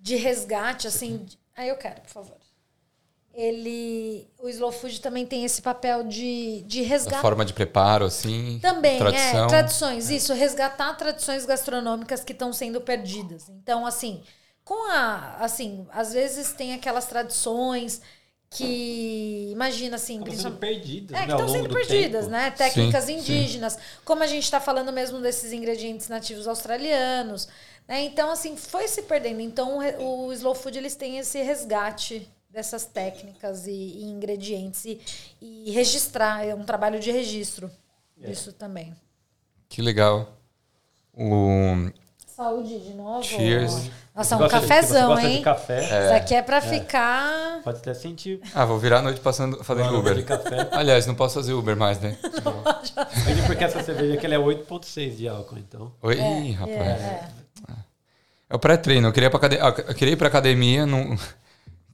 [0.00, 1.26] de resgate, assim.
[1.54, 2.41] Aí eu quero, por favor.
[3.34, 7.18] Ele, o Slow Food também tem esse papel de, de resgatar.
[7.18, 8.58] A forma de preparo, assim.
[8.60, 9.44] Também, tradição.
[9.44, 9.48] é.
[9.48, 10.14] Tradições, é.
[10.14, 10.34] isso.
[10.34, 13.48] Resgatar tradições gastronômicas que estão sendo perdidas.
[13.48, 14.22] Então, assim,
[14.64, 15.36] com a.
[15.40, 18.02] Assim, às vezes tem aquelas tradições
[18.50, 22.36] que imagina assim estão sendo perdidas é, que estão sendo perdidas tempo.
[22.36, 23.78] né técnicas sim, indígenas sim.
[24.04, 27.48] como a gente está falando mesmo desses ingredientes nativos australianos
[27.88, 28.02] Né?
[28.02, 29.40] Então, assim, foi se perdendo.
[29.40, 35.00] Então, o, o Slow Food, eles têm esse resgate dessas técnicas e, e ingredientes e,
[35.40, 37.70] e, registrar, é um trabalho de registro
[38.20, 38.28] é.
[38.28, 38.94] disso também.
[39.68, 40.36] Que legal.
[41.14, 41.90] O...
[42.26, 43.22] Saúde de novo.
[43.22, 43.90] Cheers.
[44.14, 45.42] Nossa, um cafezão, de, hein?
[45.42, 45.78] café.
[45.78, 46.04] É.
[46.04, 46.60] Isso aqui é pra é.
[46.60, 47.62] ficar.
[47.62, 48.40] Pode até sentir.
[48.54, 50.14] Ah, vou virar a noite passando, fazendo Uber.
[50.14, 50.68] De café.
[50.72, 52.18] Aliás, não posso fazer Uber mais, né?
[52.44, 55.92] Não, porque essa cerveja aqui é 8,6 de álcool, então.
[56.02, 56.78] Oi, é, rapaz.
[56.78, 57.28] É,
[58.50, 58.54] é.
[58.54, 59.08] o pré-treino.
[59.08, 59.56] Eu queria, pra cade...
[59.56, 61.16] eu queria ir pra academia, não.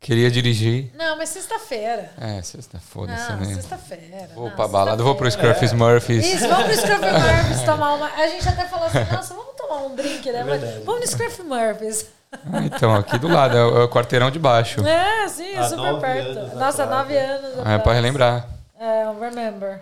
[0.01, 0.93] Queria dirigir.
[0.97, 2.11] Não, mas sexta-feira.
[2.21, 3.55] É, sexta, foda-se, né?
[3.55, 4.31] Sexta-feira.
[4.35, 5.75] Vou não, pra balada, vou pro Scruffy's é.
[5.75, 6.35] Murphys.
[6.35, 8.07] Isso, vamos pro Scruffy Murphys tomar uma.
[8.07, 10.41] A gente até falou assim, nossa, vamos tomar um drink, né?
[10.41, 12.07] É mas vamos no Scruffy Murphys.
[12.33, 14.87] Ah, então, aqui do lado, é o, é o quarteirão de baixo.
[14.87, 16.57] É, sim, é super perto.
[16.57, 17.53] Nossa, atrás, nove anos.
[17.65, 18.49] Ah, é pra relembrar.
[18.79, 19.81] É, um remember.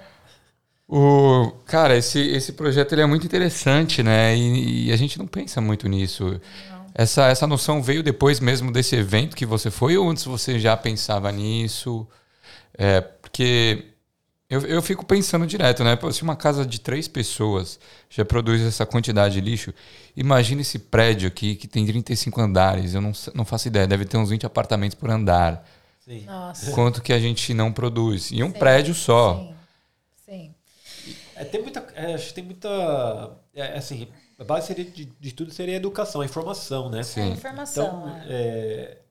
[0.88, 4.34] O, cara, esse, esse projeto ele é muito interessante, né?
[4.36, 6.40] E, e a gente não pensa muito nisso.
[6.70, 6.75] Não.
[6.98, 10.74] Essa, essa noção veio depois mesmo desse evento que você foi ou antes você já
[10.74, 12.08] pensava nisso?
[12.72, 13.84] É, porque
[14.48, 15.98] eu, eu fico pensando direto, né?
[16.10, 17.78] se uma casa de três pessoas
[18.08, 19.74] já produz essa quantidade de lixo,
[20.16, 22.94] imagine esse prédio aqui que tem 35 andares.
[22.94, 25.68] Eu não, não faço ideia, deve ter uns 20 apartamentos por andar.
[26.02, 26.24] Sim.
[26.24, 26.70] Nossa.
[26.70, 28.30] Quanto que a gente não produz?
[28.30, 28.58] E um Sim.
[28.58, 29.52] prédio só.
[30.24, 30.54] Sim.
[31.04, 31.14] Sim.
[31.34, 31.86] É, tem muita.
[31.94, 33.36] É, acho que tem muita.
[33.54, 34.08] É, assim,
[34.38, 37.02] a base seria de, de tudo seria a educação, a informação, né?
[37.02, 37.20] Sim.
[37.20, 37.86] É, informação.
[37.86, 38.32] Então, é.
[38.32, 39.02] é,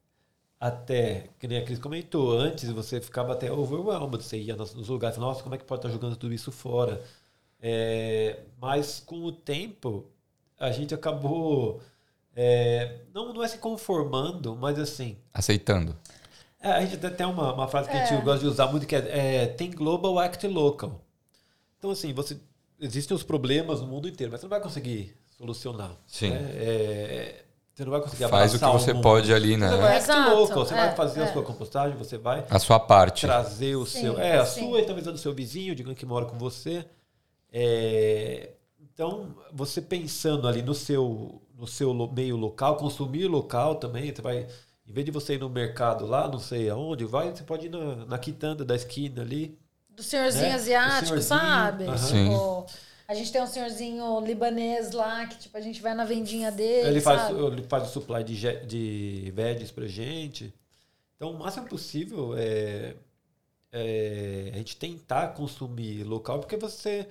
[0.60, 4.88] até, que nem a Cris comentou, antes você ficava até overwhelmed, você ia nos, nos
[4.88, 7.02] lugares, nossa, como é que pode estar jogando tudo isso fora?
[7.60, 10.06] É, mas com o tempo,
[10.60, 11.82] a gente acabou.
[12.36, 15.18] É, não, não é se conformando, mas assim.
[15.34, 15.96] Aceitando.
[16.60, 18.22] É, a gente até tem uma, uma frase que a gente é.
[18.22, 21.02] gosta de usar muito que é, é tem global, act local.
[21.78, 22.40] Então, assim, você
[22.80, 25.96] existem os problemas no mundo inteiro, mas você não vai conseguir solucionar.
[26.06, 26.30] Sim.
[26.30, 26.52] Né?
[26.56, 29.70] É, você não vai conseguir Faz o que você o pode ali, né?
[29.70, 31.24] Você vai Exato, louco, você é, vai fazer é.
[31.24, 34.62] a sua compostagem, você vai a sua parte, trazer o sim, seu, é a sim.
[34.62, 36.86] sua e talvez a do seu vizinho, digamos que mora com você.
[37.52, 44.22] É, então, você pensando ali no seu no seu meio local, consumir local também, você
[44.22, 44.48] vai
[44.88, 47.70] em vez de você ir no mercado lá, não sei aonde, vai, você pode ir
[47.70, 49.58] na, na quitanda da esquina ali,
[49.96, 50.54] do senhorzinho né?
[50.56, 51.84] asiático, senhorzinho, sabe?
[51.86, 52.08] Uh -huh.
[52.08, 52.66] tipo,
[53.08, 56.90] a gente tem um senhorzinho libanês lá que, tipo, a gente vai na vendinha dele.
[56.90, 57.40] Ele faz, sabe?
[57.40, 60.54] ele faz o supply de, de veggies pra gente.
[61.16, 62.96] Então, o máximo possível é,
[63.72, 67.08] é a gente tentar consumir local, porque você,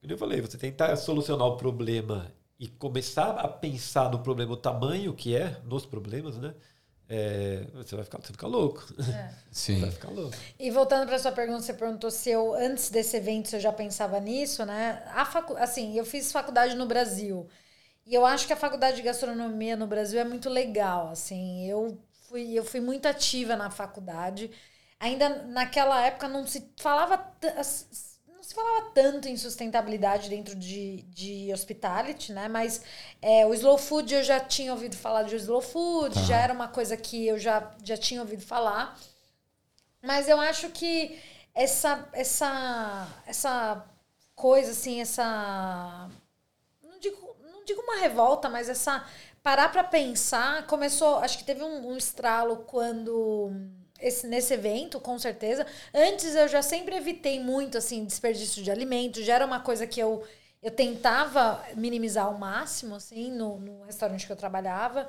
[0.00, 4.56] como eu falei, você tentar solucionar o problema e começar a pensar no problema, o
[4.56, 6.54] tamanho que é nos problemas, né?
[7.14, 8.82] É, você vai ficar, você fica louco.
[8.98, 9.34] É.
[9.50, 9.80] Sim.
[9.80, 10.34] Vai ficar louco.
[10.58, 13.70] E voltando para sua pergunta, você perguntou se eu, antes desse evento, se eu já
[13.70, 15.02] pensava nisso, né?
[15.08, 17.46] A facu assim, eu fiz faculdade no Brasil.
[18.06, 21.66] E eu acho que a faculdade de gastronomia no Brasil é muito legal, assim.
[21.68, 21.98] Eu
[22.30, 24.50] fui, eu fui muito ativa na faculdade.
[24.98, 27.18] Ainda naquela época não se falava
[28.52, 32.48] se falava tanto em sustentabilidade dentro de, de hospitality, né?
[32.48, 32.82] Mas
[33.22, 36.68] é, o slow food eu já tinha ouvido falar de slow food, já era uma
[36.68, 38.98] coisa que eu já, já tinha ouvido falar.
[40.02, 41.18] Mas eu acho que
[41.54, 43.86] essa, essa, essa
[44.34, 46.10] coisa, assim, essa.
[46.82, 49.04] Não digo, não digo uma revolta, mas essa.
[49.42, 51.18] Parar para pensar começou.
[51.18, 53.50] Acho que teve um, um estralo quando
[54.02, 55.66] esse, nesse evento, com certeza.
[55.94, 60.00] Antes eu já sempre evitei muito assim desperdício de alimentos, já era uma coisa que
[60.00, 60.22] eu
[60.62, 65.08] eu tentava minimizar ao máximo assim no, no restaurante que eu trabalhava,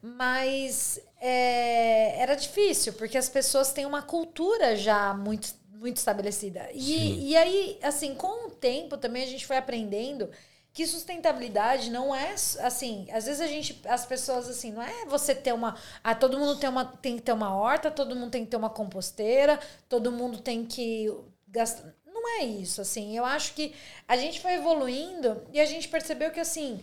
[0.00, 6.68] mas é, era difícil porque as pessoas têm uma cultura já muito muito estabelecida.
[6.72, 10.30] E, e aí, assim, com o tempo também a gente foi aprendendo
[10.76, 15.34] que sustentabilidade não é assim, às vezes a gente as pessoas assim, não é você
[15.34, 15.74] ter uma,
[16.04, 18.58] ah, todo mundo tem uma tem que ter uma horta, todo mundo tem que ter
[18.58, 19.58] uma composteira,
[19.88, 21.10] todo mundo tem que
[21.48, 23.16] gastar não é isso, assim.
[23.16, 23.74] Eu acho que
[24.06, 26.82] a gente foi evoluindo e a gente percebeu que assim,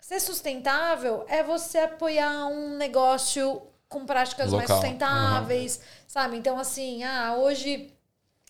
[0.00, 3.60] ser sustentável é você apoiar um negócio
[3.90, 4.58] com práticas Local.
[4.58, 5.82] mais sustentáveis, uhum.
[6.08, 6.36] sabe?
[6.38, 7.92] Então assim, ah, hoje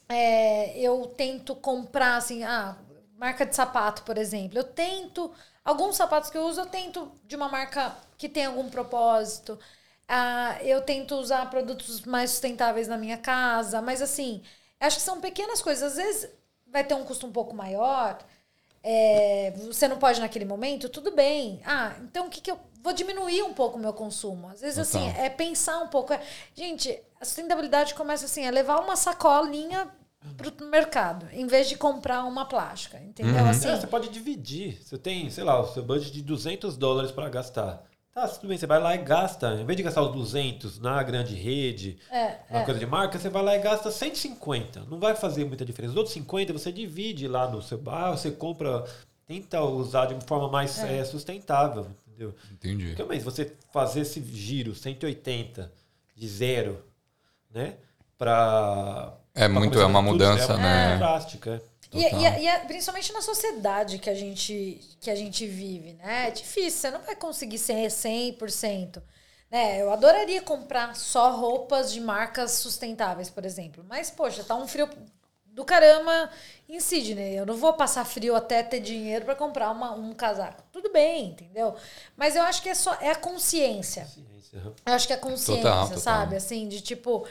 [0.09, 2.79] é, eu tento comprar assim, ah,
[3.25, 4.59] marca de sapato, por exemplo.
[4.59, 5.33] Eu tento,
[5.65, 9.59] alguns sapatos que eu uso, eu tento de uma marca que tem algum propósito.
[10.07, 14.43] Ah, eu tento usar produtos mais sustentáveis na minha casa, mas assim,
[14.79, 15.93] acho que são pequenas coisas.
[15.93, 16.31] Às vezes
[16.67, 18.19] vai ter um custo um pouco maior.
[18.83, 21.63] É, você não pode naquele momento, tudo bem.
[21.65, 22.59] Ah, então o que, que eu.
[22.83, 24.49] Vou diminuir um pouco o meu consumo.
[24.49, 26.13] Às vezes, assim, é pensar um pouco.
[26.13, 26.21] É,
[26.55, 29.91] gente, a sustentabilidade começa assim, é levar uma sacolinha
[30.37, 33.43] pro mercado, em vez de comprar uma plástica, entendeu?
[33.43, 33.51] Uhum.
[33.51, 34.79] Assim, É, você pode dividir.
[34.83, 37.85] Você tem, sei lá, o seu budget de 200 dólares para gastar.
[38.15, 39.55] Tá, tudo bem, você vai lá e gasta.
[39.55, 42.65] Em vez de gastar os 200 na grande rede, é, uma é.
[42.65, 44.85] coisa de marca, você vai lá e gasta 150.
[44.89, 45.91] Não vai fazer muita diferença.
[45.93, 48.85] Os outros 50 você divide lá no seu bar, você compra,
[49.27, 52.33] tenta usar de uma forma mais eh, sustentável, entendeu?
[52.53, 52.87] Entendi.
[52.91, 55.73] Porque, mas você fazer esse giro 180
[56.15, 56.85] de zero,
[57.51, 57.75] né?
[58.17, 59.19] Pra.
[59.35, 60.95] É muito, é uma tudo, mudança, é, né?
[60.95, 61.75] É drástica, é.
[61.97, 62.21] E, Total.
[62.21, 66.29] e- e é- principalmente na sociedade que a gente que a gente vive, né?
[66.29, 69.03] É difícil, você não vai conseguir ser 100%.
[69.51, 69.81] Né?
[69.81, 73.85] Eu adoraria comprar só roupas de marcas sustentáveis, por exemplo.
[73.89, 74.89] Mas, poxa, tá um frio
[75.47, 76.31] do caramba
[76.69, 77.37] em Sydney.
[77.39, 80.65] Eu não vou passar frio até ter dinheiro para comprar uma, um casaco.
[80.73, 81.77] Tudo bem, entendeu?
[82.17, 84.07] Mas eu acho que é só é a consciência.
[84.07, 84.73] Ciência, aham.
[84.87, 86.01] Eu acho que é consciência, Total, total.
[86.01, 86.37] sabe?
[86.37, 87.25] Assim, de tipo.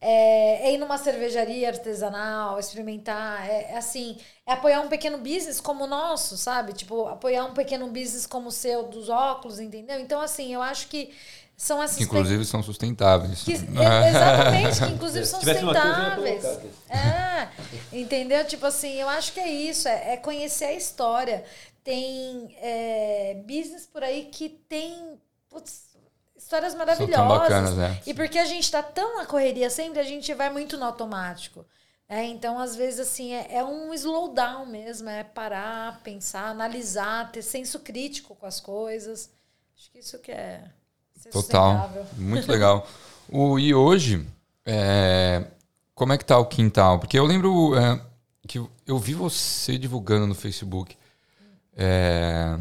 [0.00, 4.16] É, é ir numa cervejaria artesanal, experimentar, é, é assim,
[4.46, 6.72] é apoiar um pequeno business como o nosso, sabe?
[6.72, 9.98] Tipo, apoiar um pequeno business como o seu, dos óculos, entendeu?
[9.98, 11.12] Então, assim, eu acho que
[11.56, 13.42] são essas Que inclusive são sustentáveis.
[13.42, 16.44] que, é, exatamente, que inclusive são sustentáveis.
[16.88, 17.48] É,
[17.92, 18.46] entendeu?
[18.46, 21.44] Tipo assim, eu acho que é isso, é, é conhecer a história.
[21.82, 25.18] Tem é, business por aí que tem
[25.50, 25.87] putz,
[26.38, 27.28] histórias maravilhosas.
[27.28, 28.00] bacanas, né?
[28.06, 31.66] E porque a gente tá tão na correria sempre, a gente vai muito no automático.
[32.08, 37.42] É, então, às vezes, assim, é, é um slowdown mesmo, é parar, pensar, analisar, ter
[37.42, 39.28] senso crítico com as coisas.
[39.76, 40.64] Acho que isso que é
[41.30, 41.90] Total.
[42.16, 42.86] Muito legal.
[43.28, 44.26] O, e hoje,
[44.64, 45.44] é,
[45.94, 46.98] como é que tá o quintal?
[46.98, 48.00] Porque eu lembro é,
[48.46, 50.96] que eu vi você divulgando no Facebook
[51.76, 52.56] é,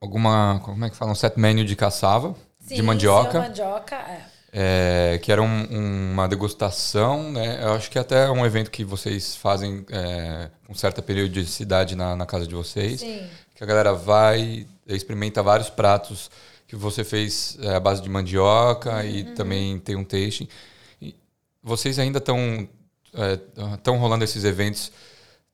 [0.00, 1.12] alguma, como é que fala?
[1.12, 3.30] Um set menu de caçava, de Sim, mandioca.
[3.32, 4.20] seu mandioca, é.
[4.58, 7.62] É, que era um- uma degustação, né?
[7.62, 12.16] Eu acho que até é um evento que vocês fazem é, com certa periodicidade na,
[12.16, 13.00] na casa de vocês.
[13.00, 13.26] Sim.
[13.54, 16.30] Que a galera vai, experimenta vários pratos
[16.66, 19.34] que você fez é, à base de mandioca e Uhum.
[19.34, 20.48] também tem um tasting.
[21.02, 21.14] E
[21.62, 22.66] vocês ainda estão
[23.74, 24.90] estão rolando esses eventos?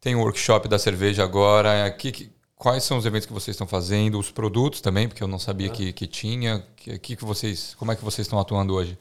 [0.00, 1.90] Tem o workshop da cerveja agora.
[1.90, 2.30] Que, que-
[2.62, 4.18] quais são os eventos que vocês estão fazendo?
[4.20, 6.64] Os produtos também, porque eu não sabia que, que tinha.
[6.76, 8.96] Que, que que vocês, como é que vocês estão atuando hoje?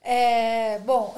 [0.00, 1.14] É, bom,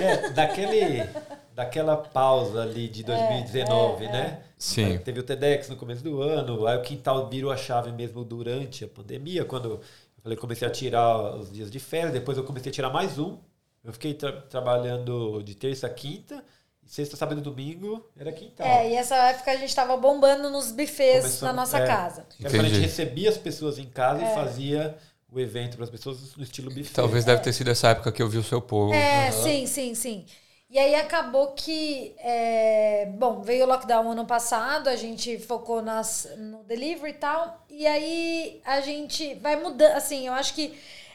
[0.00, 1.06] É, daquele,
[1.54, 4.40] daquela pausa ali de 2019, né?
[4.58, 4.84] Sim.
[4.86, 8.24] Aí Teve o TEDx no começo do ano, aí o quintal virou a chave mesmo
[8.24, 9.80] durante a pandemia, quando eu
[10.22, 13.36] falei, comecei a tirar os dias de férias, depois eu comecei a tirar mais um.
[13.84, 16.42] Eu fiquei tra- trabalhando de terça a quinta,
[16.86, 18.66] sexta, sábado e domingo era quintal.
[18.66, 21.86] é, e essa época a gente tava bombando nos buffets Começou- na nossa é.
[21.86, 22.26] casa.
[22.30, 24.30] Que era quando a gente recebia as pessoas em casa É.
[24.30, 24.96] e fazia
[25.32, 26.92] o evento para as pessoas no estilo buffet.
[26.94, 28.92] Talvez deve ter sido essa época que eu vi o seu povo.
[28.94, 30.24] É, sim, sim, sim.
[30.70, 36.28] E aí acabou que, é, bom, veio o lockdown ano passado, a gente focou nas,
[36.36, 40.74] no delivery e tal, e aí a gente vai mudando, assim, eu acho que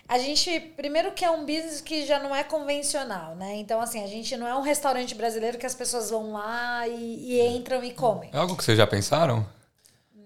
[0.10, 3.56] a gente, primeiro que é um business que já não é convencional, né?
[3.58, 7.34] Então, assim, a gente não é um restaurante brasileiro que as pessoas vão lá e,
[7.34, 8.30] e entram e comem.
[8.34, 9.46] É algo que vocês já pensaram?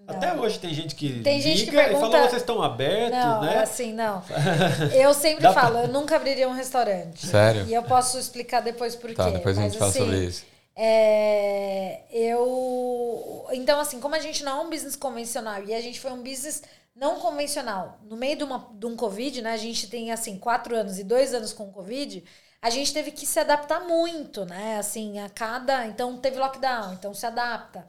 [0.08, 3.18] Até hoje tem gente que Tem liga gente que e pergunta- fala, vocês estão abertos,
[3.18, 3.60] Não, né?
[3.60, 4.22] assim, não.
[4.94, 7.26] Eu sempre Dá pra- falo, eu nunca abriria um restaurante.
[7.26, 7.66] Sério?
[7.68, 9.16] E eu posso explicar depois por quê.
[9.16, 10.44] Tá, depois a gente mas, fala assim, sobre isso.
[10.76, 13.46] É, eu.
[13.54, 16.22] Então, assim, como a gente não é um business convencional e a gente foi um
[16.22, 16.64] business
[16.96, 19.54] não convencional, no meio de, uma, de um Covid, né?
[19.54, 22.24] A gente tem, assim, quatro anos e dois anos com Covid,
[22.62, 24.78] a gente teve que se adaptar muito, né?
[24.78, 25.86] Assim, a cada.
[25.88, 27.86] Então, teve lockdown, então se adapta.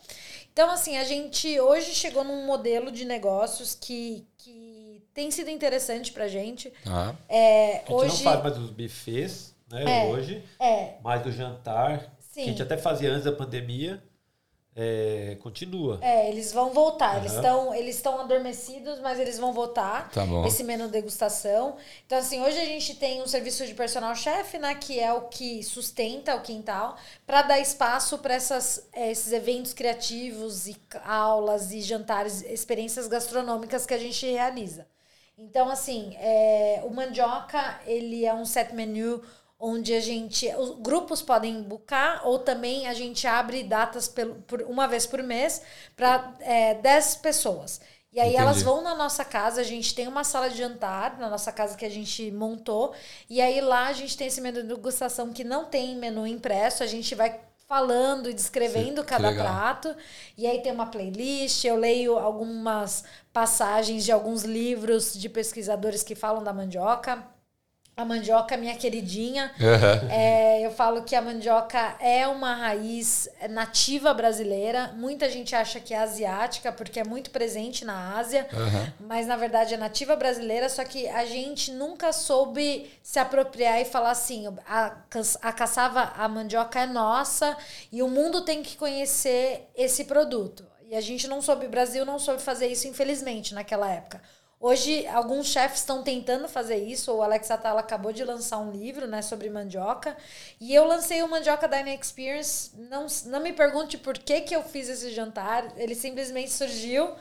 [0.52, 6.12] Então, assim, a gente hoje chegou num modelo de negócios que, que tem sido interessante
[6.12, 6.72] pra gente.
[6.86, 8.24] Ah, É, A gente hoje.
[8.24, 10.06] não faz mais os buffets, né, É.
[10.10, 12.44] hoje, É, mais do jantar, que a sim.
[12.46, 14.02] gente até fazia antes da pandemia,
[14.76, 15.98] é, continua.
[16.02, 17.18] É, eles vão voltar.
[17.18, 17.40] Eles Aham.
[17.40, 20.10] estão eles estão adormecidos, mas eles vão voltar.
[20.10, 20.44] Tá bom.
[20.44, 21.76] Esse menu degustação.
[22.04, 24.74] Então, assim, hoje a gente tem um serviço de personal chef, né?
[24.74, 30.76] Que é o que sustenta o quintal, para dar espaço para esses eventos criativos e
[31.04, 34.86] aulas e jantares, experiências gastronômicas que a gente realiza.
[35.36, 39.20] Então, assim, é, o Mandioca, ele é um set menu
[39.64, 40.46] onde a gente.
[40.56, 45.22] Os grupos podem buscar, ou também a gente abre datas pelo, por uma vez por
[45.22, 45.62] mês
[45.96, 47.80] para é, 10 pessoas.
[48.12, 48.42] E aí Entendi.
[48.42, 51.76] elas vão na nossa casa, a gente tem uma sala de jantar na nossa casa
[51.76, 52.94] que a gente montou.
[53.28, 56.82] E aí lá a gente tem esse menu de degustação que não tem menu impresso,
[56.82, 59.96] a gente vai falando e descrevendo Que cada prato.
[60.36, 66.14] E aí tem uma playlist, eu leio algumas passagens de alguns livros de pesquisadores que
[66.14, 67.33] falam da mandioca.
[67.96, 69.52] A mandioca minha queridinha.
[69.60, 70.08] Aham.
[70.10, 74.92] É, eu falo que a mandioca é uma raiz nativa brasileira.
[74.96, 78.48] Muita gente acha que é asiática, porque é muito presente na Ásia.
[78.52, 78.92] Aham.
[78.98, 83.84] Mas na verdade é nativa brasileira, só que a gente nunca soube se apropriar e
[83.84, 84.96] falar assim: a,
[85.40, 87.56] a caçava, a mandioca é nossa
[87.92, 90.66] e o mundo tem que conhecer esse produto.
[90.90, 94.20] E a gente não soube, o Brasil não soube fazer isso, infelizmente, naquela época.
[94.60, 97.12] Hoje, alguns chefes estão tentando fazer isso.
[97.12, 100.16] O Alex Atala acabou de lançar um livro né, sobre mandioca.
[100.60, 102.70] E eu lancei o Mandioca Dining Experience.
[102.74, 105.72] Não, não me pergunte por que, que eu fiz esse jantar.
[105.76, 107.14] Ele simplesmente surgiu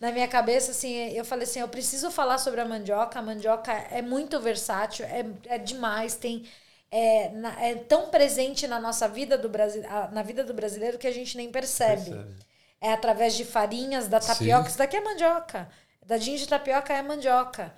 [0.00, 3.18] na minha cabeça, assim, eu falei assim, eu preciso falar sobre a mandioca.
[3.18, 6.44] A mandioca é muito versátil, é, é demais, tem
[6.90, 9.82] é, é tão presente na nossa vida do Brasil,
[10.12, 12.10] na vida do brasileiro que a gente nem percebe.
[12.10, 12.36] Percebe.
[12.80, 14.68] É através de farinhas, da tapioca.
[14.68, 15.68] Isso daqui é mandioca.
[16.06, 17.74] Dadinho de tapioca é mandioca.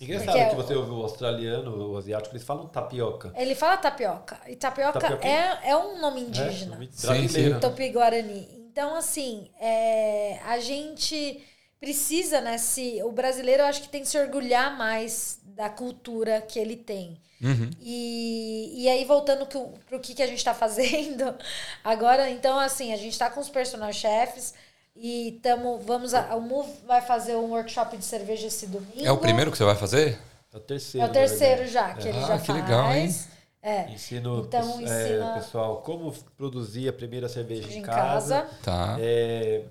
[0.00, 3.32] Engraçado Porque é que o- você ouve o australiano, o asiático, eles falam tapioca.
[3.36, 4.40] Ele fala tapioca.
[4.48, 6.74] E tapioca, Tapioca é, é um nome É, indígena.
[6.74, 7.58] nome Sim.
[7.60, 8.48] Tupi-Guarani.
[8.70, 11.44] Então, assim, é, a gente
[11.78, 12.58] precisa, né?
[12.58, 16.76] Se, o brasileiro, eu acho que tem que se orgulhar mais da cultura que ele
[16.76, 17.20] tem.
[17.40, 17.70] Uhum.
[17.80, 21.36] E, e aí, voltando pro, pro que, que a gente tá fazendo
[21.84, 24.54] agora, então, assim, a gente tá com os personal chefs
[24.96, 29.04] e tamo, vamos a, o Move vai fazer um workshop de cerveja esse domingo.
[29.04, 30.18] É o primeiro que você vai fazer?
[30.52, 31.06] É o terceiro.
[31.06, 32.10] É o terceiro já, que É.
[32.10, 32.60] ele Ah, já que faz.
[32.62, 33.14] legal, hein?
[33.60, 38.42] É, Ensino Então, é, ensina- pessoal como produzir a primeira cerveja em em casa.
[38.42, 38.56] casa.
[38.62, 38.96] Tá.
[39.00, 39.62] É,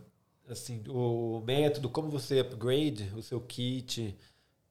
[0.49, 4.17] assim, o método, como você upgrade o seu kit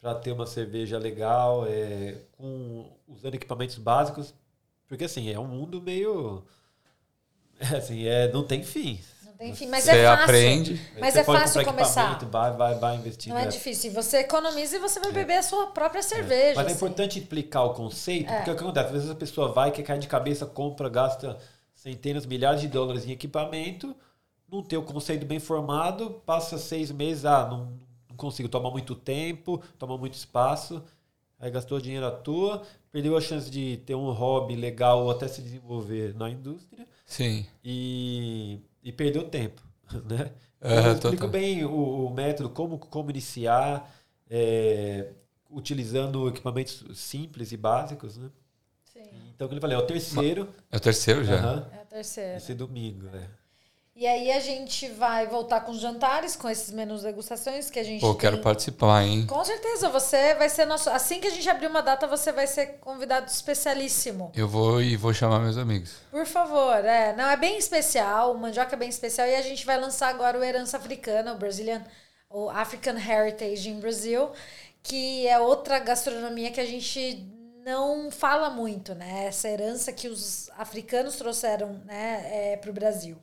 [0.00, 4.34] para ter uma cerveja legal, é, com, usando equipamentos básicos.
[4.88, 6.42] Porque assim, é um mundo meio.
[7.78, 8.98] Assim, é, não tem fim.
[9.42, 10.24] Não tem fim, mas Você é fácil.
[10.24, 10.80] aprende.
[11.00, 12.00] Mas Você é fácil começar.
[12.12, 13.32] equipamento, Vai, vai, vai investindo.
[13.34, 13.48] Não é é.
[13.48, 13.90] difícil.
[13.90, 16.54] E você economiza e você vai beber a sua própria cerveja.
[16.56, 16.74] Mas é assim.
[16.76, 18.36] importante explicar o conceito, É.
[18.36, 18.86] porque o que acontece?
[18.86, 21.38] Às vezes a pessoa vai, quer cair de cabeça, compra, gasta
[21.74, 23.94] centenas, milhares de dólares em equipamento,
[24.50, 27.72] não tem o conceito bem formado, passa seis meses, ah, não,
[28.08, 30.82] não consigo, toma muito tempo, toma muito espaço,
[31.40, 32.62] aí gastou dinheiro à toa,
[32.92, 37.44] perdeu a chance de ter um hobby legal ou até se desenvolver na indústria Sim.
[37.64, 39.62] e, e perdeu tempo,
[40.08, 40.32] né?
[40.60, 41.28] Eu explico total.
[41.28, 43.92] bem o, o método, como, como iniciar,
[44.30, 45.12] é,
[45.50, 48.30] utilizando equipamentos simples e básicos, né?
[48.84, 51.36] Sim, Então, como eu falei, é o terceiro, É o terceiro já.
[51.36, 52.36] aham, é a terceira.
[52.36, 53.28] esse domingo, né?
[54.02, 57.84] E aí a gente vai voltar com os jantares, com esses menus degustações que a
[57.84, 58.22] gente Pô, tem.
[58.22, 59.24] quero participar, hein?
[59.28, 60.90] Com certeza, você vai ser nosso.
[60.90, 64.32] Assim que a gente abrir uma data, você vai ser convidado especialíssimo.
[64.34, 65.98] Eu vou e vou chamar meus amigos.
[66.10, 67.14] Por favor, é.
[67.14, 69.28] Não, é bem especial, o mandioca é bem especial.
[69.28, 71.84] E a gente vai lançar agora o Herança Africana, o Brazilian,
[72.28, 74.32] o African Heritage in Brazil,
[74.82, 77.24] que é outra gastronomia que a gente
[77.64, 79.26] não fala muito, né?
[79.26, 83.16] Essa herança que os africanos trouxeram né, é, para o Brasil.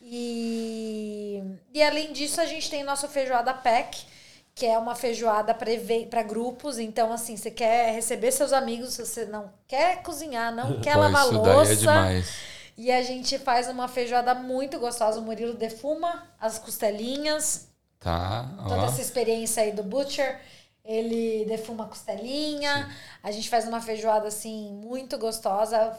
[0.00, 1.42] E,
[1.74, 4.06] e além disso, a gente tem nossa feijoada PEC,
[4.54, 6.78] que é uma feijoada para grupos.
[6.78, 11.24] Então, assim, você quer receber seus amigos, você não quer cozinhar, não quer Pô, lavar
[11.24, 11.44] isso louça.
[11.44, 12.50] daí é demais.
[12.76, 15.20] E a gente faz uma feijoada muito gostosa.
[15.20, 17.68] O Murilo defuma as costelinhas.
[17.98, 20.40] Tá, Toda essa experiência aí do Butcher.
[20.82, 22.88] Ele defuma a costelinha.
[23.22, 25.94] A gente faz uma feijoada, assim, muito gostosa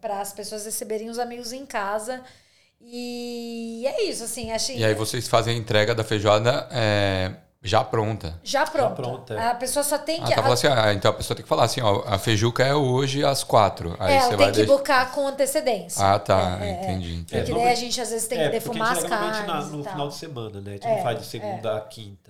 [0.00, 2.22] para as pessoas receberem os amigos em casa.
[2.86, 4.50] E é isso, assim.
[4.52, 7.32] Acho E aí vocês fazem a entrega da feijoada é,
[7.62, 8.38] já pronta.
[8.44, 8.94] Já pronto.
[8.94, 9.48] pronta, é.
[9.48, 10.30] A pessoa só tem Ah, que.
[10.34, 12.74] tá falando assim, ah, então a pessoa tem que falar assim, ó, a feijuca é
[12.74, 13.96] hoje às quatro.
[13.98, 14.72] Aí é, você ela vai tem que deixar.
[14.72, 16.04] buscar com antecedência.
[16.04, 16.82] Ah, tá, É, é, é.
[16.92, 17.24] entendi.
[17.28, 19.46] Porque É, daí a gente às vezes tem que é, defumar a as geralmente na-
[19.46, 19.70] carnes.
[19.72, 19.92] no tal.
[19.92, 20.70] final de semana, né?
[20.70, 22.23] A gente É, não faz de segunda a quinta.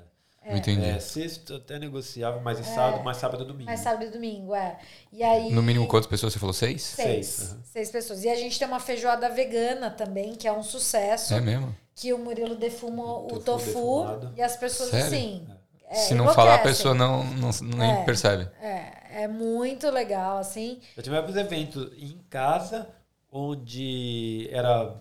[0.46, 0.84] Entendi.
[0.84, 3.70] É, sexta até negociável, mas é sábado, mais sábado e domingo.
[3.70, 4.78] Mas sábado e domingo, é.
[5.12, 5.50] E aí.
[5.50, 6.52] No mínimo quantas pessoas você falou?
[6.52, 6.82] Seis?
[6.82, 7.26] Seis.
[7.26, 7.60] Seis, aham.
[7.64, 8.24] Seis pessoas.
[8.24, 11.32] E a gente tem uma feijoada vegana também, que é um sucesso.
[11.34, 11.74] É mesmo?
[11.96, 13.64] Que o Murilo defuma o Tofu tofu.
[13.64, 14.32] defumado.
[14.36, 15.06] E as pessoas, Sério?
[15.06, 15.46] assim.
[15.88, 18.04] é, Se não falar, a pessoa não, não, nem É.
[18.04, 18.48] percebe.
[18.60, 20.80] É, é muito legal, assim.
[20.96, 22.88] Já tivemos eventos em casa
[23.30, 24.96] onde era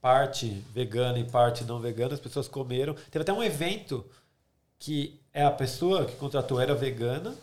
[0.00, 2.94] parte vegana e parte não vegana, as pessoas comeram.
[3.10, 4.04] Teve até um evento
[4.80, 7.34] que é a pessoa que contratou era vegana,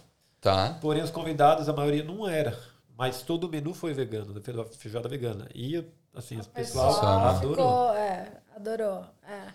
[0.42, 0.78] Tá.
[0.82, 2.58] porém os convidados, a maioria não era.
[2.98, 5.48] Mas todo o menu foi vegano, da fe- feijoada vegana.
[5.56, 5.86] E,
[6.16, 7.56] assim, as pessoas Pessoal adorou.
[7.56, 9.06] ficou, é, adorou.
[9.30, 9.54] É.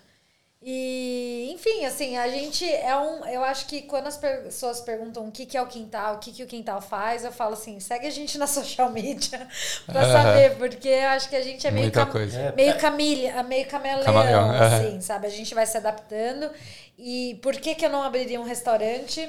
[0.65, 3.25] E, enfim, assim, a gente é um.
[3.25, 6.31] Eu acho que quando as pessoas perguntam o que, que é o quintal, o que,
[6.31, 9.45] que o quintal faz, eu falo assim, segue a gente na social media
[9.85, 12.39] pra saber, porque eu acho que a gente é meio, Muita cam- coisa.
[12.39, 15.27] É, meio camilha, meio camaleão, Camaleão, assim, sabe?
[15.27, 16.49] A gente vai se adaptando.
[16.97, 19.19] E por que, que eu não abriria um restaurante?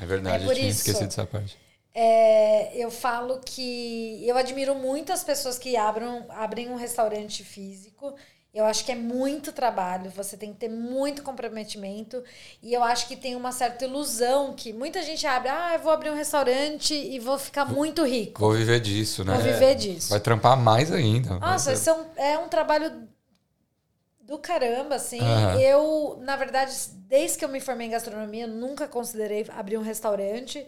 [0.00, 0.78] É verdade, É por eu tinha isso.
[0.80, 1.58] esquecido dessa parte.
[1.92, 8.14] É, eu falo que eu admiro muito as pessoas que abram, abrem um restaurante físico.
[8.58, 12.24] Eu acho que é muito trabalho, você tem que ter muito comprometimento.
[12.60, 15.92] E eu acho que tem uma certa ilusão que muita gente abre, ah, eu vou
[15.92, 18.40] abrir um restaurante e vou ficar muito rico.
[18.40, 19.34] Vou viver disso, né?
[19.34, 20.10] Vou viver disso.
[20.10, 21.38] Vai trampar mais ainda.
[21.38, 23.08] Nossa, isso é um, é um trabalho
[24.22, 25.20] do caramba, assim.
[25.20, 25.60] Aham.
[25.60, 26.74] Eu, na verdade,
[27.06, 30.66] desde que eu me formei em gastronomia, nunca considerei abrir um restaurante.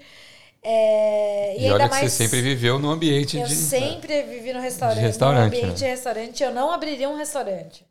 [0.62, 3.54] É, E, olha que você sempre viveu no ambiente eu de.
[3.54, 4.98] sempre vivi no restaurante.
[4.98, 5.74] De restaurante, No ambiente né?
[5.74, 7.84] de restaurante, eu não abriria um restaurante.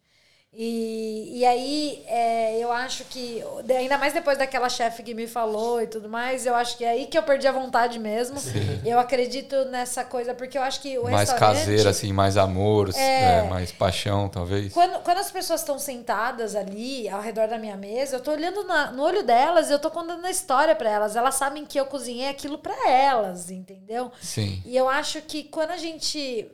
[0.51, 3.41] E, e aí, é, eu acho que,
[3.77, 6.89] ainda mais depois daquela chefe que me falou e tudo mais, eu acho que é
[6.89, 8.37] aí que eu perdi a vontade mesmo.
[8.83, 11.59] Eu acredito nessa coisa, porque eu acho que o mais restaurante...
[11.59, 13.39] caseira, assim, mais amor, É.
[13.39, 14.73] é, mais paixão, talvez.
[14.73, 18.63] Quando, quando as pessoas estão sentadas ali ao redor da minha mesa, eu tô olhando
[18.63, 21.15] na- no olho delas e eu tô contando a história pra elas.
[21.15, 24.11] Elas sabem que eu cozinhei aquilo pra elas, entendeu?
[24.19, 24.61] Sim.
[24.65, 26.47] E eu acho que quando a gente.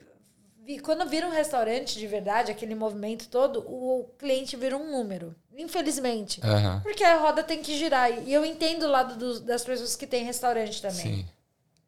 [0.83, 5.35] Quando vira um restaurante de verdade, aquele movimento todo, o cliente vira um número.
[5.55, 6.41] Infelizmente.
[6.43, 6.81] Aham.
[6.83, 8.11] Porque a roda tem que girar.
[8.11, 10.97] E eu entendo o lado dos- das pessoas que têm restaurante também.
[11.17, 11.25] Sim.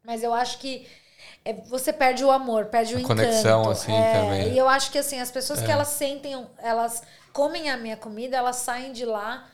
[0.03, 0.87] Mas eu acho que
[1.43, 3.21] é, você perde o amor, perde o A encanto.
[3.21, 4.41] conexão, assim, É, também.
[4.41, 4.53] É.
[4.53, 7.01] E eu acho que assim, as pessoas que elas sentem, elas
[7.33, 9.47] comem a minha comida, elas saem de lá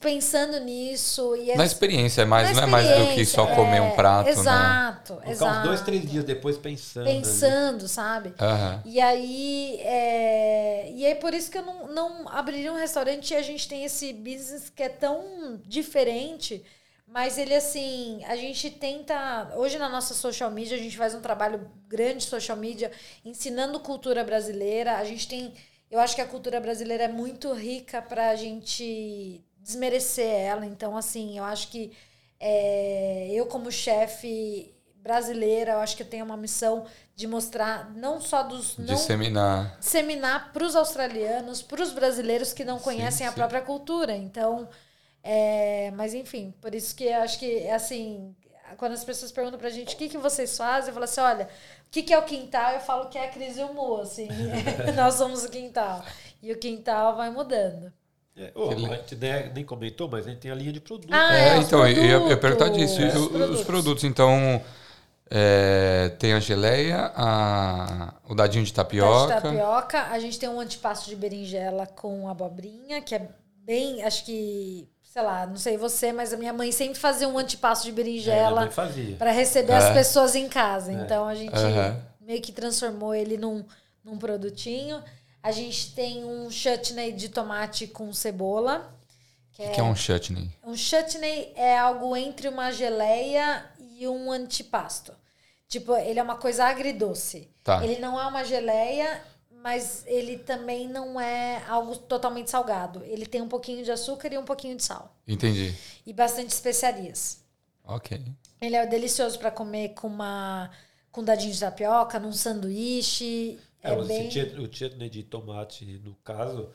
[0.00, 1.36] pensando nisso.
[1.36, 3.88] E Na é- experiência, é mais, na não é mais do que só comer um
[3.88, 4.32] é, prato, né?
[4.32, 5.58] Exato, Ficar exato.
[5.58, 7.06] uns dois, três dias depois pensando.
[7.06, 7.18] ali.
[7.18, 8.34] Pensando, sabe?
[8.40, 8.82] Aham.
[8.84, 10.90] E aí, é...
[10.92, 13.84] e aí por isso que eu não, não abriria um restaurante e a gente tem
[13.84, 16.64] esse business que é tão diferente,
[17.06, 21.20] mas ele assim, a gente tenta, hoje na nossa social media, a gente faz um
[21.20, 22.90] trabalho grande de social media,
[23.24, 25.54] ensinando cultura brasileira, a gente tem,
[25.88, 31.38] eu acho que a cultura brasileira é muito rica pra gente desmerecer ela, então assim,
[31.38, 31.92] eu acho que
[32.38, 38.20] é, eu como chefe brasileira, eu acho que eu tenho uma missão de mostrar não
[38.20, 39.76] só dos não Disseminar.
[39.78, 43.34] disseminar para os australianos, para os brasileiros que não conhecem a sim.
[43.36, 44.16] própria cultura.
[44.16, 44.68] Então,
[45.22, 48.34] é, mas enfim, por isso que eu acho que assim,
[48.76, 51.48] quando as pessoas perguntam pra gente o que, que vocês fazem, eu falo assim, olha,
[51.86, 52.72] o que, que é o quintal?
[52.72, 54.28] Eu falo que é a Cris e o Mo, assim,
[54.96, 56.04] nós somos o quintal.
[56.42, 57.92] E o quintal vai mudando.
[58.40, 61.12] É, Que a gente nem, nem comentou, mas a gente tem a linha de produto.
[61.12, 62.88] Ah, É, é, os então, eu ia, eu ia perguntar produtos.
[62.96, 63.00] disso.
[63.02, 63.64] E Os Os produtos.
[63.64, 64.62] produtos, então,
[65.30, 69.34] é, tem a geleia, a, o dadinho de tapioca.
[69.36, 73.28] de tapioca, a gente tem um antipasto de berinjela com abobrinha, que é
[73.64, 77.38] bem, acho que, sei lá, não sei você, mas a minha mãe sempre fazia um
[77.38, 79.16] antipasto de É, berinjela fazia.
[79.16, 79.76] para receber É.
[79.76, 80.92] as pessoas em casa.
[80.92, 81.96] Então a gente Aham.
[82.20, 83.64] meio que transformou ele num,
[84.04, 85.00] num produtinho.
[85.42, 88.94] A gente tem um chutney de tomate com cebola.
[89.52, 90.50] Que O que, que é um chutney?
[90.64, 95.12] um chutney é algo entre uma geleia e um antipasto.
[95.68, 97.48] Tipo, ele é uma coisa agridoce.
[97.62, 97.82] Tá.
[97.84, 99.22] Ele não é uma geleia,
[99.62, 103.02] mas ele também não é algo totalmente salgado.
[103.04, 105.14] Ele tem um pouquinho de açúcar e um pouquinho de sal.
[105.26, 105.74] Entendi.
[106.04, 107.40] E bastante especiarias.
[107.84, 108.20] Ok.
[108.60, 110.70] Ele é delicioso para comer com uma
[111.12, 113.58] com dadinho de tapioca, num sanduíche.
[113.82, 114.28] É, É, o bem...
[114.58, 116.68] o chutney de tomate, no caso,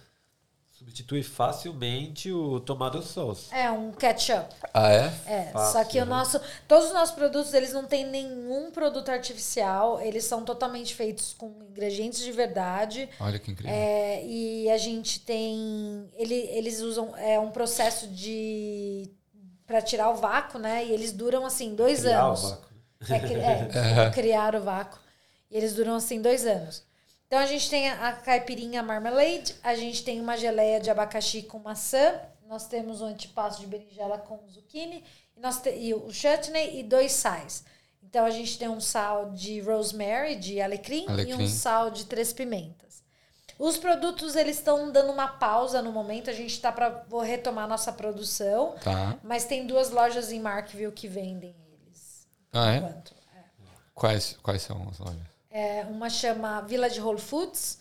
[0.71, 3.53] substitui facilmente o tomato sauce.
[3.53, 4.53] É um ketchup.
[4.73, 5.13] Ah, é?
[5.25, 6.09] É, Fácil, só que o né?
[6.11, 11.33] nosso, todos os nossos produtos, eles não têm nenhum produto artificial, eles são totalmente feitos
[11.33, 13.09] com ingredientes de verdade.
[13.19, 13.73] Olha que incrível.
[13.73, 19.09] É, e a gente tem, ele, eles usam é um processo de
[19.65, 20.85] para tirar o vácuo, né?
[20.85, 22.41] E eles duram assim dois Criar o anos.
[22.41, 22.75] vácuo.
[23.09, 24.99] É, cri- é, criar o vácuo.
[25.49, 26.83] E eles duram assim dois anos.
[27.27, 31.59] Então a gente tem a, caipirinha marmalade, a gente tem uma geleia de abacaxi com
[31.59, 35.03] maçã, nós temos um antipasto de berinjela com zucchini
[35.35, 37.65] e, nós te, e o chutney e dois sais.
[38.03, 41.33] Então a gente tem um sal de rosemary, de alecrim, e Alecrim.
[41.43, 43.03] um sal de três pimentas.
[43.57, 47.91] Os produtos eles estão dando uma pausa no momento, a gente está para retomar nossa
[47.91, 49.17] produção, Tá.
[49.23, 52.27] mas tem duas lojas em Markville que vendem eles.
[52.53, 52.77] Ah, é?
[52.77, 53.15] enquanto.
[53.93, 55.34] Quais, quais são as lojas?
[55.57, 57.77] É, uma chama Village Whole Foods,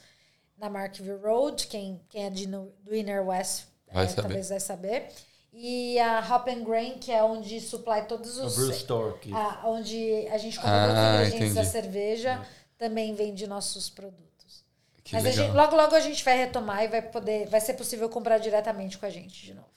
[0.56, 1.66] na Markville Road.
[1.66, 5.08] Quem, quem é de, no- do Inner West Vai é, talvez vai saber.
[5.52, 8.54] E a Hop and Grain, que é onde supply todos os...
[8.54, 9.18] Brew Store.
[9.18, 9.32] Que...
[9.32, 12.46] a- onde a gente compra Ah, todos os ingredientes da cerveja,
[12.78, 14.64] também vende nossos produtos.
[15.02, 17.48] Que Mas a gente- logo, logo a gente vai retomar e vai poder...
[17.48, 19.73] Vai ser possível comprar diretamente com a gente de novo.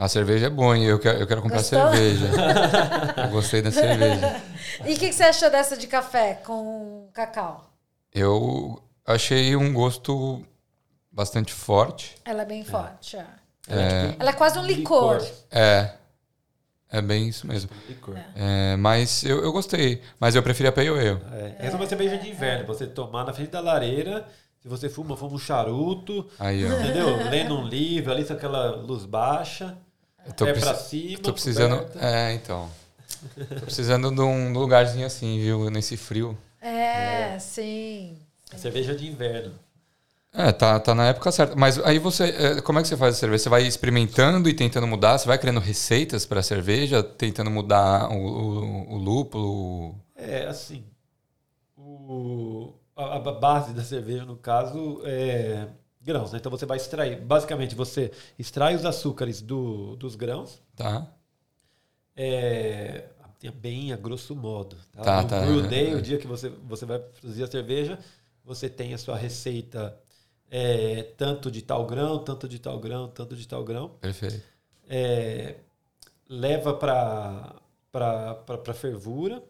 [0.00, 0.84] A cerveja é boa, hein?
[0.84, 1.78] Eu quero, eu quero comprar Gostou?
[1.90, 2.26] cerveja.
[3.22, 4.42] eu gostei da cerveja.
[4.86, 7.70] E o que, que você achou dessa de café com cacau?
[8.10, 10.42] Eu achei um gosto
[11.12, 12.16] bastante forte.
[12.24, 13.26] Ela é bem forte, é.
[13.68, 15.22] Ela é, tipo, Ela é quase um licor.
[15.50, 15.92] É.
[16.90, 17.68] É bem isso mesmo.
[17.86, 18.16] Licor.
[18.34, 20.00] É, mas eu, eu gostei.
[20.18, 21.20] Mas eu preferi a Pale Ale.
[21.30, 22.66] É, essa é uma cerveja de inverno.
[22.66, 24.26] Você tomar na frente da lareira,
[24.60, 26.80] se você fuma, fuma um charuto, Aí, ó.
[26.80, 27.16] entendeu?
[27.28, 29.76] Lendo um livro, ali com aquela luz baixa,
[30.26, 31.18] Eu tô, preci- pra cima.
[31.22, 31.76] tô precisando.
[31.78, 32.06] coberta.
[32.06, 32.68] É, então.
[33.48, 35.70] Tô precisando de um lugarzinho assim, viu?
[35.70, 36.36] Nesse frio.
[36.60, 38.16] É, sim.
[38.56, 39.54] Cerveja de inverno.
[40.32, 41.56] É, tá, tá na época certa.
[41.56, 42.24] Mas aí você.
[42.24, 43.42] é, Como é que você faz a cerveja?
[43.42, 45.18] Você vai experimentando e tentando mudar?
[45.18, 49.94] Você vai criando receitas para cerveja, tentando mudar o, o, o lúpulo?
[50.14, 50.84] É, assim,
[51.76, 55.66] o, a, a base da cerveja, no caso, é
[56.00, 56.38] grãos, né?
[56.38, 61.06] Então você vai extrair, basicamente você extrai os açúcares do, dos grãos, Tá?
[62.16, 63.04] é,
[63.54, 64.76] bem a grosso modo.
[64.92, 65.02] Tá?
[65.02, 65.94] Tá, no tá, brew é, day, é.
[65.94, 67.98] o dia que você, você vai produzir a cerveja,
[68.44, 69.98] você tem a sua receita
[70.50, 73.90] é, tanto de tal grão, tanto de tal grão, tanto de tal grão.
[74.00, 74.42] Perfeito.
[74.88, 75.56] é,
[76.28, 79.42] leva para fervura.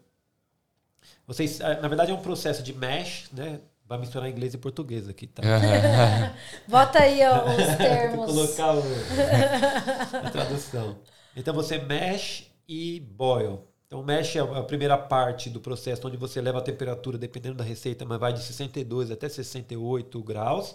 [1.25, 3.59] Vocês, ah, na verdade, é um processo de mash, né?
[3.91, 5.43] Vai misturar inglês e português aqui, tá?
[5.43, 6.33] É.
[6.65, 8.25] Bota aí ó, os termos.
[8.25, 8.79] colocar o,
[10.25, 10.97] a tradução.
[11.35, 13.67] Então você mexe e boil.
[13.87, 17.65] Então mexe é a primeira parte do processo onde você leva a temperatura, dependendo da
[17.65, 20.73] receita, mas vai de 62 até 68 graus.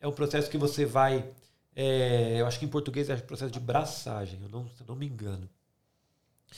[0.00, 1.28] É um processo que você vai.
[1.74, 4.94] é, eu acho que em português é processo de braçagem, eu não, se eu não
[4.94, 5.50] me engano.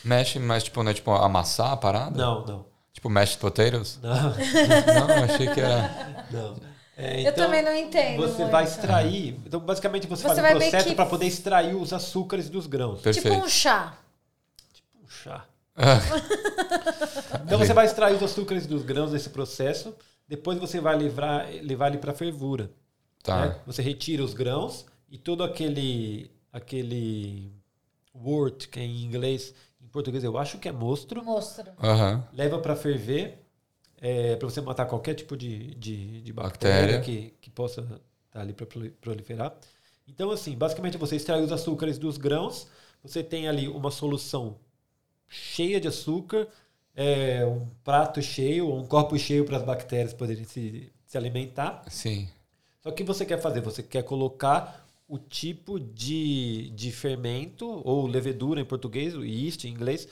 [0.04, 2.18] Mexe, mas tipo, né, tipo, amassar a parada?
[2.18, 2.75] Não, não.
[2.96, 3.98] Tipo, mashed potatoes?
[4.02, 6.24] Não, Não, achei que era.
[6.30, 6.56] não.
[6.96, 8.50] É, Eu também não entendo Você muito.
[8.50, 9.38] vai extrair.
[9.44, 13.02] Então, basicamente, você, Você faz um processo que- para poder extrair os açúcares dos grãos.
[13.02, 13.28] Perfeito.
[13.34, 13.98] Tipo um chá.
[15.04, 15.44] Um chá.
[15.76, 16.00] Ah,
[17.44, 19.94] Então você vai extrair os açúcares dos grãos nesse processo.
[20.26, 22.70] Depois você vai levar, levar ele para fervura.
[23.22, 23.46] tá.
[23.48, 23.56] né?
[23.66, 27.52] Você retira os grãos e todo aquele aquele
[28.14, 29.52] wort que é em inglês,
[29.96, 31.70] português eu acho que é mostro, Mostro.
[31.82, 32.22] Aham.
[32.32, 33.38] leva para ferver
[34.38, 37.00] para você matar qualquer tipo de, de, de bactéria, Bactéria.
[37.00, 37.80] que, que possa
[38.28, 38.66] estar ali para
[39.00, 39.54] proliferar.
[40.06, 42.68] Então assim, basicamente você extrai os açúcares dos grãos.
[43.02, 44.56] Você tem ali uma solução
[45.28, 46.46] cheia de açúcar,
[46.94, 51.82] é, um prato cheio, um copo cheio para as bactérias poderem se, se alimentar.
[51.88, 52.28] Sim.
[52.82, 53.60] Só que o que você quer fazer?
[53.62, 59.70] Você quer colocar o tipo de, de fermento, ou levedura em português, o yeast em
[59.70, 60.08] inglês,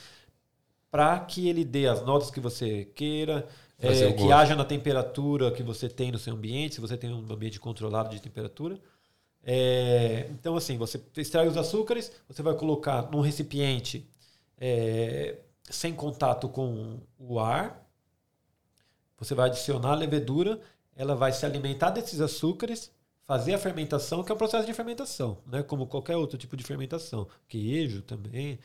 [0.91, 3.49] para que ele dê as notas que você queira,
[3.79, 7.33] é, que haja na temperatura que você tem no seu ambiente, se você tem um
[7.33, 8.79] ambiente controlado de temperatura.
[9.43, 14.09] É, então, assim, você extrai os açúcares, você vai colocar num recipiente
[14.59, 17.85] é, sem contato com o ar.
[19.19, 20.61] Você vai adicionar a levedura,
[20.97, 22.91] ela vai se alimentar desses açúcares,
[23.27, 25.63] fazer a fermentação, que é um processo de fermentação, né?
[25.63, 27.27] como qualquer outro tipo de fermentação.
[27.49, 28.59] Queijo também,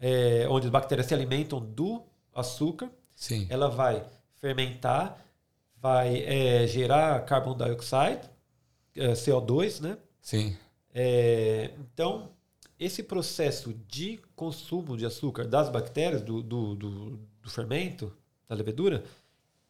[0.00, 2.02] é, onde as bactérias se alimentam do
[2.34, 3.46] açúcar Sim.
[3.50, 4.04] ela vai
[4.36, 5.18] fermentar,
[5.76, 8.20] vai é, gerar carbon dioxide,
[8.96, 9.98] é, CO2, né?
[10.20, 10.56] Sim.
[10.94, 12.30] É, então,
[12.78, 17.10] esse processo de consumo de açúcar das bactérias, do, do, do,
[17.42, 18.12] do fermento,
[18.48, 19.04] da levedura,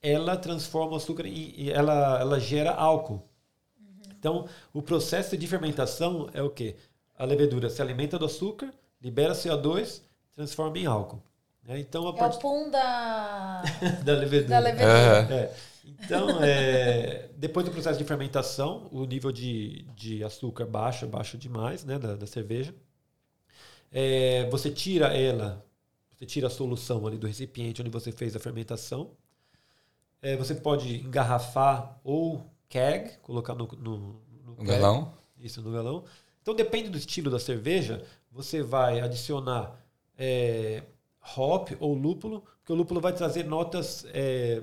[0.01, 3.28] ela transforma o açúcar em- ela, ela gera álcool.
[4.19, 6.77] Então, o processo de fermentação é o quê?
[7.17, 8.73] A levedura se alimenta do açúcar,
[9.03, 10.03] libera CO2,
[10.35, 11.23] transforma em álcool.
[11.65, 11.79] né?
[11.81, 13.63] Então, a É o partir pum da,
[14.05, 14.49] da levedura.
[14.49, 15.23] da levedura.
[15.23, 15.33] Aham.
[15.33, 15.55] É.
[15.85, 21.85] Então, é, depois do processo de fermentação, o nível de, de açúcar baixa, baixa demais,
[21.85, 22.75] né, da, da cerveja.
[23.91, 25.65] É, você tira ela,
[26.15, 29.17] você tira a solução ali do recipiente onde você fez a fermentação.
[30.21, 34.67] É, você pode engarrafar ou keg, colocar no, no, no keg.
[34.67, 35.13] galão?
[35.39, 36.05] Isso, no galão.
[36.43, 39.79] Então, depende do estilo da cerveja, você vai adicionar
[40.17, 40.83] é,
[41.37, 44.05] hop ou lúpulo, porque o lúpulo vai trazer notas.
[44.13, 44.63] é,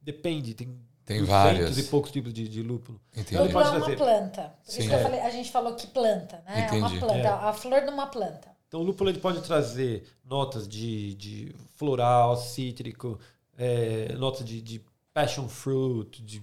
[0.00, 0.68] depende, tem,
[1.04, 1.78] Tem 200 várias.
[1.78, 3.00] e poucos tipos de, de lúpulo.
[3.12, 3.36] Entendi.
[3.36, 4.42] Ele Lúpulo é uma planta.
[4.64, 4.80] Por Sim.
[4.80, 5.02] isso que eu É.
[5.02, 6.66] falei, a gente falou que planta, né?
[6.70, 7.00] É uma Entendi.
[7.00, 7.26] planta, É.
[7.28, 8.54] a flor de uma planta.
[8.68, 13.18] Então, o lúpulo ele pode trazer notas de, de floral, cítrico,
[13.56, 16.42] é, notas de, de passion fruit, de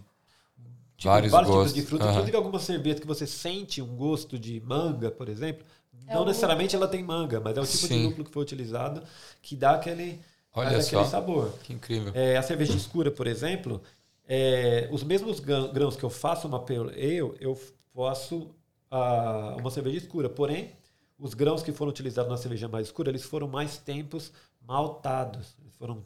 [1.09, 1.73] tipo, Vários tipos gostos.
[1.73, 2.03] de fruta.
[2.05, 2.11] Aham.
[2.13, 5.65] Inclusive, algumas cervejas que você sente um gosto de manga, por exemplo,
[6.07, 8.03] É não o necessariamente ela tem manga, mas é o tipo de Sim.
[8.05, 9.03] lúpulo que foi utilizado
[9.41, 10.19] que dá aquele,
[10.53, 11.05] Olha dá aquele só.
[11.05, 11.53] sabor.
[11.63, 12.11] Que incrível.
[12.15, 13.81] É, a cerveja escura, por exemplo,
[14.27, 17.57] é, os mesmos grã- grãos que eu faço uma pale ale, eu
[17.95, 18.49] faço
[18.89, 20.29] ah, uma cerveja escura.
[20.29, 20.71] Porém,
[21.19, 24.31] os grãos que foram utilizados na cerveja mais escura, eles foram mais tempos
[24.65, 25.55] maltados.
[25.61, 26.03] Eles foram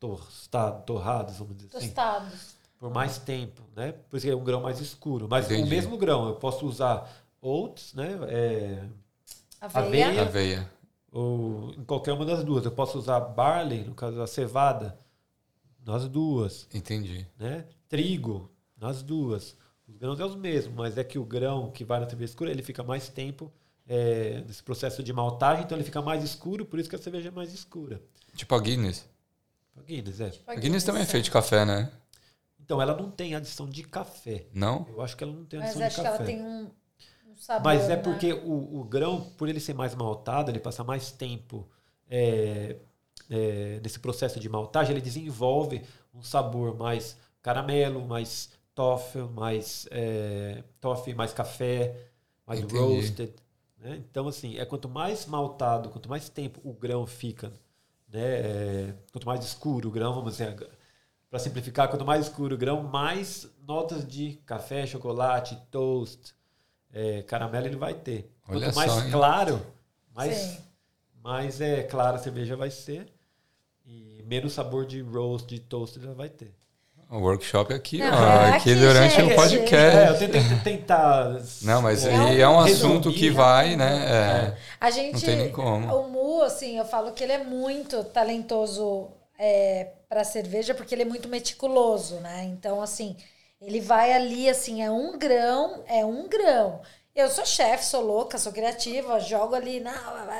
[0.00, 2.57] tostados, torrados, vamos dizer assim, Tostados.
[2.78, 3.92] Por mais tempo, né?
[3.92, 5.26] Por isso que é um grão mais escuro.
[5.28, 5.62] Mas Entendi.
[5.62, 7.10] o mesmo grão, eu posso usar
[7.40, 8.18] oats, né?
[8.28, 8.84] É,
[9.60, 10.06] Aveia.
[10.08, 10.22] Aveia.
[10.22, 10.70] Aveia.
[11.10, 12.64] ou em qualquer uma das duas.
[12.64, 14.98] Eu posso usar barley, no caso a cevada,
[15.84, 16.68] nas duas.
[16.72, 17.26] Entendi.
[17.38, 17.64] Né?
[17.88, 19.56] Trigo, nas duas.
[19.88, 22.50] Os grãos é os mesmos, mas é que o grão que vai na cerveja escura,
[22.50, 23.50] ele fica mais tempo
[23.86, 27.28] é, nesse processo de maltagem, então ele fica mais escuro, por isso que a cerveja
[27.28, 28.00] é mais escura.
[28.36, 29.08] Tipo a Guinness.
[29.74, 30.32] A Guinness, é.
[30.46, 31.90] A Guinness também é feita de café, né?
[32.68, 34.44] Então, ela não tem adição de café.
[34.52, 34.86] Não?
[34.90, 36.22] Eu acho que ela não tem Mas adição acho de que café.
[36.22, 36.70] ela tem um,
[37.32, 37.64] um sabor.
[37.64, 38.02] Mas é né?
[38.02, 41.66] porque o, o grão, por ele ser mais maltado, ele passa mais tempo
[42.10, 42.76] é,
[43.30, 45.80] é, nesse processo de maltagem, ele desenvolve
[46.12, 51.96] um sabor mais caramelo, mais toffee, mais é, toffee, mais café,
[52.46, 52.76] mais Entendi.
[52.76, 53.32] roasted.
[53.78, 53.96] né?
[53.96, 57.50] Então, assim, é quanto mais maltado, quanto mais tempo o grão fica,
[58.12, 58.40] né?
[58.40, 60.54] é, quanto mais escuro o grão, vamos dizer,
[61.30, 66.34] para simplificar, quanto mais escuro o grão, mais notas de café, chocolate, toast,
[66.92, 68.30] é, caramelo ele vai ter.
[68.48, 69.66] Olha Quanto mais só, claro,
[70.14, 70.58] mais, Sim.
[71.22, 73.06] mais é clara a cerveja vai ser
[73.86, 76.54] e menos sabor de roast, de toast ela vai ter.
[77.10, 78.10] O workshop aqui, Não, ó.
[78.10, 79.32] é aqui, aqui, durante gente.
[79.32, 80.22] É, podcast.
[80.22, 81.40] eu tentei tentar.
[81.62, 84.04] Não, mas é, é um resumir, assunto que vai, né?
[84.06, 84.56] é.
[84.78, 85.14] A gente.
[85.14, 85.86] Não tem nem como.
[85.86, 89.08] O Mu, assim, eu falo que ele é muito talentoso
[89.38, 92.44] é, para cerveja, porque ele é muito meticuloso, né?
[92.44, 93.16] Então, assim,
[93.62, 96.82] ele vai ali, assim, é um grão, é um grão.
[97.14, 99.92] Eu sou chefe, sou louca, sou criativa, jogo ali, não,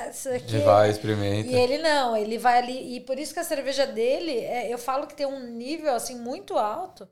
[0.09, 0.55] isso aqui.
[0.55, 1.49] E vai, experimenta.
[1.49, 2.95] E ele não, ele vai ali.
[2.95, 6.15] E por isso que a cerveja dele, é, eu falo que tem um nível assim
[6.15, 7.07] muito alto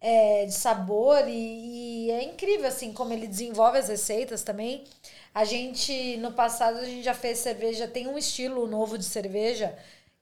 [0.00, 4.84] é, de sabor e, e é incrível assim como ele desenvolve as receitas também.
[5.34, 9.76] A gente, no passado, a gente já fez cerveja, tem um estilo novo de cerveja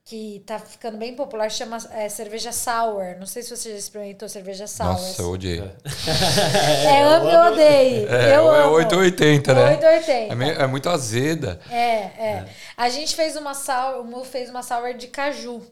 [0.05, 3.17] que tá ficando bem popular, chama é, cerveja sour.
[3.21, 4.89] Não sei se você já experimentou cerveja sour.
[4.89, 5.61] Nossa, eu odiei.
[5.61, 8.07] É, ame ou odeie.
[8.07, 8.73] É, eu é amo.
[8.75, 9.65] 880, né?
[9.71, 10.33] 880.
[10.33, 11.61] É, meio- é muito azeda.
[11.71, 12.49] É, é.
[12.77, 15.63] A gente fez uma sour, o Mu fez uma sour de caju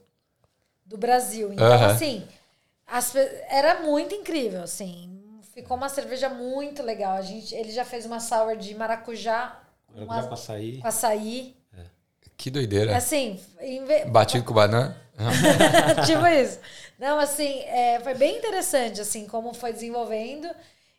[0.87, 1.53] do Brasil.
[1.53, 1.87] Então, Aham.
[1.93, 2.27] assim,
[2.87, 3.13] as
[3.49, 5.09] era muito incrível, assim.
[5.55, 7.17] Ficou uma cerveja muito legal.
[7.17, 10.79] A gente, ele já fez uma sour de maracujá, Agora uma- já pra sair.
[10.81, 11.57] com açaí.
[12.41, 12.97] Que doideira.
[12.97, 13.39] Assim,
[13.87, 14.97] ve- Batido com banana.
[16.07, 16.59] Tipo isso.
[16.99, 20.49] Não, assim, é, foi bem interessante, assim, como foi desenvolvendo.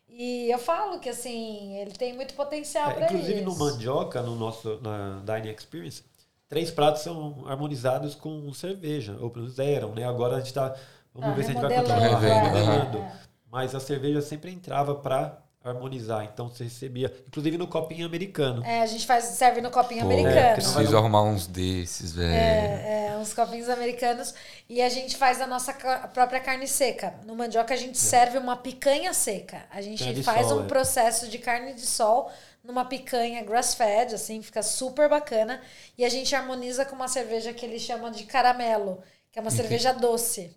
[0.08, 3.14] E eu falo que, assim, ele tem muito potencial É, para isso.
[3.16, 6.04] inclusive no mandioca, no nosso na Dining Experience,
[6.48, 10.04] três pratos são harmonizados com cerveja, ou pelo menos eram, né?
[10.06, 10.76] Agora a gente tá.
[11.12, 13.12] Vamos Tá ver se a gente vai continuar Revendo, é.
[13.50, 16.24] Mas a cerveja sempre entrava para harmonizar.
[16.24, 18.64] Então você recebia, inclusive no copinho americano.
[18.64, 20.54] É, a gente faz, serve no copinho Pô, americano.
[20.54, 22.32] preciso arrumar uns desses, velho.
[22.32, 24.34] É, é, uns copinhos americanos.
[24.68, 27.14] E a gente faz a nossa ca- própria carne seca.
[27.24, 29.64] No mandioca a gente serve uma picanha seca.
[29.70, 30.66] A gente faz sol, um é.
[30.68, 32.30] processo de carne de sol
[32.64, 35.60] numa picanha grass-fed, assim, fica super bacana.
[35.98, 39.02] E a gente harmoniza com uma cerveja que eles chamam de caramelo,
[39.32, 40.54] que é uma cerveja doce.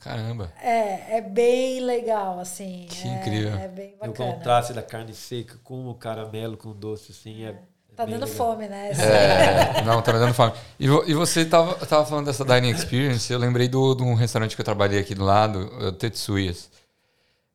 [0.00, 0.52] Caramba.
[0.60, 2.86] É, é bem legal, assim.
[2.90, 3.56] Que é, incrível.
[3.58, 4.32] É bem E o bacana.
[4.34, 7.54] contraste da carne seca com o caramelo, com o doce, assim, é.
[7.96, 8.36] Tá bem dando legal.
[8.36, 8.90] fome, né?
[8.90, 10.52] É, não, tá me dando fome.
[10.78, 14.14] E, vo- e você tava, tava falando dessa dining experience, eu lembrei do- de um
[14.14, 16.68] restaurante que eu trabalhei aqui do lado, o Tetsuyas,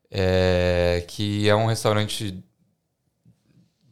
[0.10, 2.44] é, que é um restaurante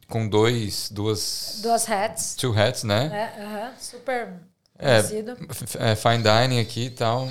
[0.08, 2.34] com dois, duas, Duas hats.
[2.34, 3.08] two hats, né?
[3.08, 3.32] Né?
[3.44, 4.32] aham, super
[4.76, 5.36] É, conhecido.
[5.78, 7.28] É, fine dining aqui e tal.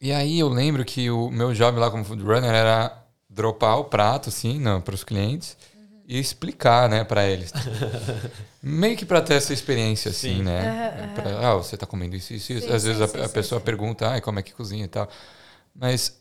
[0.00, 2.96] E aí eu lembro que o meu job lá como food runner era
[3.28, 5.56] dropar o prato, assim, para os clientes
[6.06, 7.52] e explicar, né, para eles.
[8.62, 10.42] Meio que para ter essa experiência, assim, Sim.
[10.42, 11.12] né?
[11.14, 12.66] Pra, ah, você tá comendo isso, isso, isso.
[12.66, 13.64] Sim, Às vezes sim, a, sim, a sim, pessoa sim.
[13.64, 15.08] pergunta, ah, como é que cozinha e tal.
[15.74, 16.18] Mas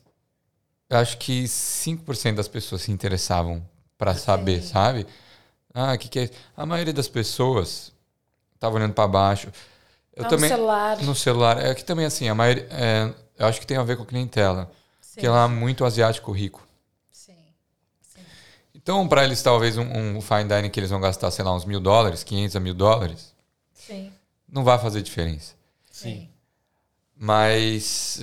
[0.89, 3.63] eu acho que 5% das pessoas se interessavam
[3.97, 5.05] para saber, sabe?
[5.73, 6.33] Ah, o que, que é isso?
[6.57, 7.91] A maioria das pessoas
[8.59, 9.49] tava olhando para baixo.
[10.15, 10.97] Eu Tá também no celular.
[11.03, 11.65] no celular.
[11.65, 12.67] É que também, assim, a maioria.
[12.71, 14.71] é, eu acho que tem a ver com a clientela.
[15.01, 16.67] Sim, Que lá é muito asiático rico.
[17.11, 17.33] sim.
[18.01, 18.21] sim.
[18.75, 19.83] Então, para eles, talvez um,
[20.17, 22.73] um fine dining que eles vão gastar, sei lá, uns mil dólares, 500 a mil
[22.73, 23.33] dólares,
[23.73, 24.11] Sim.
[24.47, 25.55] não vai fazer diferença.
[25.91, 26.29] Sim.
[27.15, 28.21] Mas.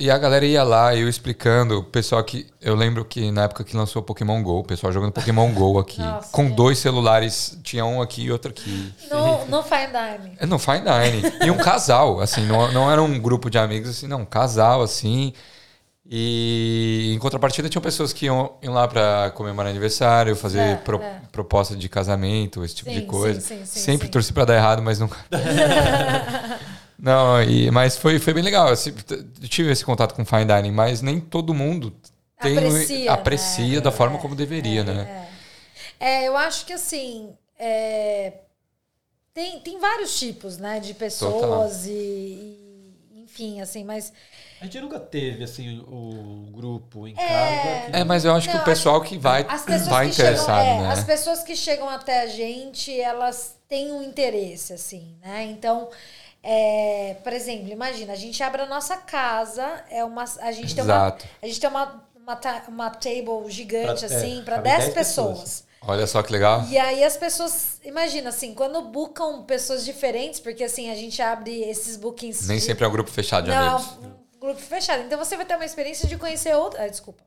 [0.00, 2.46] E a galera ia lá, eu explicando, o pessoal que.
[2.58, 5.78] Eu lembro que na época que lançou o Pokémon GO, o pessoal jogando Pokémon GO
[5.78, 6.00] aqui.
[6.02, 6.56] Nossa, com gente.
[6.56, 8.92] dois celulares, tinha um aqui e outro aqui.
[9.10, 10.36] No, no fine dining.
[10.40, 10.80] É, no fine.
[11.44, 14.80] E um casal, assim, não, não era um grupo de amigos, assim, não, um casal,
[14.80, 15.34] assim.
[16.12, 21.00] E em contrapartida tinham pessoas que iam, iam lá para comemorar aniversário, fazer É, pro-
[21.00, 21.20] é.
[21.30, 23.40] proposta de casamento, esse tipo Sim, de coisa.
[23.40, 25.16] sim, sim, sim, Sempre torci para dar errado, mas nunca.
[27.02, 28.68] não, e, mas foi, foi bem legal.
[28.68, 31.94] Eu tive esse contato com fine dining, mas nem todo mundo
[32.40, 33.80] tem, Aprecia, aprecia né?
[33.80, 35.26] da forma como deveria, né?
[35.98, 38.32] É, eu acho que assim, é,
[39.34, 44.12] tem, tem vários tipos, né, de pessoas e, e, enfim, assim, mas
[44.60, 47.16] A gente nunca teve, assim, o grupo em É.
[47.16, 47.86] casa.
[47.86, 50.78] que- É, mas eu acho que Não, o pessoal que vai, vai que interessado, é,
[50.82, 50.92] né?
[50.92, 55.44] as pessoas que chegam até a gente, elas têm um interesse, assim, né?
[55.44, 55.88] Então,
[56.42, 60.82] é, por exemplo, imagina, a gente abre a nossa casa, é uma, a gente tem
[60.84, 64.68] uma, a gente tem uma, uma, ta- uma table gigante, Pra- é, assim, para cabe
[64.68, 65.38] 10 10 pessoas.
[65.40, 65.70] pessoas.
[65.82, 66.64] Olha só que legal.
[66.68, 71.62] E aí as pessoas, imagina assim, quando bookam pessoas diferentes, porque assim, a gente abre
[71.62, 72.46] esses bookings.
[72.46, 73.98] Nem de- sempre é um grupo fechado de Não, amigos.
[74.36, 75.02] um grupo fechado.
[75.04, 76.84] Então você vai ter uma experiência de conhecer outra.
[76.84, 77.22] Ah, desculpa.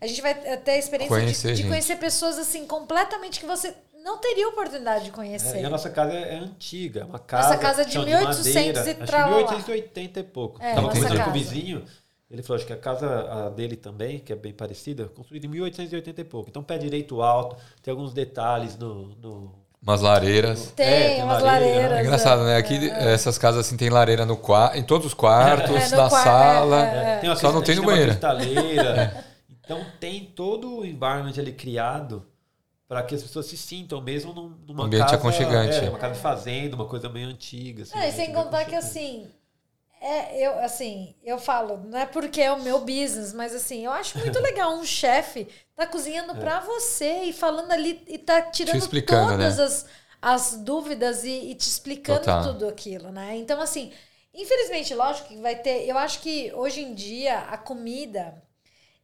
[0.00, 3.74] A gente vai ter a experiência Conhecer de, de conhecer pessoas assim, completamente que você
[4.04, 5.56] não teria oportunidade de conhecer.
[5.58, 7.48] É, e a nossa casa é antiga, é uma casa.
[7.48, 9.36] Nossa casa é de chão 1800 madeira, e tralalá.
[9.38, 10.62] 1880 e pouco.
[10.62, 11.84] É, Tava conversando com o vizinho,
[12.30, 15.48] ele falou, acho que a casa a dele também, que é bem parecida, construída em
[15.48, 16.50] 1880 e pouco.
[16.50, 19.08] Então pé direito alto, tem alguns detalhes no...
[19.22, 20.72] no- Umas lareiras.
[20.74, 21.98] Tem, É, tem umas lareira, lareiras.
[21.98, 22.56] É engraçado, né?
[22.56, 26.24] Aqui, essas casas assim tem lareira no qua- em todos os quartos, É, na quarto,
[26.24, 26.86] sala.
[26.88, 27.18] é, é.
[27.18, 28.12] Tem uma Só não tem no banheiro.
[28.12, 29.24] uma cristaleira.
[29.66, 32.26] Então tem todo o environment ali criado
[32.88, 35.76] para que as pessoas se sintam mesmo num- numa Ambiente casa, aconchegante.
[35.76, 37.82] É, uma casa de fazenda, uma coisa meio antiga.
[37.82, 39.30] Assim, É, e sem bem contar que assim.
[40.00, 43.92] É, eu, assim, eu falo, não é porque é o meu business, mas assim, eu
[43.92, 48.78] acho muito legal um chefe tá cozinhando pra você e falando ali e tá tirando
[48.78, 49.58] explicando, todas né?
[49.58, 49.86] as,
[50.22, 52.42] as dúvidas e, e te explicando Total.
[52.52, 53.36] tudo aquilo, né?
[53.38, 53.92] Então, assim,
[54.34, 55.88] infelizmente, lógico que vai ter.
[55.88, 58.43] Eu acho que hoje em dia a comida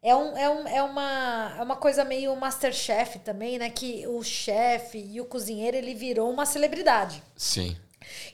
[0.02, 3.68] é, um, é, um, é, uma, é uma coisa meio Masterchef também, né?
[3.70, 7.22] Que o chefe e o cozinheiro ele virou uma celebridade.
[7.36, 7.76] Sim.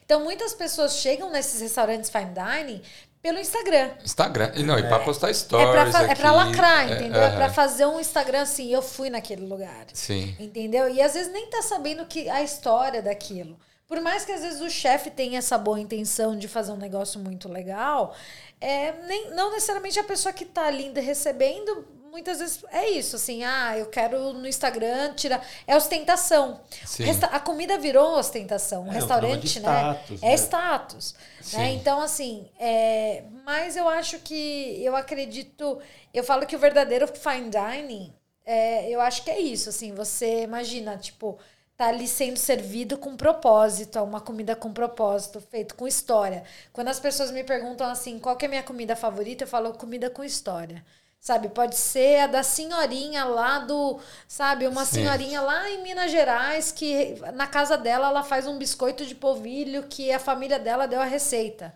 [0.04, 2.82] Então, muitas pessoas chegam nesses restaurantes fine dining
[3.20, 3.90] pelo Instagram.
[4.04, 4.52] Instagram.
[4.54, 5.70] E não, e pra postar É stories.
[5.70, 7.20] pra, fa- é pra lacrar, é, entendeu?
[7.22, 7.52] É, pra aham.
[7.54, 9.86] fazer um Instagram assim, eu fui naquele lugar.
[9.92, 10.36] Sim.
[10.38, 10.88] Entendeu?
[10.88, 13.58] E às vezes nem tá sabendo que a história daquilo.
[13.86, 17.20] Por mais que às vezes o chefe tenha essa boa intenção de fazer um negócio
[17.20, 18.14] muito legal,
[18.60, 23.44] é, nem, não necessariamente a pessoa que tá ali recebendo, muitas vezes é isso, assim,
[23.44, 25.46] ah, eu quero no Instagram tirar.
[25.66, 26.60] É ostentação.
[26.98, 28.86] Resta- a comida virou ostentação.
[28.88, 30.16] É, restaurante, programa de né?
[30.16, 30.34] status, é né?
[30.34, 31.14] status.
[31.52, 31.72] Né?
[31.74, 35.78] Então, assim, é, mas eu acho que eu acredito.
[36.12, 38.12] Eu falo que o verdadeiro fine dining,
[38.44, 39.68] é, eu acho que é isso.
[39.68, 41.38] Assim, você imagina, tipo,
[41.76, 46.44] tá ali sendo servido com propósito, uma comida com propósito, feito com história.
[46.72, 49.72] Quando as pessoas me perguntam assim, qual que é a minha comida favorita, eu falo
[49.74, 50.84] comida com história.
[51.20, 53.98] Sabe, pode ser a da senhorinha lá do,
[54.28, 54.92] sabe, uma Sim.
[54.94, 59.84] senhorinha lá em Minas Gerais que na casa dela ela faz um biscoito de polvilho
[59.88, 61.74] que a família dela deu a receita.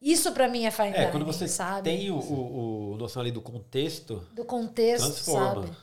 [0.00, 1.82] Isso pra mim é fine É, dining, quando você sabe?
[1.82, 5.66] tem o, o, o noção ali do contexto, do contexto, transforma.
[5.66, 5.76] sabe?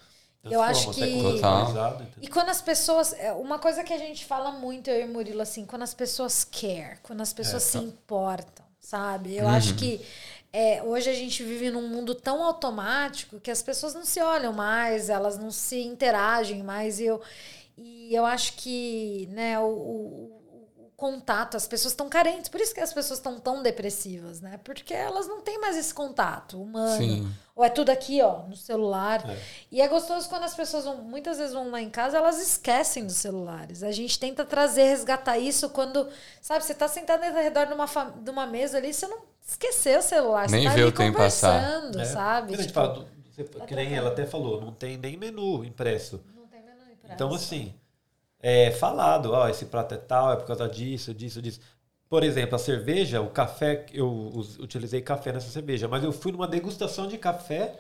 [0.44, 2.24] Eu acho Transforma, que- é?
[2.24, 3.14] E quando as pessoas.
[3.14, 6.44] é, Uma coisa que a gente fala muito, eu e Murilo, assim, quando as pessoas
[6.46, 7.84] care, quando as pessoas se tá.
[7.84, 9.36] importam, sabe?
[9.36, 10.00] Eu acho que
[10.54, 14.54] é, hoje a gente vive num mundo tão automático que as pessoas não se olham
[14.54, 17.00] mais, elas não se interagem mais.
[17.02, 17.22] E eu,
[17.78, 20.40] e eu acho que né, o, o-
[20.88, 24.60] o contato, as pessoas estão carentes, por isso que as pessoas estão tão depressivas, né?
[24.64, 26.98] Porque elas não têm mais esse contato humano.
[26.98, 27.30] Sim.
[27.60, 29.30] Ou é tudo aqui, ó, no celular.
[29.30, 29.38] É.
[29.70, 33.06] E é gostoso quando as pessoas vão, muitas vezes vão lá em casa, elas esquecem
[33.06, 33.84] dos celulares.
[33.84, 36.08] A gente tenta trazer, resgatar isso quando,
[36.42, 40.00] sabe, você tá sentado ao redor de uma, de uma mesa ali, você não esqueceu
[40.00, 41.84] o celular, Nem você tá vê ali o tempo passar.
[42.00, 42.06] É.
[42.06, 42.56] sabe?
[42.56, 46.24] Tipo, fala do- você- que nem ela até falou, não tem nem menu impresso.
[46.34, 47.14] não tem menu impresso.
[47.14, 47.74] Então, assim,
[48.42, 51.60] é falado, ó, esse prato é tal, é por causa disso, disso, disso.
[52.10, 54.10] Por exemplo, a cerveja, o café, eu
[54.60, 57.80] utilizei café nessa cerveja, mas eu fui numa degustação de café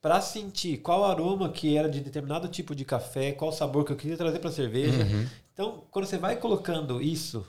[0.00, 3.96] para sentir qual aroma que era de determinado tipo de café, qual sabor que eu
[3.96, 5.02] queria trazer para a cerveja.
[5.02, 5.26] Uhum.
[5.52, 7.44] Então, quando você vai colocando isso,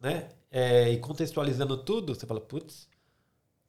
[0.00, 2.88] né, é, e contextualizando tudo, você fala, putz,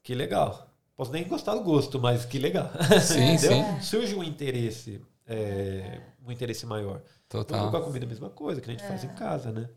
[0.02, 0.68] que legal.
[0.96, 2.72] Posso nem gostar do gosto, mas que legal.
[3.02, 3.64] Sim, Entendeu?
[3.64, 3.82] sim.
[3.82, 7.02] Surge um interesse, é, um interesse maior.
[7.30, 7.76] Com Total.
[7.76, 9.70] a comida é a mesma coisa, que a gente faz em casa, né?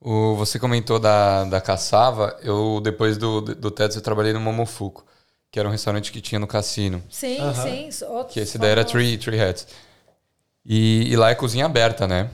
[0.00, 2.38] O, você comentou da, da caçava.
[2.42, 5.04] Eu, depois do, do TEDx, eu trabalhei no Momofuku,
[5.50, 7.02] que era um restaurante que tinha no cassino.
[7.10, 7.38] Sim,
[7.90, 8.04] sim.
[8.06, 8.84] Outros Que esse daí era.
[8.84, 9.66] Tree, tree Hats.
[10.64, 12.30] E, e lá é cozinha aberta, né?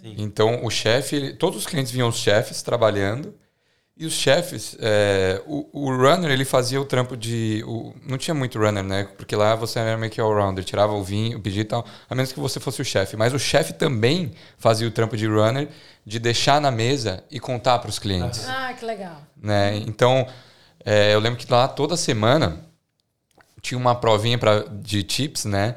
[0.00, 0.14] Sim.
[0.18, 3.34] Então, o chefe, todos os clientes vinham os chefes trabalhando.
[3.98, 7.64] E os chefes, é, o, o runner, ele fazia o trampo de.
[7.66, 9.08] o- não tinha muito runner, né?
[9.16, 12.14] Porque lá você era meio que all-rounder, tirava o vinho, o pedido e tal, a
[12.14, 13.16] menos que você fosse o chefe.
[13.16, 15.68] Mas o chefe também fazia o trampo de runner,
[16.04, 19.16] de deixar na mesa e contar para os clientes Ah, que legal.
[19.34, 19.78] né?
[19.86, 20.26] Então,
[20.84, 22.60] é, eu lembro que lá toda semana
[23.62, 25.74] tinha uma provinha pra, de tips, né?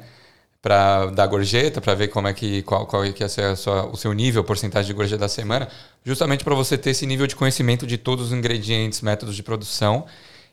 [0.62, 3.86] Para dar gorjeta, para ver como é que qual, qual é que é a sua,
[3.86, 5.68] o seu nível, porcentagem de gorjeta da semana,
[6.04, 10.06] justamente para você ter esse nível de conhecimento de todos os ingredientes, métodos de produção.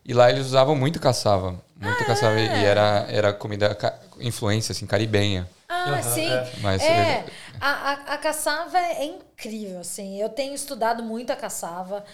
[0.05, 3.77] E lá eles usavam muito caçava, muito ah, caçava e era era comida
[4.21, 5.47] influência assim caribenha.
[5.67, 6.29] Ah, uhum, sim.
[6.29, 6.51] É.
[6.61, 7.25] Mas, é,
[7.59, 10.19] a, a, a caçava é incrível, assim.
[10.21, 12.05] Eu tenho estudado muito a caçava.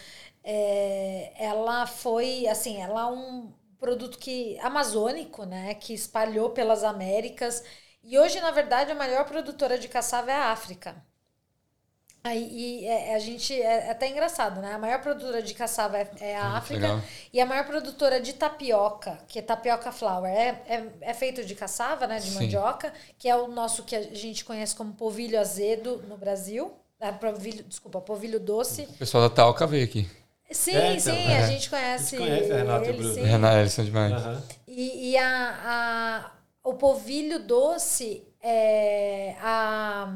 [0.43, 7.63] É, ela foi, assim, ela é um produto que amazônico, né, que espalhou pelas Américas
[8.03, 10.95] e hoje, na verdade, a maior produtora de caçava é a África.
[12.23, 14.73] Aí, e é, a gente é, é até engraçado, né?
[14.73, 17.01] A maior produtora de caçava é, é a África legal.
[17.33, 21.53] e a maior produtora de tapioca, que é tapioca flour, é, é, é feito de
[21.53, 22.19] caçava, né?
[22.19, 22.35] De Sim.
[22.35, 26.73] mandioca, que é o nosso que a gente conhece como polvilho azedo no Brasil.
[26.97, 28.83] É, polvilho, desculpa, polvilho doce.
[28.83, 30.09] O pessoal da Talca veio aqui.
[30.49, 32.15] Sim, é, então, sim, a gente conhece.
[32.15, 33.25] A gente conhece a Renata ele, e Bruno.
[33.25, 34.25] Renata, eles são demais.
[34.25, 34.41] Uhum.
[34.65, 36.31] E, e a, a
[36.63, 40.15] o polvilho doce é a,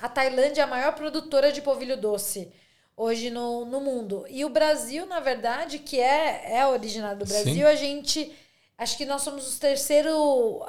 [0.00, 2.52] a Tailândia é a maior produtora de polvilho doce
[2.96, 4.24] hoje no, no mundo.
[4.28, 7.62] E o Brasil, na verdade, que é, é originário do Brasil, Sim.
[7.62, 8.32] a gente.
[8.78, 10.12] Acho que nós somos os terceiros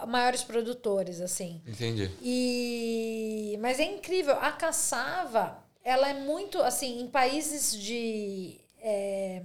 [0.07, 1.61] maiores produtores, assim.
[1.65, 2.11] Entendi.
[2.21, 4.35] E, mas é incrível.
[4.35, 8.59] A caçava, ela é muito, assim, em países de.
[8.79, 9.41] É,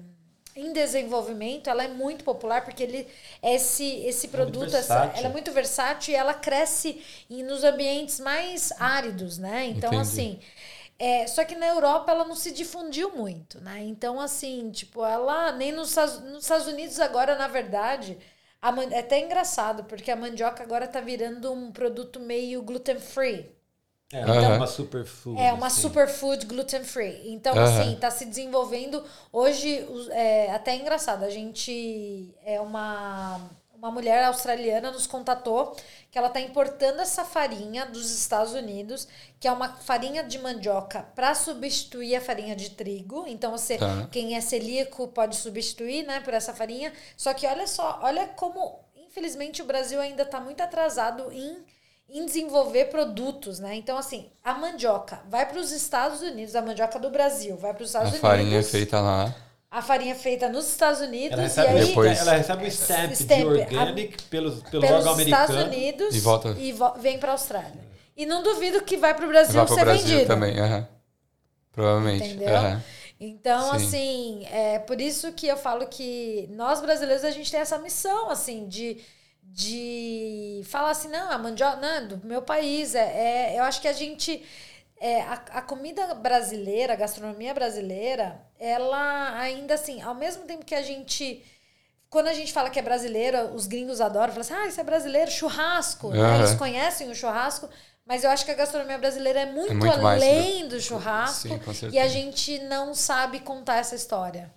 [0.59, 3.09] em desenvolvimento, ela é muito popular porque ele
[3.43, 8.20] esse esse é produto essa, ela é muito versátil e ela cresce em, nos ambientes
[8.20, 9.66] mais áridos, né?
[9.66, 10.02] Então Entendi.
[10.02, 10.40] assim,
[10.98, 13.80] é, só que na Europa ela não se difundiu muito, né?
[13.85, 18.18] Então assim, tipo, ela nem nos, nos Estados Unidos agora, na verdade,
[18.60, 23.57] a, é até engraçado, porque a mandioca agora está virando um produto meio gluten free.
[24.12, 25.40] É, então, uma superfood.
[25.40, 25.82] É uma assim.
[25.82, 27.30] superfood gluten free.
[27.30, 29.05] Então, assim, está se desenvolvendo.
[29.30, 33.39] Hoje, é até engraçado, a gente é uma,
[33.74, 35.76] uma mulher australiana nos contatou
[36.10, 39.06] que ela está importando essa farinha dos Estados Unidos,
[39.39, 43.26] que é uma farinha de mandioca para substituir a farinha de trigo.
[43.26, 44.09] Então, você, tá.
[44.10, 46.94] quem é celíaco pode substituir, né, por essa farinha.
[47.14, 51.59] Só que olha só, olha como, infelizmente, o Brasil ainda está muito atrasado em
[52.09, 53.74] em desenvolver produtos, né?
[53.74, 57.82] Então, assim, a mandioca vai para os Estados Unidos, a mandioca do Brasil vai para
[57.82, 58.24] os Estados a Unidos.
[58.24, 59.35] A farinha é feita lá.
[59.70, 62.68] A farinha é feita nos Estados Unidos ela recebe, e aí depois, ela recebe o
[62.68, 65.44] stamp, stamp de organic a, pelos, pelo pelos órgão americano.
[65.44, 66.56] Estados Unidos e, volta.
[66.59, 67.89] e vo vem para a Austrália.
[68.16, 70.26] E não duvido que vai para o Brasil vai ser Brasil vendido.
[70.26, 70.86] também, uhum.
[71.70, 72.26] provavelmente.
[72.26, 72.55] Entendeu?
[72.55, 72.80] Uhum.
[73.20, 73.76] Então, Sim.
[73.76, 78.30] assim, é por isso que eu falo que nós brasileiros a gente tem essa missão,
[78.30, 78.98] assim, de
[79.52, 82.94] de falar assim, não, a mandioca, não, do meu país.
[82.94, 84.42] É, é, eu acho que a gente.
[85.00, 90.74] É, a, a comida brasileira, a gastronomia brasileira, ela ainda assim, ao mesmo tempo que
[90.74, 91.44] a gente.
[92.10, 94.84] Quando a gente fala que é brasileiro, os gringos adoram, falam assim, ah, isso é
[94.84, 96.08] brasileiro, churrasco.
[96.08, 96.14] Uhum.
[96.14, 96.38] Né?
[96.38, 97.68] Eles conhecem o churrasco,
[98.06, 100.68] mas eu acho que a gastronomia brasileira é muito, é muito além mais, né?
[100.68, 101.48] do churrasco.
[101.74, 104.50] Sim, e a gente não sabe contar essa história.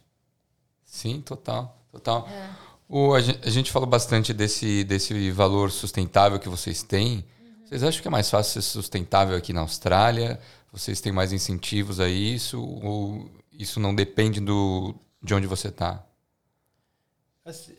[0.86, 1.78] Sim, total.
[1.92, 2.26] Total.
[2.30, 2.71] É.
[2.94, 7.24] O, a, gente, a gente falou bastante desse, desse valor sustentável que vocês têm.
[7.40, 7.66] Uhum.
[7.66, 10.38] Vocês acham que é mais fácil ser sustentável aqui na Austrália?
[10.74, 12.62] Vocês têm mais incentivos a isso?
[12.62, 14.94] Ou isso não depende do,
[15.24, 16.06] de onde você está?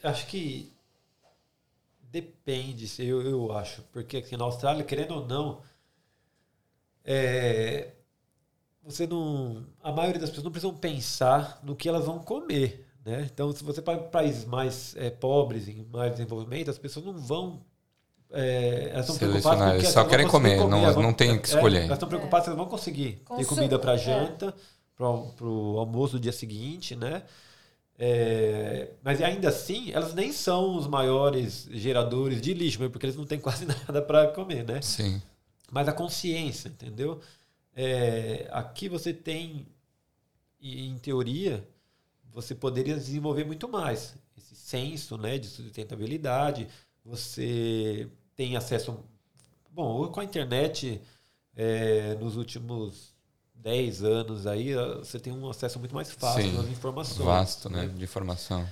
[0.03, 0.73] Acho que
[2.11, 3.83] depende, eu, eu acho.
[3.93, 5.61] Porque aqui na Austrália, querendo ou não,
[7.05, 7.91] é,
[8.83, 9.67] você não.
[9.83, 12.89] A maioria das pessoas não precisam pensar no que elas vão comer.
[13.05, 13.29] Né?
[13.33, 17.61] Então, se você para países mais é, pobres, em mais desenvolvimento, as pessoas não vão.
[18.31, 21.49] É, elas estão preocupadas com Eles só querem comer, comer, não, vão, não tem que
[21.49, 21.81] escolher.
[21.81, 23.99] É, elas estão preocupadas se elas vão conseguir ter comida para é.
[23.99, 24.55] janta,
[24.97, 27.23] para o almoço do dia seguinte, né?
[27.99, 33.27] É, mas ainda assim, elas nem são os maiores geradores de lixo, porque eles não
[33.27, 34.81] têm quase nada para comer, né?
[34.81, 35.21] Sim.
[35.71, 37.21] Mas a consciência, entendeu?
[37.75, 39.67] É, aqui você tem,
[40.61, 41.67] em teoria,
[42.33, 46.67] você poderia desenvolver muito mais esse senso né, de sustentabilidade.
[47.05, 48.99] Você tem acesso.
[49.71, 51.01] Bom, com a internet,
[51.55, 53.15] é, nos últimos
[53.55, 57.27] 10 anos aí, você tem um acesso muito mais fácil Sim, às informações.
[57.27, 58.67] Vasto, né, de informação.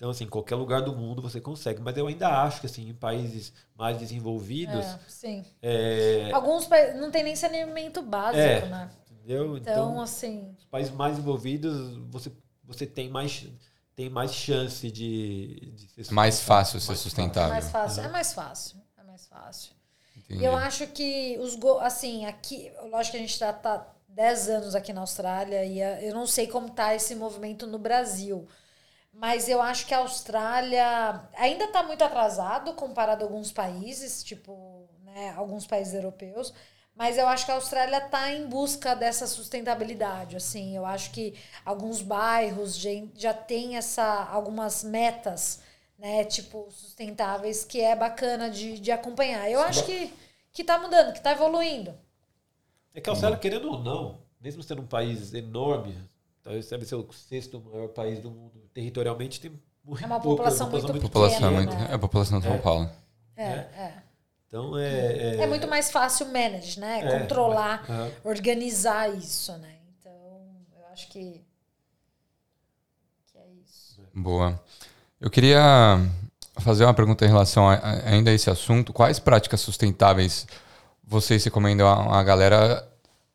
[0.00, 1.82] Então, assim, qualquer lugar do mundo você consegue.
[1.82, 4.82] Mas eu ainda acho que, assim, em países mais desenvolvidos...
[4.82, 5.44] É, sim.
[5.60, 6.30] É...
[6.32, 6.66] Alguns
[6.98, 8.90] não tem nem saneamento básico, é, né?
[9.10, 9.58] Entendeu?
[9.58, 10.54] Então, então, assim...
[10.58, 12.32] Os países mais envolvidos, você
[12.70, 13.46] você tem mais
[13.94, 17.50] tem mais chance de, de ser mais fácil ser sustentável.
[17.50, 19.72] Mais fácil, é mais fácil, é mais fácil.
[20.16, 20.44] Entendi.
[20.44, 24.74] Eu acho que os go assim, aqui, lógico que a gente já tá 10 anos
[24.74, 28.46] aqui na Austrália e eu não sei como tá esse movimento no Brasil.
[29.12, 34.88] Mas eu acho que a Austrália ainda está muito atrasado comparado a alguns países, tipo
[35.04, 36.54] né, alguns países europeus.
[37.00, 40.36] Mas eu acho que a Austrália está em busca dessa sustentabilidade.
[40.36, 41.32] Assim, eu acho que
[41.64, 45.62] alguns bairros já, têm essa, algumas metas,
[45.98, 49.50] né, tipo, sustentáveis, que é bacana de, de acompanhar.
[49.50, 50.12] Eu acho que,
[50.52, 51.94] que tá mudando, que está evoluindo.
[52.92, 55.96] É que a Austrália, querendo ou não, mesmo sendo um país enorme,
[56.42, 60.70] talvez deve ser o sexto maior país do mundo, territorialmente tem muito é uma população,
[60.70, 61.88] pouca, muito, população pequena, muito, né?
[61.92, 62.58] É a população de São É.
[62.58, 62.90] Paulo.
[63.38, 64.09] É, é.
[64.50, 65.36] Então é.
[65.38, 67.00] É, É muito mais fácil manage, né?
[67.04, 68.10] É, Controlar, aham.
[68.24, 69.74] organizar isso, né?
[70.00, 70.12] Então,
[70.76, 71.40] eu acho que,
[73.32, 74.00] que é isso.
[74.12, 74.60] Boa.
[75.20, 75.60] Eu queria
[76.58, 78.92] fazer uma pergunta em relação a, a- ainda a esse assunto.
[78.92, 80.48] Quais práticas sustentáveis
[81.04, 82.86] vocês recomendam a, a galera?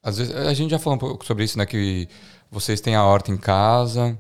[0.04, 1.66] Às vezes, a gente já falou um pouco sobre isso, né?
[1.66, 2.10] Que
[2.52, 4.20] vocês têm a horta em casa,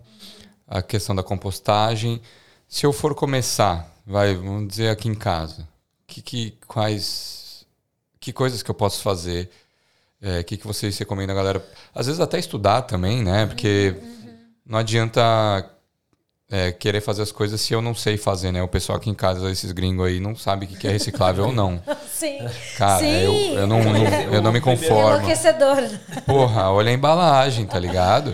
[0.65, 2.21] a questão da compostagem.
[2.69, 5.67] Se eu for começar, vai, vamos dizer aqui em casa,
[6.07, 7.65] que, que quais
[8.19, 9.49] que coisas que eu posso fazer?
[10.41, 11.65] O que, que vocês recomendam a galera?
[11.93, 13.45] Às vezes até estudar também, né?
[13.45, 13.93] Porque
[14.65, 15.21] não adianta
[16.49, 18.63] é, querer fazer as coisas se eu não sei fazer, né?
[18.63, 21.45] O pessoal aqui em casa, esses gringos aí, não sabe o que que é reciclável
[21.47, 21.79] ou não.
[22.11, 22.39] Sim.
[22.77, 23.07] Cara, Sim.
[23.19, 24.03] eu, eu, não, não-
[24.33, 25.17] eu não me conformo.
[25.17, 25.77] Enlouquecedor.
[26.25, 28.33] Porra, olha a embalagem, tá ligado?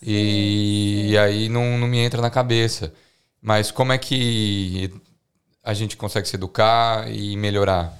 [0.00, 2.92] E, e aí não, não me entra na cabeça.
[3.40, 4.90] Mas como é que
[5.62, 7.96] a gente consegue se educar e melhorar?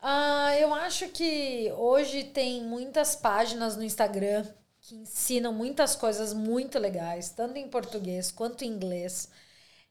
[0.00, 4.44] Ah, eu acho que hoje tem muitas páginas no Instagram
[4.80, 9.30] que ensinam muitas coisas muito legais, tanto em português quanto em inglês.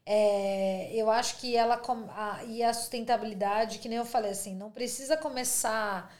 [0.04, 1.80] É, eu acho que ela
[2.14, 6.12] a, e a sustentabilidade, que nem eu falei assim, não precisa começar,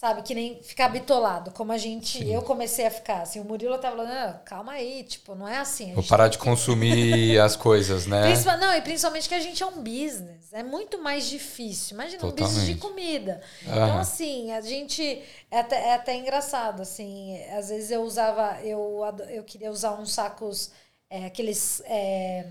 [0.00, 3.76] sabe, que nem ficar bitolado, como a gente, eu comecei a ficar, assim, o Murilo
[3.76, 5.92] tava falando, "Ah, calma aí, tipo, não é assim.
[5.92, 8.22] Vou parar de consumir as coisas, né?
[8.22, 10.54] Principal- não, e principalmente que a gente é um business.
[10.54, 11.94] É muito mais difícil.
[11.94, 12.80] Imagina um business de Totalmente.
[12.80, 13.42] comida.
[13.66, 13.72] Aham.
[13.88, 15.22] Então, assim, a gente.
[15.50, 17.38] É até, é até engraçado, assim.
[17.50, 18.58] Às vezes eu usava.
[18.62, 20.70] Eu, eu queria usar uns sacos.
[21.10, 21.82] é, aqueles.
[21.84, 22.46] é?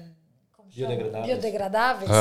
[0.76, 1.26] Biodegradáveis.
[1.26, 2.12] Biodegradáveis.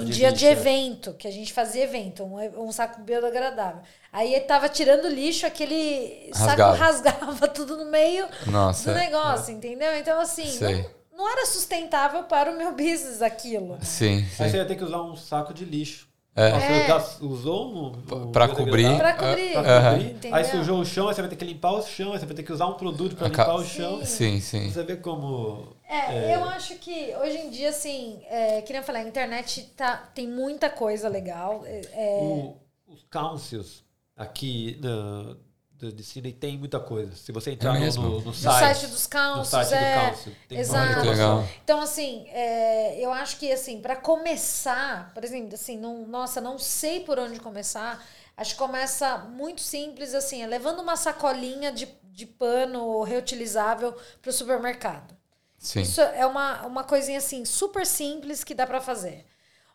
[0.00, 0.52] Em de dia de é.
[0.52, 3.82] evento, que a gente fazia evento, um, um saco biodegradável.
[4.12, 6.76] Aí ele tava tirando lixo, aquele saco Rasgava.
[6.76, 8.90] rasgava tudo no meio Nossa.
[8.90, 9.94] do negócio, entendeu?
[9.96, 13.78] Então, assim, não, não era sustentável para o meu business aquilo.
[13.82, 14.50] Sim, Aí sim.
[14.50, 16.07] você vai ter que usar um saco de lixo.
[16.36, 16.50] É.
[16.52, 16.86] Nossa, É.
[16.86, 17.92] já usou um, um
[18.30, 18.56] Pra biodegradável?
[18.56, 18.96] cobrir.
[18.98, 19.52] Pra cobrir.
[19.52, 20.34] Pra cobrir.
[20.34, 22.34] Aí sujou o chão, aí você vai ter que limpar o chão, aí você vai
[22.36, 24.04] ter que usar um produto pra A ca- limpar o chão.
[24.04, 24.70] Sim, sim.
[24.70, 25.76] Você vê como.
[25.88, 29.62] É, eu acho que hoje em dia, assim, é, que nem eu falei, a internet
[29.76, 31.62] tá, tem muita coisa legal.
[31.66, 32.56] É, é, o-
[32.86, 33.82] os councils
[34.16, 35.36] aqui do-
[35.78, 37.14] de Sydney tem muita coisa.
[37.14, 38.02] Se você entrar no, mesmo?
[38.02, 41.06] no, no no site, site dos no councils, site é, do tem exato.
[41.06, 41.48] legal.
[41.62, 46.58] Então, assim, é, eu acho que, assim, para começar, por exemplo, assim, não, nossa, não
[46.58, 48.04] sei por onde começar.
[48.36, 54.30] Acho que começa muito simples, assim, é levando uma sacolinha de, de pano reutilizável para
[54.30, 55.16] o supermercado.
[55.58, 55.80] Sim.
[55.80, 59.26] Isso é uma, uma coisinha assim, super simples que dá pra fazer.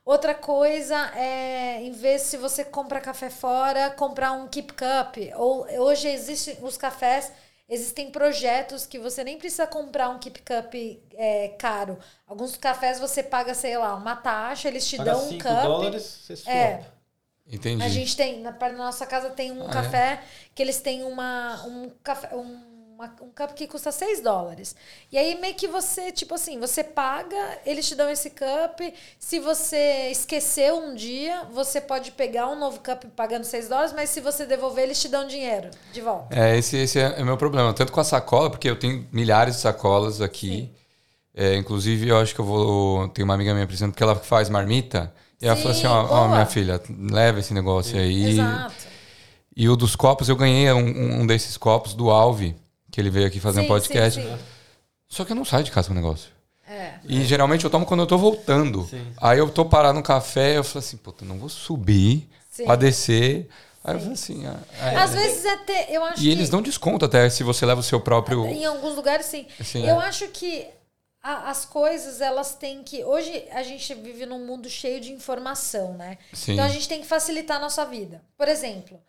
[0.06, 5.18] Outra coisa é, em vez se você compra café fora, comprar um Keep Cup.
[5.38, 7.32] Ou hoje existem os cafés,
[7.70, 10.74] existem projetos que você nem precisa comprar um Keep Cup
[11.14, 11.98] é, caro.
[12.28, 15.62] Alguns cafés você paga, sei lá, uma taxa, eles te Paga dão um 5 cup.
[15.62, 16.54] dólares, você swap.
[16.54, 16.94] É.
[17.46, 17.84] Entendi.
[17.84, 20.24] A gente tem, na, na nossa casa tem um Ah, café
[20.56, 24.76] que eles têm uma, um, café, um, uma- um cup que custa 6 dólares.
[25.12, 28.82] E aí meio que você, tipo assim, você paga, eles te dão esse cup.
[29.18, 34.10] Se você esqueceu um dia, você pode pegar um novo cup pagando 6 dólares, mas
[34.12, 36.36] se você devolver, eles te dão dinheiro de volta.
[36.38, 37.74] É, esse, esse é o meu problema.
[37.74, 40.70] Tanto com a sacola, porque eu tenho milhares de sacolas aqui.
[41.36, 43.08] É, inclusive, eu acho que eu vou.
[43.10, 45.12] Tem uma amiga minha, por exemplo, que ela faz marmita.
[45.42, 46.80] E ela Sim, falou assim: ó, minha filha,
[47.12, 48.40] leva esse negócio aí.
[48.40, 48.76] Exato.
[49.56, 52.56] E o dos copos, eu ganhei um, um desses copos do Alve,
[52.94, 54.22] que ele veio aqui fazer um Sim, podcast.
[54.22, 54.38] sim, sim.
[55.10, 56.30] Só que eu não saio de casa com o negócio.
[56.70, 56.94] É.
[57.04, 58.86] E geralmente eu tomo quando eu tô voltando.
[58.88, 59.04] Sim.
[59.18, 62.66] Aí eu tô parado no café, eu falo assim, puta, não vou subir Sim.
[62.66, 63.50] pra descer.
[63.84, 66.52] Aí eu falo assim, ah, aí- Às vezes é ter, eu acho E eles que
[66.52, 68.46] dão desconto até se você leva o seu próprio.
[68.46, 69.48] Em alguns lugares, sim.
[69.64, 70.06] Sim, eu é.
[70.06, 70.68] acho que
[71.22, 73.04] a- as coisas, elas têm que.
[73.04, 76.20] Hoje a gente vive num mundo cheio de informação, né?
[76.32, 76.54] Sim.
[76.54, 78.22] Então a gente tem que facilitar a nossa vida.
[78.38, 79.00] Por exemplo,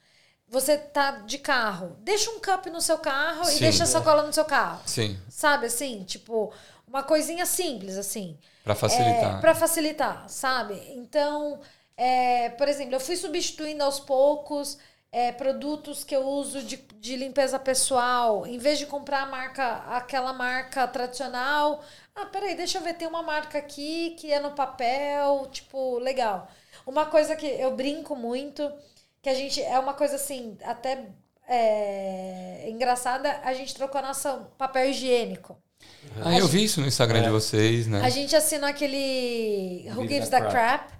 [0.54, 3.58] você tá de carro, deixa um cup no seu carro e Sim.
[3.58, 4.80] deixa a sacola no seu carro.
[4.86, 6.04] Sim, Sabe assim?
[6.04, 6.52] Tipo,
[6.86, 8.38] uma coisinha simples, assim.
[8.62, 9.38] pra facilitar.
[9.38, 10.74] É, para facilitar, sabe?
[10.94, 11.60] Então,
[11.96, 14.78] é, por exemplo, eu fui substituindo aos poucos
[15.10, 18.46] é, produtos que eu uso de, de limpeza pessoal.
[18.46, 21.82] Em vez de comprar a marca, aquela marca tradicional,
[22.14, 26.48] ah, peraí, deixa eu ver, tem uma marca aqui que é no papel, tipo, legal.
[26.86, 28.70] Uma coisa que eu brinco muito,
[29.24, 29.60] que a gente.
[29.62, 31.06] É uma coisa assim, até
[31.48, 34.28] é, engraçada, a gente trocou nosso
[34.58, 35.56] papel higiênico.
[36.22, 38.02] Ah, eu vi isso no Instagram de vocês, né?
[38.04, 40.92] A gente assinou aquele Who Gives the the Crap,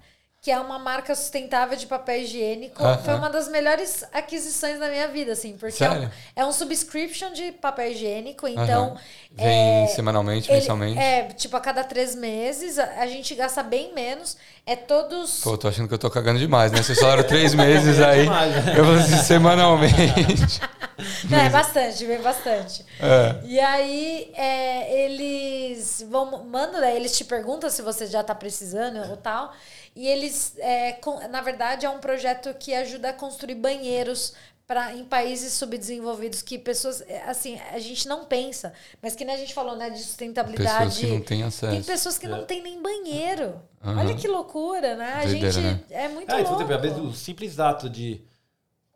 [0.45, 2.83] que é uma marca sustentável de papel higiênico.
[2.83, 2.99] Aham.
[2.99, 7.33] Foi uma das melhores aquisições da minha vida, assim, porque é um, é um subscription
[7.33, 8.89] de papel higiênico, então.
[8.91, 8.97] Aham.
[9.31, 10.99] Vem é, semanalmente, ele- mensalmente.
[10.99, 14.37] É, tipo, a cada três meses, a, a gente gasta bem menos.
[14.67, 15.41] É todos.
[15.41, 16.83] Pô, tô achando que eu tô cagando demais, né?
[16.83, 18.21] Vocês falaram três meses aí.
[18.25, 18.75] demais, né?
[18.77, 20.61] Eu vou assim, semanalmente.
[21.29, 22.85] Não, é bastante, vem bastante.
[23.01, 23.39] É.
[23.45, 29.09] E aí, é, eles vão, mandam, né, eles te perguntam se você já tá precisando
[29.09, 29.51] ou tal.
[29.95, 34.33] E eles, é, com- na verdade, é um projeto que ajuda a construir banheiros
[34.67, 39.35] pra, em países subdesenvolvidos que pessoas, é, assim, a gente não pensa, mas que nem
[39.35, 40.85] a gente falou, né, de sustentabilidade.
[40.85, 41.85] Pessoas que não têm Tem acesso.
[41.87, 43.61] pessoas que não têm nem banheiro.
[43.83, 43.99] Aham.
[43.99, 45.13] Olha que loucura, né?
[45.13, 45.83] A Doideira, gente né?
[45.91, 46.73] é muito então, louco.
[46.73, 48.21] às vezes, o simples ato de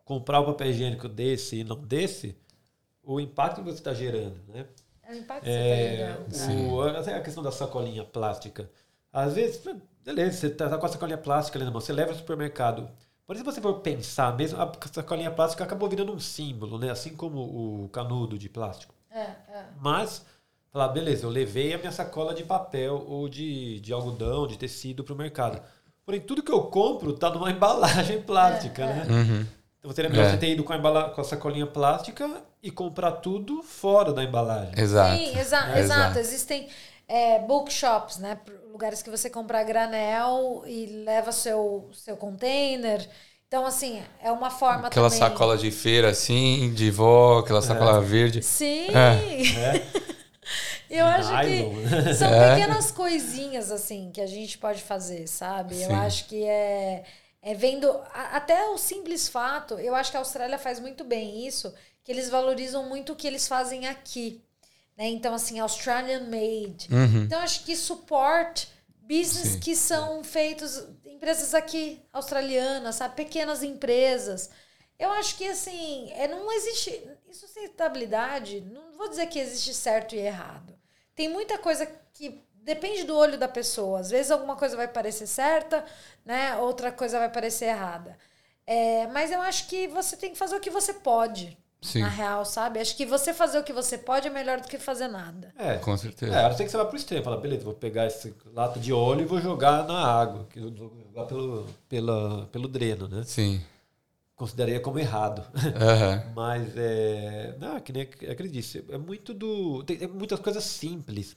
[0.04, 2.36] comprar o papel higiênico desse e não desse,
[3.02, 4.66] o impacto que você está gerando, né?
[5.02, 6.74] É o impacto que É, você tá gerando.
[6.74, 8.70] o, até a questão da sacolinha plástica.
[9.12, 9.60] Às vezes,
[10.04, 12.88] beleza, você tá com a sacolinha plástica ali na mão, você leva ao supermercado.
[13.26, 16.90] Por se você for pensar mesmo, a sacolinha plástica acabou virando um símbolo, né?
[16.90, 17.38] Assim como
[17.84, 18.92] o canudo de plástico.
[19.10, 19.64] É, é.
[19.80, 20.24] Mas,
[20.72, 25.04] falar, beleza, eu levei a minha sacola de papel ou de, de algodão, de tecido
[25.04, 25.62] para o mercado.
[26.04, 29.06] Porém, tudo que eu compro tá numa embalagem plástica, né?
[29.08, 29.46] Uhum.
[29.78, 30.30] Então seria melhor É.
[30.32, 32.28] você ter ido com a, embala- com a sacolinha plástica
[32.62, 34.74] e comprar tudo fora da embalagem.
[34.76, 35.16] Exato.
[35.16, 36.18] Sim, exa É, exato.
[36.18, 36.68] Existem
[37.10, 38.38] é, bookshops, né?
[38.70, 43.06] Lugares que você compra granel e leva seu, seu container.
[43.48, 45.18] Então, assim, é uma forma Aquela também...
[45.18, 48.42] sacola de feira assim, de vó, aquela sacola verde.
[48.44, 48.86] Sim!
[48.94, 49.82] É.
[50.88, 51.72] Eu acho Nylon,
[52.04, 52.54] que são É.
[52.54, 55.80] pequenas coisinhas, assim, que a gente pode fazer, sabe?
[55.82, 55.94] Eu Sim.
[55.94, 57.04] acho que é,
[57.42, 57.88] é vendo...
[58.12, 61.72] Até o simples fato, eu acho que a Austrália faz muito bem isso,
[62.04, 64.42] que eles valorizam muito o que eles fazem aqui.
[65.00, 65.08] Né?
[65.08, 66.86] Então, assim, Australian made.
[66.92, 67.22] Uhum.
[67.24, 68.68] Então, acho que support
[69.00, 69.60] business Sim.
[69.60, 73.16] que são feitos, empresas aqui australianas, sabe?
[73.16, 74.50] Pequenas empresas.
[74.98, 77.02] Eu acho que, assim, é, não existe.
[77.32, 80.78] Sustentabilidade, não vou dizer que existe certo e errado.
[81.14, 84.00] Tem muita coisa que depende do olho da pessoa.
[84.00, 85.82] Às vezes, alguma coisa vai parecer certa,
[86.26, 86.56] né?
[86.56, 88.18] Outra coisa vai parecer errada.
[88.66, 92.08] É, mas eu acho que você tem que fazer o que você pode, Sim, na
[92.08, 92.78] real, sabe?
[92.78, 95.52] Acho que você fazer o que você pode é melhor do que fazer nada.
[95.56, 95.76] É.
[95.78, 96.38] com É, certeza.
[96.38, 98.92] a não ser que você vá pro extremo, fala, beleza, vou pegar essa lata de
[98.92, 103.22] óleo e vou jogar na água, que eu vou jogar pelo, pela, pelo dreno, né?
[103.24, 103.62] Sim.
[104.36, 105.42] Consideraria como errado.
[105.76, 106.22] Aham.
[106.36, 107.54] Mas é.
[107.58, 109.82] Não, que nem acredite, é muito do.
[109.84, 111.36] Tem, tem muitas coisas simples.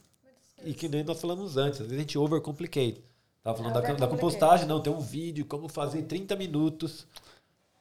[0.66, 3.04] E que nem nós falamos antes, às vezes a gente overcomplicate.
[3.44, 4.22] Tava falando da, da Overcomplicate.
[4.22, 7.06] compostagem, não, tem um vídeo, como fazer em 30 minutos.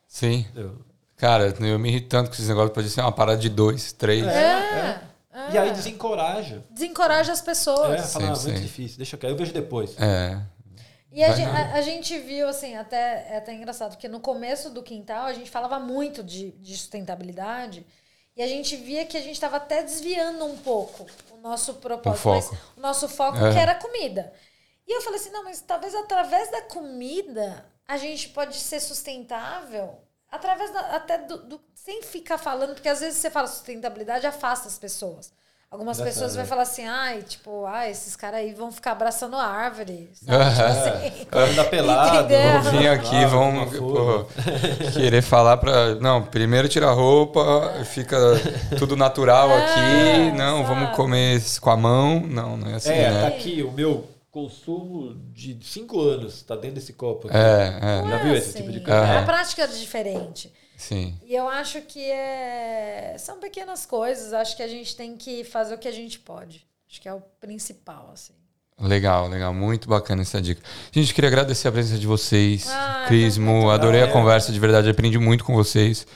[0.09, 0.40] Sim.
[0.51, 0.76] entendeu?
[1.23, 2.74] Cara, eu me irrito tanto com esses negócios.
[2.74, 4.27] Pode ser uma parada de dois, três.
[4.27, 5.01] É.
[5.53, 6.65] E aí desencoraja.
[6.69, 8.01] Desencoraja as pessoas.
[8.01, 8.66] É, falar, ah, Sim, muito sim.
[8.66, 9.94] difícil, deixa eu eu vejo depois.
[10.01, 10.36] É.
[11.12, 14.69] E a gente, a, a gente viu, assim, até, é até engraçado, porque no começo
[14.69, 17.86] do quintal a gente falava muito de, de sustentabilidade
[18.36, 22.19] e a gente via que a gente estava até desviando um pouco o nosso propósito,
[22.28, 22.51] O foco.
[22.51, 23.53] mas o nosso foco É.
[23.53, 24.32] que era a comida.
[24.89, 30.01] E eu falei assim, não, mas talvez através da comida a gente pode ser sustentável,
[30.32, 34.68] através da, até do, do- sem ficar falando, porque às vezes você fala sustentabilidade afasta
[34.68, 35.32] as pessoas.
[35.70, 36.48] Algumas Engraçado, pessoas vão né?
[36.48, 40.10] falar assim, ai, tipo, ai, esses caras aí vão ficar abraçando a árvore.
[40.14, 40.36] Sabe?
[40.36, 40.50] Aham.
[40.50, 41.26] Tipo assim.
[41.32, 42.28] Andar pelado.
[42.28, 44.26] Vão vir aqui, Ah, vão pô,
[44.92, 45.94] querer falar pra.
[45.96, 48.16] Não, primeiro tira a roupa, fica
[48.78, 50.32] tudo natural É, aqui.
[50.36, 50.68] Não, sabe?
[50.68, 52.20] vamos comer com a mão.
[52.20, 53.26] Não, não é assim, É, tá né?
[53.28, 57.36] aqui o meu consumo de 5 anos, tá dentro desse copo aqui.
[57.36, 58.59] É, é, Já é viu esse assim.
[58.60, 58.98] tipo de coisa?
[58.98, 59.24] A Aham.
[59.26, 60.50] prática é diferente.
[60.76, 61.14] sim.
[61.22, 63.14] E eu acho que é...
[63.18, 64.32] são pequenas coisas.
[64.32, 66.66] Acho que a gente tem que fazer o que a gente pode.
[66.90, 68.32] Acho que é o principal, assim.
[68.80, 69.52] Legal, legal.
[69.52, 70.62] Muito bacana essa dica.
[70.90, 72.66] Gente, queria agradecer a presença de vocês.
[72.70, 74.88] Ah, Cris, foi Mu, muito adorei a conversa, de verdade.
[74.88, 76.06] Aprendi muito com vocês.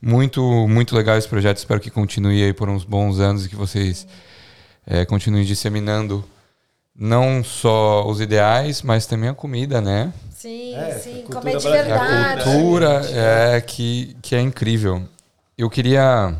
[0.00, 1.56] Muito, muito legal esse projeto.
[1.56, 4.06] Espero que continue aí por uns bons anos e que vocês
[4.86, 6.22] eh, continuem disseminando
[6.98, 10.12] não só os ideais, mas também a comida, né?
[10.34, 11.24] Sim, É, sim.
[11.30, 12.00] Comer de brasileira.
[12.00, 12.42] A verdade.
[12.44, 15.02] cultura é que, que é incrível.
[15.56, 16.34] Eu queria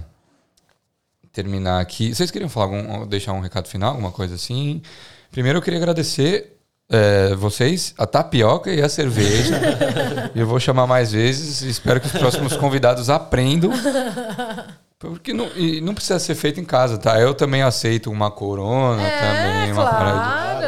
[1.33, 2.15] terminar aqui.
[2.15, 4.81] Vocês queriam falar algum, deixar um recado final, alguma coisa assim?
[5.31, 6.57] Primeiro eu queria agradecer
[6.89, 9.61] é, vocês, a tapioca e a cerveja.
[10.35, 11.63] eu vou chamar mais vezes.
[11.63, 13.71] Espero que os próximos convidados aprendam
[14.99, 17.21] Porque não, e não precisa ser feito em casa, tá?
[17.21, 20.15] Eu também aceito uma corona É, também, uma parada.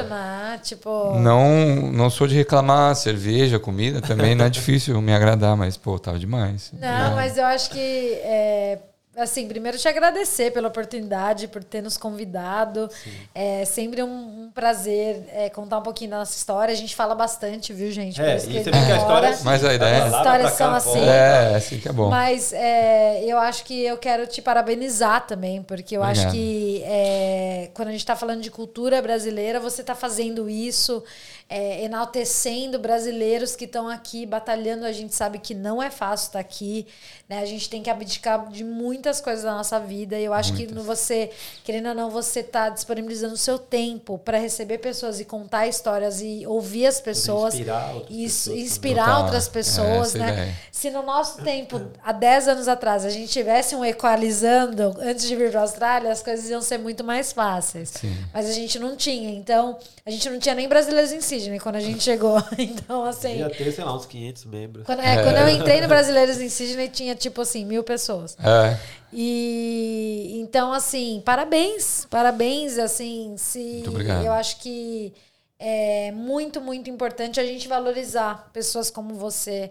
[0.05, 0.61] claro, né?
[0.63, 1.15] Tipo.
[1.19, 5.99] Não, não sou de reclamar cerveja, comida, também não é difícil me agradar, mas, pô,
[5.99, 6.71] tava demais.
[6.79, 7.79] Não, mas eu acho que.
[8.23, 8.79] é,
[9.19, 12.89] assim, primeiro te agradecer pela oportunidade, por ter nos convidado.
[13.35, 16.73] É sempre um, um prazer é, contar um pouquinho da nossa história.
[16.73, 18.17] A gente fala bastante, viu, gente?
[18.21, 20.01] Por É, isso e que você vê que a história é assim, Mas a ideia-
[20.01, 21.01] vai lá, Histórias são assim.
[21.01, 22.09] É, assim que é bom.
[22.09, 26.35] Mas é, eu acho que eu quero te parabenizar também, porque eu acho Obrigado.
[26.35, 31.03] que é, quando a gente está falando de cultura brasileira, você está fazendo isso,
[31.49, 34.85] é, enaltecendo brasileiros que estão aqui batalhando.
[34.85, 36.87] A gente sabe que não é fácil estar aqui,
[37.29, 37.41] né?
[37.41, 40.19] A gente tem que abdicar de muitas coisas da nossa vida.
[40.19, 41.31] E eu acho que no você,
[41.65, 46.21] querendo ou não, você está disponibilizando o seu tempo para receber pessoas e contar histórias
[46.21, 47.55] e ouvir as pessoas.
[47.55, 50.33] inspirar outras Isso, pessoas inspirar outras pessoas, É, né?
[50.33, 50.55] ideia.
[50.71, 55.35] Se no nosso tempo, há 10 anos atrás, a gente tivesse um equalizando antes de
[55.35, 57.89] vir para a Austrália, as coisas iam ser muito mais fáceis.
[57.91, 58.15] Sim.
[58.33, 59.31] Mas a gente não tinha.
[59.31, 62.43] Então, a gente não tinha nem brasileiros em Sydney quando a gente chegou.
[62.59, 63.39] Então, assim.
[63.39, 64.87] Ia ter, sei lá, uns 500 membros.
[64.87, 68.37] Quando, é, quando eu entrei no Brasileiros em Sydney, tinha tipo assim, mil pessoas.
[68.39, 68.79] É,
[69.13, 74.25] E então, assim, parabéns, parabéns, assim, se Muito obrigado.
[74.25, 75.15] eu acho que
[75.59, 79.71] é muito, muito importante a gente valorizar pessoas como você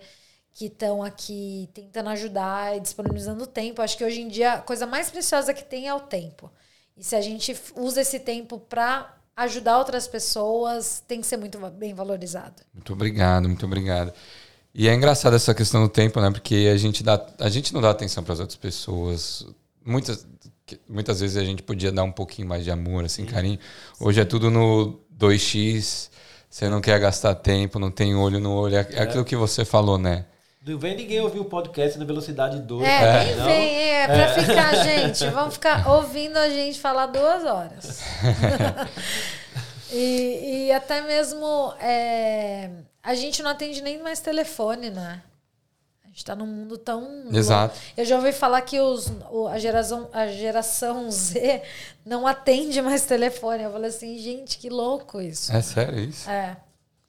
[0.54, 3.82] que estão aqui tentando ajudar e disponibilizando tempo.
[3.82, 6.52] Acho que hoje em dia a coisa mais preciosa que tem é o tempo.
[6.98, 11.60] E se a gente usa esse tempo para ajudar outras pessoas, tem que ser muito
[11.70, 12.64] bem valorizado.
[12.74, 14.12] Muito obrigado, muito obrigado.
[14.74, 16.32] E é engraçado essa questão do tempo, né?
[16.32, 19.46] Porque a gente, dá, a gente não dá atenção para as outras pessoas.
[19.86, 20.28] Muitas,
[20.90, 23.60] muitas vezes a gente podia dar um pouquinho mais de amor, assim, carinho.
[24.00, 26.10] Hoje é tudo no 2x,
[26.50, 28.76] você não quer gastar tempo, não tem olho no olho.
[28.76, 30.26] É, é aquilo que você falou, né?
[30.68, 32.86] Não vem ninguém ouvir o podcast na velocidade 2.
[32.86, 33.46] É, nem não.
[33.46, 35.26] vem, é, pra ficar, gente.
[35.30, 38.02] Vamos ficar ouvindo a gente falar duas horas.
[39.90, 42.70] e, e até mesmo é,
[43.02, 45.22] a gente não atende nem mais telefone, né?
[46.04, 47.30] A gente tá num mundo tão.
[47.32, 47.74] Exato.
[47.74, 47.94] louco.
[47.96, 49.10] Eu já ouvi falar que os,
[49.50, 51.62] a, geração, a geração Z
[52.06, 53.64] não atende mais telefone.
[53.64, 55.56] Eu falei assim, gente, que louco isso.
[55.56, 56.30] É sério isso?
[56.30, 56.58] É,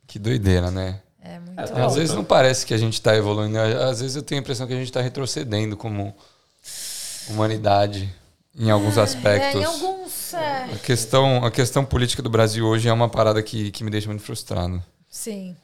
[0.06, 1.00] Que doideira, né?
[1.22, 1.82] É muito É.
[1.84, 4.66] Às vezes não parece que a gente está evoluindo, às vezes eu tenho a impressão
[4.66, 6.14] que a gente está retrocedendo como
[7.28, 8.12] humanidade
[8.56, 9.60] em alguns É, aspectos.
[9.60, 10.34] em alguns.
[10.34, 13.90] É, A questão, a questão política do Brasil hoje é uma parada que, que me
[13.90, 14.82] deixa muito frustrado.
[15.08, 15.56] sim.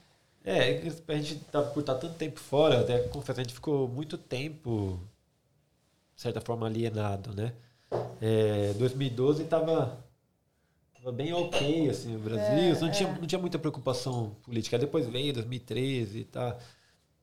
[0.47, 4.19] É, a gente tá, por estar tanto tempo fora, até confesso, a gente ficou muito
[4.19, 5.01] tempo,
[6.15, 7.55] de certa forma, alienado, né?
[8.21, 9.97] É, 2012 tava,
[11.05, 14.77] tava bem ok, assim, o Brasil, não, tinha, não tinha muita preocupação política.
[14.77, 16.57] Aí depois veio 2013 e tá.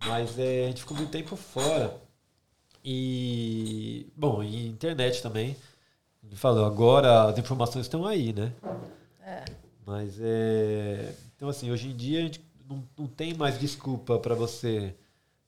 [0.05, 1.99] Mas é, a gente ficou muito tempo fora.
[2.85, 5.55] E, bom, e internet também.
[6.23, 8.53] Ele falou, agora as informações estão aí, né?
[9.85, 11.15] Mas é.
[11.35, 14.95] Então, assim, hoje em dia a gente não, não tem mais desculpa para você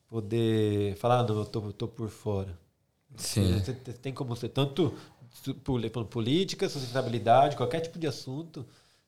[0.07, 2.57] poder falar, ah, não, eu tô, eu tô por fora.
[3.15, 3.59] Sim.
[3.59, 4.93] Você te- tem como ser tanto
[5.33, 8.65] falando política, sustentabilidade, qualquer tipo de assunto,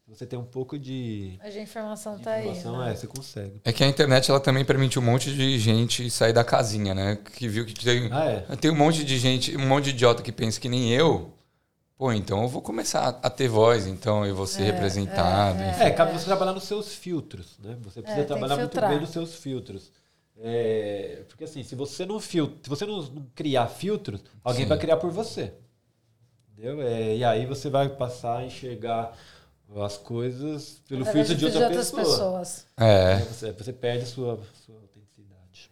[0.07, 2.49] você tem um pouco de A informação de tá aí.
[2.49, 2.91] informação, né?
[2.91, 3.61] é, você consegue.
[3.63, 7.17] É que a internet ela também permite um monte de gente sair da casinha, né?
[7.33, 8.55] Que viu que tem, Ah, é?
[8.55, 11.31] tem um monte de gente, um monte de idiota que pensa que nem eu.
[11.97, 15.57] Pô, então eu vou começar a ter voz, então eu vou ser representado.
[15.63, 15.83] enfim.
[15.83, 17.77] É, cabe você trabalhar nos seus filtros, né?
[17.83, 19.91] Você precisa É, trabalhar muito bem nos seus filtros.
[20.37, 24.67] É, porque assim, se você não filtra, se você não, não criar filtros, alguém Sim.
[24.69, 25.53] vai criar por você.
[26.65, 26.81] Entendeu?
[26.81, 29.13] É, e aí você vai passar a enxergar
[29.83, 32.39] as coisas pelo filtro de outra outras pessoa.
[32.39, 32.65] pessoas.
[32.77, 33.17] É.
[33.17, 35.71] Você, você perde sua, sua autenticidade.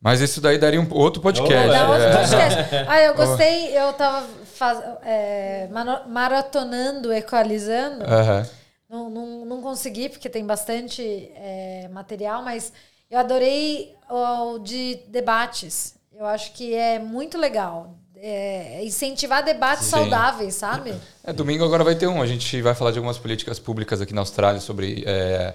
[0.00, 1.68] Mas isso daí daria um outro podcast.
[1.68, 2.12] Oh, Dá outro é.
[2.12, 2.74] podcast.
[2.88, 5.68] Ah, eu gostei, eu tava faz- é,
[6.06, 8.04] maratonando, equalizando.
[8.04, 8.46] Aham.
[8.88, 12.72] Não, não, não consegui, porque tem bastante é, material, mas
[13.10, 15.94] eu adorei o de debates.
[16.14, 17.94] Eu acho que é muito legal.
[18.20, 19.90] É, incentivar debates Sim.
[19.90, 20.94] saudáveis, sabe?
[21.22, 22.20] É, domingo agora vai ter um.
[22.20, 25.54] A gente vai falar de algumas políticas públicas aqui na Austrália sobre é,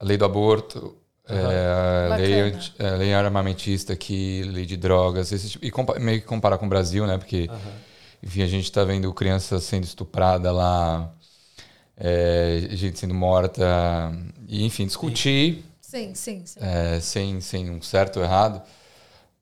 [0.00, 0.96] a lei do aborto,
[1.28, 6.20] é, a lei, a lei armamentista aqui, lei de drogas, esse tipo, e compa- meio
[6.20, 7.18] que comparar com o Brasil, né?
[7.18, 7.48] Porque,
[8.22, 11.14] enfim, a gente está vendo crianças sendo estupradas lá,
[11.96, 13.64] é, gente sendo morta,
[14.48, 16.58] e, enfim, discutir Sim, sim, sim.
[16.60, 18.60] é, sem, sem um certo ou errado.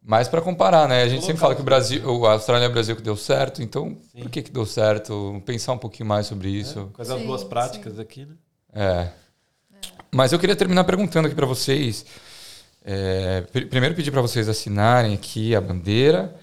[0.05, 1.03] Mas para comparar, né?
[1.03, 3.63] A gente sempre fala que o Brasil, a Austrália é o Brasil que deu certo,
[3.63, 5.41] então por que que deu certo?
[5.47, 6.91] Pensar um pouquinho mais sobre isso.
[6.93, 8.35] Com as Sim, boas práticas aqui, né?
[8.75, 9.09] É.
[10.11, 12.05] Mas eu queria terminar perguntando aqui para vocês.
[12.85, 16.35] é, pr- primeiro pedir para vocês assinarem aqui a bandeira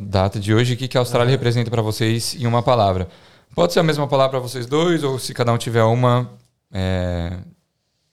[0.00, 3.08] data de hoje, o que, que a Austrália representa para vocês em uma palavra.
[3.54, 6.30] Pode ser a mesma palavra para vocês dois, ou se cada um tiver uma,
[6.72, 7.36] é,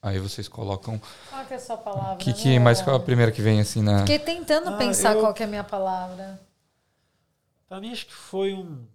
[0.07, 1.01] aí vocês colocam.
[1.29, 2.17] Qual que é a sua palavra?
[2.17, 2.59] Que, que, né?
[2.59, 3.99] mas qual é a primeira que vem assim na.
[3.99, 6.39] Fiquei tentando Ah, pensar eu- qual que é a minha palavra.
[7.67, 8.85] Pra mim, acho que foi um,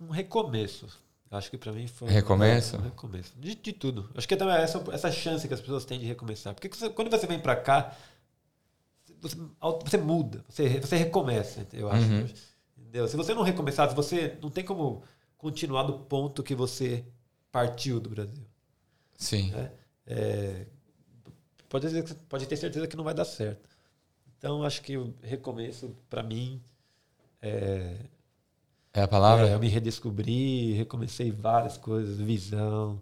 [0.00, 0.86] um recomeço.
[1.30, 2.08] Acho que pra mim foi.
[2.08, 2.76] Recomeço?
[2.76, 3.32] Um recomeço.
[3.36, 4.10] De, de tudo.
[4.14, 6.54] Acho que é também essa, essa chance que as pessoas têm de recomeçar.
[6.54, 7.92] Porque você- quando você vem pra cá,
[9.20, 9.36] você,
[9.84, 12.04] você muda, você, você recomeça, eu acho.
[12.06, 12.28] Uhum.
[12.78, 13.08] Entendeu?
[13.08, 15.02] Se você não recomeçar, se você não tem como
[15.36, 17.04] continuar do ponto que você
[17.50, 18.44] partiu do Brasil.
[19.18, 19.50] Sim.
[19.50, 19.70] né?
[20.06, 20.66] É,
[21.68, 21.86] pode,
[22.28, 23.68] pode ter certeza que não vai dar certo.
[24.38, 26.62] Então, acho que o recomeço, pra mim,
[27.42, 27.96] é,
[28.92, 29.48] É a palavra?
[29.48, 33.00] é, eu me redescobri, recomecei várias coisas, visão,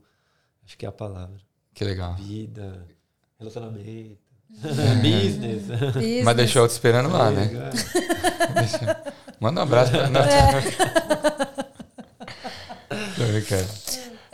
[0.65, 1.37] acho que é a palavra.
[1.75, 2.15] Que legal.
[2.15, 2.87] Vida,
[3.39, 4.17] relacionamento,
[5.03, 5.67] business.
[5.67, 6.25] Business.
[6.25, 7.51] Mas deixou eu te esperando lá, né?
[7.53, 9.15] É.
[9.41, 10.27] Manda um abraço pra nós.
[13.17, 13.69] Tô brincando.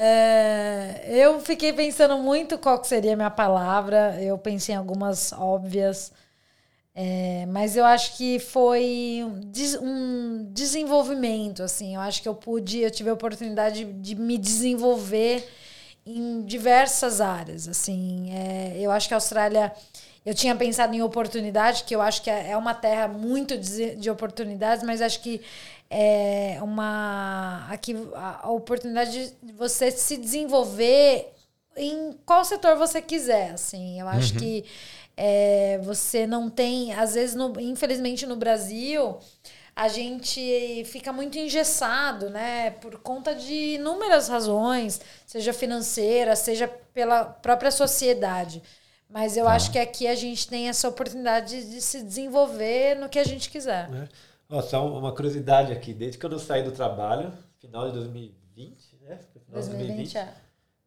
[0.02, 4.16] É, eu fiquei pensando muito qual seria a minha palavra.
[4.22, 6.10] Eu pensei em algumas óbvias.
[6.94, 9.78] É, mas eu acho que foi um des-
[10.52, 11.94] desenvolvimento, assim.
[11.94, 15.46] Eu acho que eu pude, eu tive a oportunidade de me desenvolver
[16.06, 18.30] em diversas áreas, assim.
[18.32, 19.72] É, eu acho que a Austrália,
[20.24, 23.96] eu tinha pensado em oportunidade, que eu acho que é é uma terra muito de,
[23.96, 25.40] de oportunidades, mas acho que
[25.88, 31.32] é uma aqui a, oportunidade de você se desenvolver
[31.76, 34.00] em qual setor você quiser, assim.
[34.00, 34.64] Eu acho que
[35.16, 39.18] é, você não tem, às vezes, no- infelizmente no Brasil,
[39.74, 42.70] a gente fica muito engessado, né?
[42.72, 48.62] Por conta de inúmeras razões, seja financeira, seja pela própria sociedade.
[49.12, 49.52] Mas eu Tá.
[49.52, 53.50] acho que aqui a gente tem essa oportunidade de se desenvolver no que a gente
[53.50, 53.88] quiser.
[53.88, 54.08] Né?
[54.48, 59.18] Ó, só uma curiosidade aqui, desde que eu saí do trabalho, final de 2020, né?
[59.46, 60.28] Final de 2020 é.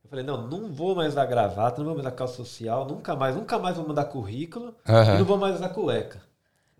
[0.04, 3.16] Eu falei, não, não vou mais usar gravata, não vou mais usar calça social, nunca
[3.16, 5.16] mais, nunca mais vou mandar currículo Aham.
[5.16, 6.22] e não vou mais usar cueca.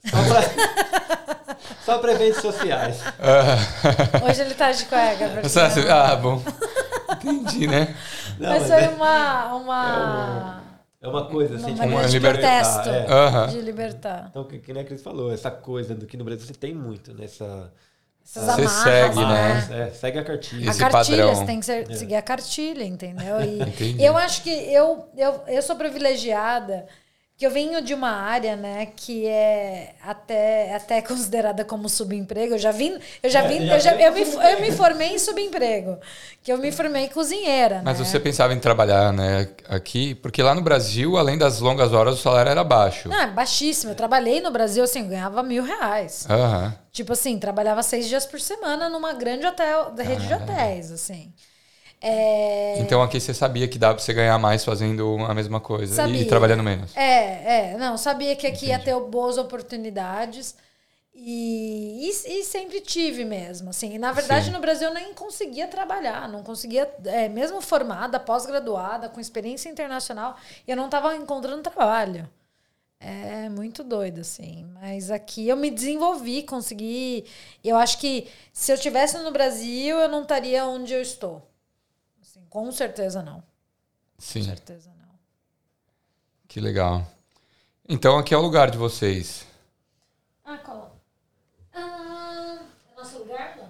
[0.06, 3.00] Só pra, só pra eventos sociais.
[4.26, 5.48] Hoje ele tá de cueca.
[5.50, 5.92] Só- te ver.
[5.92, 6.42] Ah, bom.
[7.14, 7.96] Entendi, né?
[8.40, 9.56] Não, Mas mas foi é, uma.
[9.56, 10.60] uma...
[10.60, 10.63] é
[11.08, 12.90] uma coisa assim, Uma tipo, de libertar, protesto.
[12.90, 13.06] é.
[13.14, 13.48] Aham.
[13.48, 14.28] De libertar.
[14.30, 16.74] Então, que, que nem a Cris falou, essa coisa do que no Brasil você tem
[16.74, 17.26] muito, né?
[17.26, 17.72] Essa,
[18.26, 19.68] Essas Você amarras, segue, né?
[19.70, 19.88] né?
[19.88, 20.68] É, segue a cartilha.
[20.68, 21.36] A Esse cartilha, padrão.
[21.36, 23.36] você tem que ser- seguir a cartilha, entendeu?
[23.42, 26.86] E eu acho que eu, eu, eu sou privilegiada,
[27.38, 32.54] que eu venho de uma área, né, que é até, até considerada como subemprego.
[32.54, 35.10] Eu já vim, eu já É, vim, já eu, já, eu, me, eu me formei
[35.16, 36.00] em subemprego,
[36.44, 38.06] que eu me formei cozinheira, Mas né?
[38.06, 40.16] você pensava em trabalhar, né, aqui?
[40.16, 43.10] Porque lá no Brasil, além das longas horas, o salário era baixo.
[43.10, 43.92] Não, é baixíssimo.
[43.92, 46.26] Eu trabalhei no Brasil, assim, eu ganhava mil reais.
[46.30, 46.74] Aham.
[46.92, 51.34] Tipo assim, trabalhava seis dias por semana numa grande hotel, da rede de hotéis, assim.
[52.06, 55.96] É, Então aqui você sabia que dá pra você ganhar mais fazendo a mesma coisa
[55.96, 56.22] Sabia.
[56.22, 56.96] e trabalhando menos.
[56.98, 60.54] É, é, não, sabia que aqui ia ter boas oportunidades
[61.16, 63.94] e, e, e sempre tive mesmo, assim.
[63.94, 64.52] E, na verdade, Sim.
[64.52, 70.36] no Brasil eu nem conseguia trabalhar, não conseguia, é, mesmo formada, pós-graduada, com experiência internacional,
[70.68, 72.30] eu não estava encontrando trabalho.
[73.00, 74.66] É muito doido, assim.
[74.82, 77.26] Mas aqui eu me desenvolvi, consegui.
[77.64, 81.42] Eu acho que se eu tivesse no Brasil, eu não estaria onde eu estou.
[82.54, 83.38] Com certeza não.
[83.40, 83.44] Com
[84.20, 85.10] Sim, certeza não.
[86.48, 87.04] que legal.
[87.90, 89.48] Então aqui é o lugar de vocês.
[90.46, 90.92] Ah, cola.
[91.74, 92.60] Ah,
[92.92, 93.70] é nosso lugar, não?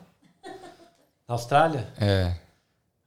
[1.26, 1.88] Na Austrália?
[1.98, 2.36] É.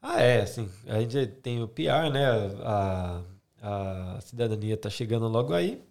[0.01, 2.25] Ah, é, assim, a gente tem o PR, né?
[2.65, 3.21] A,
[3.61, 5.85] a cidadania tá chegando logo aí.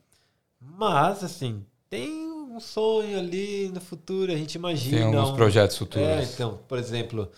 [0.60, 4.98] Mas, assim, tem um sonho ali no futuro, a gente imagina.
[4.98, 6.08] Tem alguns um- projetos futuros.
[6.08, 7.32] É, então, por exemplo,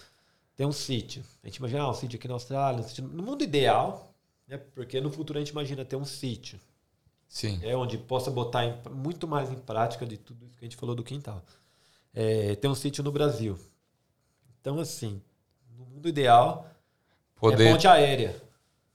[0.58, 1.24] tem um sítio.
[1.44, 4.14] A gente imagina ah, um sítio aqui na Austrália, um sítio no mundo ideal,
[4.48, 4.58] né?
[4.58, 6.60] Porque no futuro a gente imagina ter um sítio.
[7.30, 7.60] Sim.
[7.62, 10.76] É onde possa botar em- muito mais em prática de tudo isso que a gente
[10.78, 11.44] falou do quintal.
[12.14, 13.58] É, tem um sítio no Brasil.
[14.60, 15.22] Então, assim,
[15.78, 18.42] no mundo ideal, é Poder ponte aérea.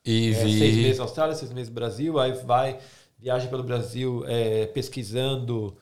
[0.05, 2.81] ir É, seis meses Austrália, seis meses Brasil, aí vai,
[3.19, 5.77] viaja pelo Brasil é, pesquisando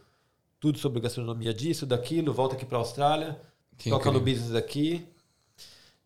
[0.58, 3.40] tudo sobre gastronomia disso, daquilo, volta aqui para a Austrália,
[3.78, 4.20] Que toca no incrível.
[4.20, 5.06] business aqui.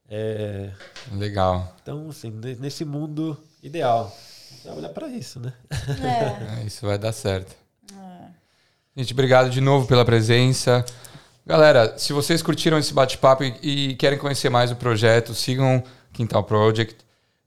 [0.08, 0.70] É,
[1.12, 1.74] Legal.
[1.82, 4.14] então, assim, ne- nesse mundo ideal.
[4.62, 5.52] Trabalhar para isso, né?
[5.70, 6.62] É.
[6.62, 7.54] É, isso vai dar certo.
[8.96, 10.84] Gente, obrigado de novo pela presença.
[11.44, 15.82] Galera, se vocês curtiram esse bate-papo e, e querem conhecer mais o projeto, sigam
[16.12, 16.96] Quintal Project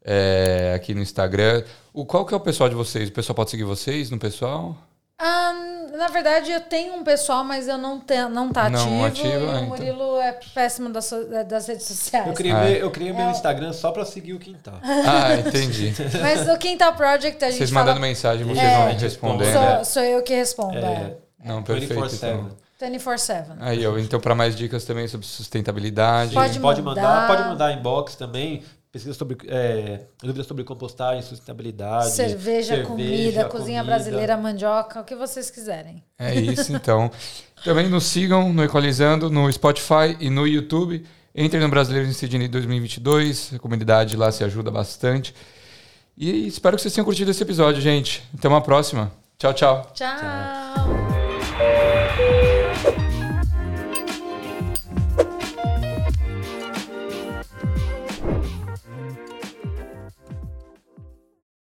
[0.04, 1.64] é, aqui no Instagram.
[1.94, 3.10] O, qual que é o pessoal de vocês?
[3.10, 4.78] O pessoal pode seguir vocês no pessoal?
[5.20, 5.52] Ah,
[5.98, 9.28] na verdade, eu tenho um pessoal, mas eu não, te, não tá Não ativo.
[9.28, 9.66] ativo, e ah, o então.
[9.66, 12.28] Murilo é péssimo das, so- das redes sociais.
[12.28, 12.64] Eu criei, Ah.
[12.64, 14.76] meu, eu criei meu Instagram só pra seguir o quintal.
[14.84, 15.92] Ah, entendi.
[16.22, 17.86] Mas o Quintal Project a gente Vocês fala...
[17.88, 18.78] mandando mensagem, vocês É.
[18.78, 19.54] vão respondendo.
[19.54, 19.84] Sou, né?
[19.84, 20.82] sou eu que respondo, é.
[20.82, 21.96] É, Não, perfeito.
[21.96, 22.16] 24/7.
[22.16, 22.50] Então.
[22.80, 23.46] 24-7.
[23.60, 26.36] Aí, ó, então, para mais dicas também sobre sustentabilidade.
[26.36, 27.02] Pode pode mandar.
[27.02, 27.28] mandar.
[27.28, 28.64] Pode mandar inbox também.
[28.92, 32.12] Pesquisa sobre é, dúvidas sobre compostagem, sustentabilidade.
[32.12, 33.84] Cerveja, comida, cozinha comida.
[33.84, 36.04] brasileira, mandioca, o que vocês quiserem.
[36.18, 37.12] É isso, então.
[37.64, 41.06] Também nos sigam no Equalizando, no Spotify e no YouTube.
[41.36, 43.54] Entrem no Brasileiro em Sydney 2022.
[43.56, 45.36] A comunidade lá se ajuda bastante.
[46.18, 48.24] E espero que vocês tenham curtido esse episódio, gente.
[48.36, 49.12] Até uma próxima.
[49.38, 49.92] Tchau, tchau.
[49.94, 50.18] Tchau.